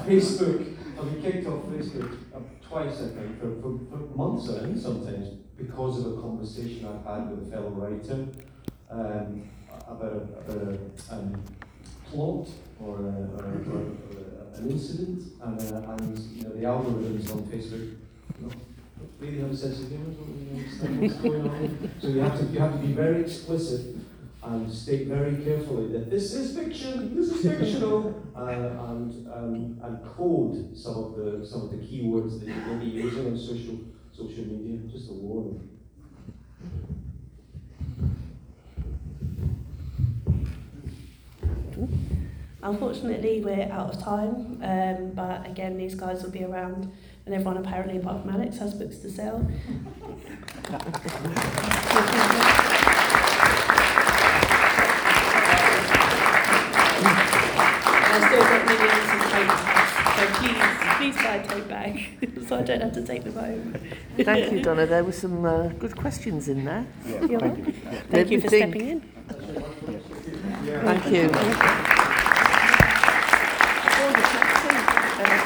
Facebook, 0.08 0.74
I've 0.98 1.06
been 1.12 1.22
kicked 1.22 1.46
off 1.46 1.66
Facebook 1.66 2.18
uh, 2.34 2.40
twice, 2.68 2.96
I 2.96 3.08
think, 3.14 3.40
for, 3.40 3.50
for, 3.62 3.78
for 3.90 3.98
months 4.16 4.48
on 4.48 4.64
end 4.64 4.80
sometimes, 4.80 5.28
because 5.56 6.04
of 6.04 6.18
a 6.18 6.20
conversation 6.20 6.84
I've 6.84 7.04
had 7.06 7.30
with 7.30 7.46
a 7.46 7.50
fellow 7.52 7.70
writer 7.70 8.26
um, 8.94 9.42
about, 9.88 10.12
a, 10.12 10.50
about 10.50 10.62
a 10.68 11.14
um, 11.14 11.42
plot 12.10 12.48
or, 12.80 12.98
a, 12.98 13.14
or, 13.36 13.44
a, 13.44 13.70
or, 13.70 13.82
a, 14.54 14.58
an 14.58 14.70
incident, 14.70 15.32
and, 15.42 15.60
uh, 15.60 15.92
and 15.92 16.18
you 16.18 16.44
know, 16.44 16.50
the 16.50 16.62
algorithms 16.62 17.30
on 17.32 17.42
Facebook 17.44 17.96
you 18.40 18.46
know, 18.46 18.52
really 19.18 19.40
have 19.40 19.50
a 19.50 19.56
sense 19.56 19.80
of 19.80 19.88
humour, 19.88 20.12
don't 20.12 20.38
really 20.38 20.62
understand 20.62 21.00
what's 21.00 21.14
going 21.14 21.48
on. 21.48 21.90
So 22.00 22.08
you 22.08 22.20
have 22.20 22.38
to, 22.38 22.44
you 22.46 22.58
have 22.60 22.72
to 22.72 22.78
be 22.78 22.92
very 22.92 23.22
explicit 23.22 23.96
and 24.44 24.70
state 24.70 25.08
very 25.08 25.42
carefully 25.42 25.90
that 25.92 26.10
this 26.10 26.34
is 26.34 26.56
fiction, 26.56 27.16
this 27.16 27.30
is 27.30 27.42
fictional, 27.42 28.22
uh, 28.36 28.46
and, 28.46 29.26
um, 29.32 29.80
and 29.82 30.04
code 30.04 30.76
some 30.76 30.96
of 30.96 31.16
the 31.16 31.46
some 31.46 31.62
of 31.62 31.70
the 31.70 31.78
keywords 31.78 32.40
that 32.40 32.48
you're 32.48 32.64
going 32.64 32.80
to 32.80 32.84
be 32.84 32.90
using 32.90 33.26
on 33.26 33.38
social 33.38 33.78
social 34.12 34.44
media. 34.44 34.78
Just 34.92 35.10
a 35.10 35.14
warning. 35.14 35.68
Unfortunately, 42.64 43.42
we're 43.44 43.68
out 43.70 43.94
of 43.94 44.02
time, 44.02 44.58
um, 44.62 45.10
but 45.14 45.46
again, 45.46 45.76
these 45.76 45.94
guys 45.94 46.22
will 46.22 46.30
be 46.30 46.44
around, 46.44 46.90
and 47.26 47.34
everyone 47.34 47.58
apparently 47.58 47.98
apart 47.98 48.22
from 48.22 48.30
Alex 48.30 48.56
has 48.56 48.72
books 48.72 48.96
to 49.00 49.10
sell. 49.10 49.46
I 56.86 58.28
still 58.28 58.40
got 58.40 58.66
millions 58.66 59.10
of 59.12 59.20
tote 59.30 59.74
so 60.14 60.26
please, 60.38 60.62
please 60.96 61.16
buy 61.16 61.34
a 61.34 61.46
tote 61.46 61.68
bag, 61.68 62.44
so 62.48 62.56
I 62.56 62.62
don't 62.62 62.80
have 62.80 62.92
to 62.94 63.02
take 63.04 63.24
them 63.24 63.34
home. 63.34 63.74
Thank 64.16 64.52
you, 64.52 64.60
Donna. 64.62 64.86
There 64.86 65.04
were 65.04 65.12
some 65.12 65.44
uh, 65.44 65.68
good 65.68 65.96
questions 65.96 66.48
in 66.48 66.64
there. 66.64 66.86
You're 67.28 67.40
thank 67.40 67.66
you. 67.66 67.72
Thank 68.10 68.30
you 68.30 68.40
for 68.40 68.46
Everything. 68.46 68.72
stepping 68.72 68.88
in. 68.88 69.00
Thank 70.82 71.06
you. 71.10 71.93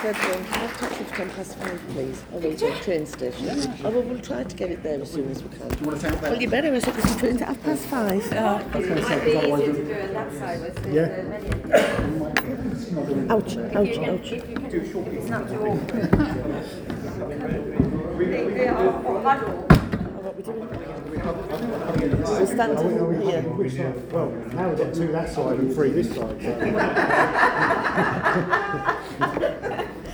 And 0.00 0.16
I 0.16 0.20
said, 0.20 0.30
well, 0.30 0.42
have 0.44 0.78
taxi 0.78 1.02
for 1.04 1.16
10 1.16 1.30
past 1.30 1.56
five, 1.58 1.80
please. 1.88 2.22
I 2.32 2.36
will 2.36 2.54
to 2.56 2.80
train 2.82 3.04
station. 3.04 3.48
Oh, 3.84 3.90
well, 3.90 4.02
we'll 4.02 4.20
try 4.20 4.44
to 4.44 4.56
get 4.56 4.70
it 4.70 4.82
there 4.84 5.00
as 5.00 5.10
soon 5.10 5.28
as 5.28 5.42
we 5.42 5.48
can. 5.48 5.68
Do 5.68 5.76
you 5.80 5.86
want 5.86 6.00
to 6.00 6.08
take 6.10 6.20
that? 6.20 6.30
Well, 6.30 6.40
you 6.40 6.48
better, 6.48 6.72
is 6.72 6.84
it, 6.86 6.94
because 6.94 7.10
you're 7.10 7.18
trained 7.20 7.42
at 7.42 7.48
half 7.48 7.62
past 7.64 7.82
five. 7.86 8.32
I 8.32 8.62
was 8.78 8.86
going 8.86 8.98
to 9.00 9.04
say, 9.04 9.18
because 9.24 9.44
otherwise 9.44 9.66
you'll- 9.66 9.88
Ouch, 13.32 13.56
ouch, 13.56 13.98
ouch. 13.98 14.32
Oh, 18.80 20.20
what 20.22 20.36
we 20.36 20.42
doing? 20.42 20.60
We're 22.24 22.46
standing 22.46 22.78
here. 23.28 23.42
Well, 24.12 24.30
now 24.52 24.68
we've 24.68 24.78
got 24.78 24.94
two 24.94 25.08
that 25.12 25.28
side 25.32 25.58
and 25.58 25.74
three 25.74 25.90
this 25.90 26.14
side. 26.14 26.38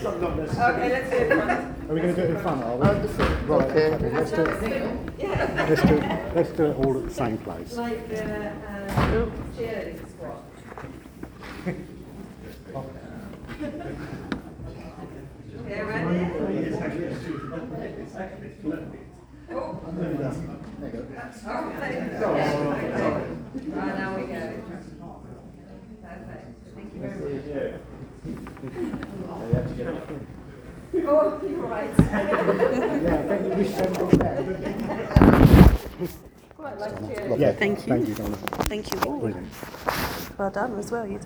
Okay, 0.07 0.89
let's 0.91 1.11
do 1.11 1.17
it. 1.17 1.33
Are 1.33 1.95
we 1.95 2.01
going 2.01 2.15
to 2.15 2.21
do 2.21 2.29
it 2.29 2.31
in 2.37 2.43
front, 2.43 2.63
are 2.63 2.77
we? 2.77 3.01
The 3.01 3.09
front. 3.09 3.49
Right, 3.49 3.71
Okay. 3.71 3.95
okay, 3.95 4.11
let's 4.13 4.31
do 4.33 4.43
it. 4.43 4.49
let's 5.57 5.83
do 5.83 5.95
it, 5.95 6.35
let's 6.37 6.51
do 6.51 6.65
it 6.65 6.77
all 6.77 6.99
at 6.99 7.05
the 7.09 7.15
same 7.15 7.39
place. 7.39 7.75
Like 7.75 8.09
the 8.09 8.51
um, 8.51 9.33
cheerleading 9.57 10.11
squad. 10.11 10.43
Okay, 15.57 15.83
ready? 15.83 16.19
Oh. 19.51 19.81
Okay. 20.85 21.01
Right, 23.71 23.95
now 23.99 24.17
we 24.17 24.23
go. 24.27 24.35
Perfect. 26.03 26.45
Thank 26.75 26.95
you 26.95 27.01
very 27.01 27.73
much. 27.73 27.81
Oh, 31.07 31.41
you're 31.47 31.59
right. 31.67 31.91
Yeah, 31.99 33.19
I 33.19 33.39
think 33.39 33.57
we 33.57 33.65
should 33.65 33.97
have 33.97 34.19
there. 34.19 34.43
Quite 36.57 36.79
like 36.79 36.95
cheerleading. 37.01 37.39
Yeah, 37.41 37.53
Thank 37.53 37.87
you. 37.87 37.93
Thank 37.93 38.09
you, 38.09 38.15
Donna. 38.15 38.37
Thank 38.37 38.95
you 38.95 39.01
all. 39.01 39.19
Brilliant. 39.19 39.49
Well 40.39 40.51
done 40.51 40.79
as 40.79 40.91
well. 40.91 41.07
You've 41.07 41.21
done 41.21 41.23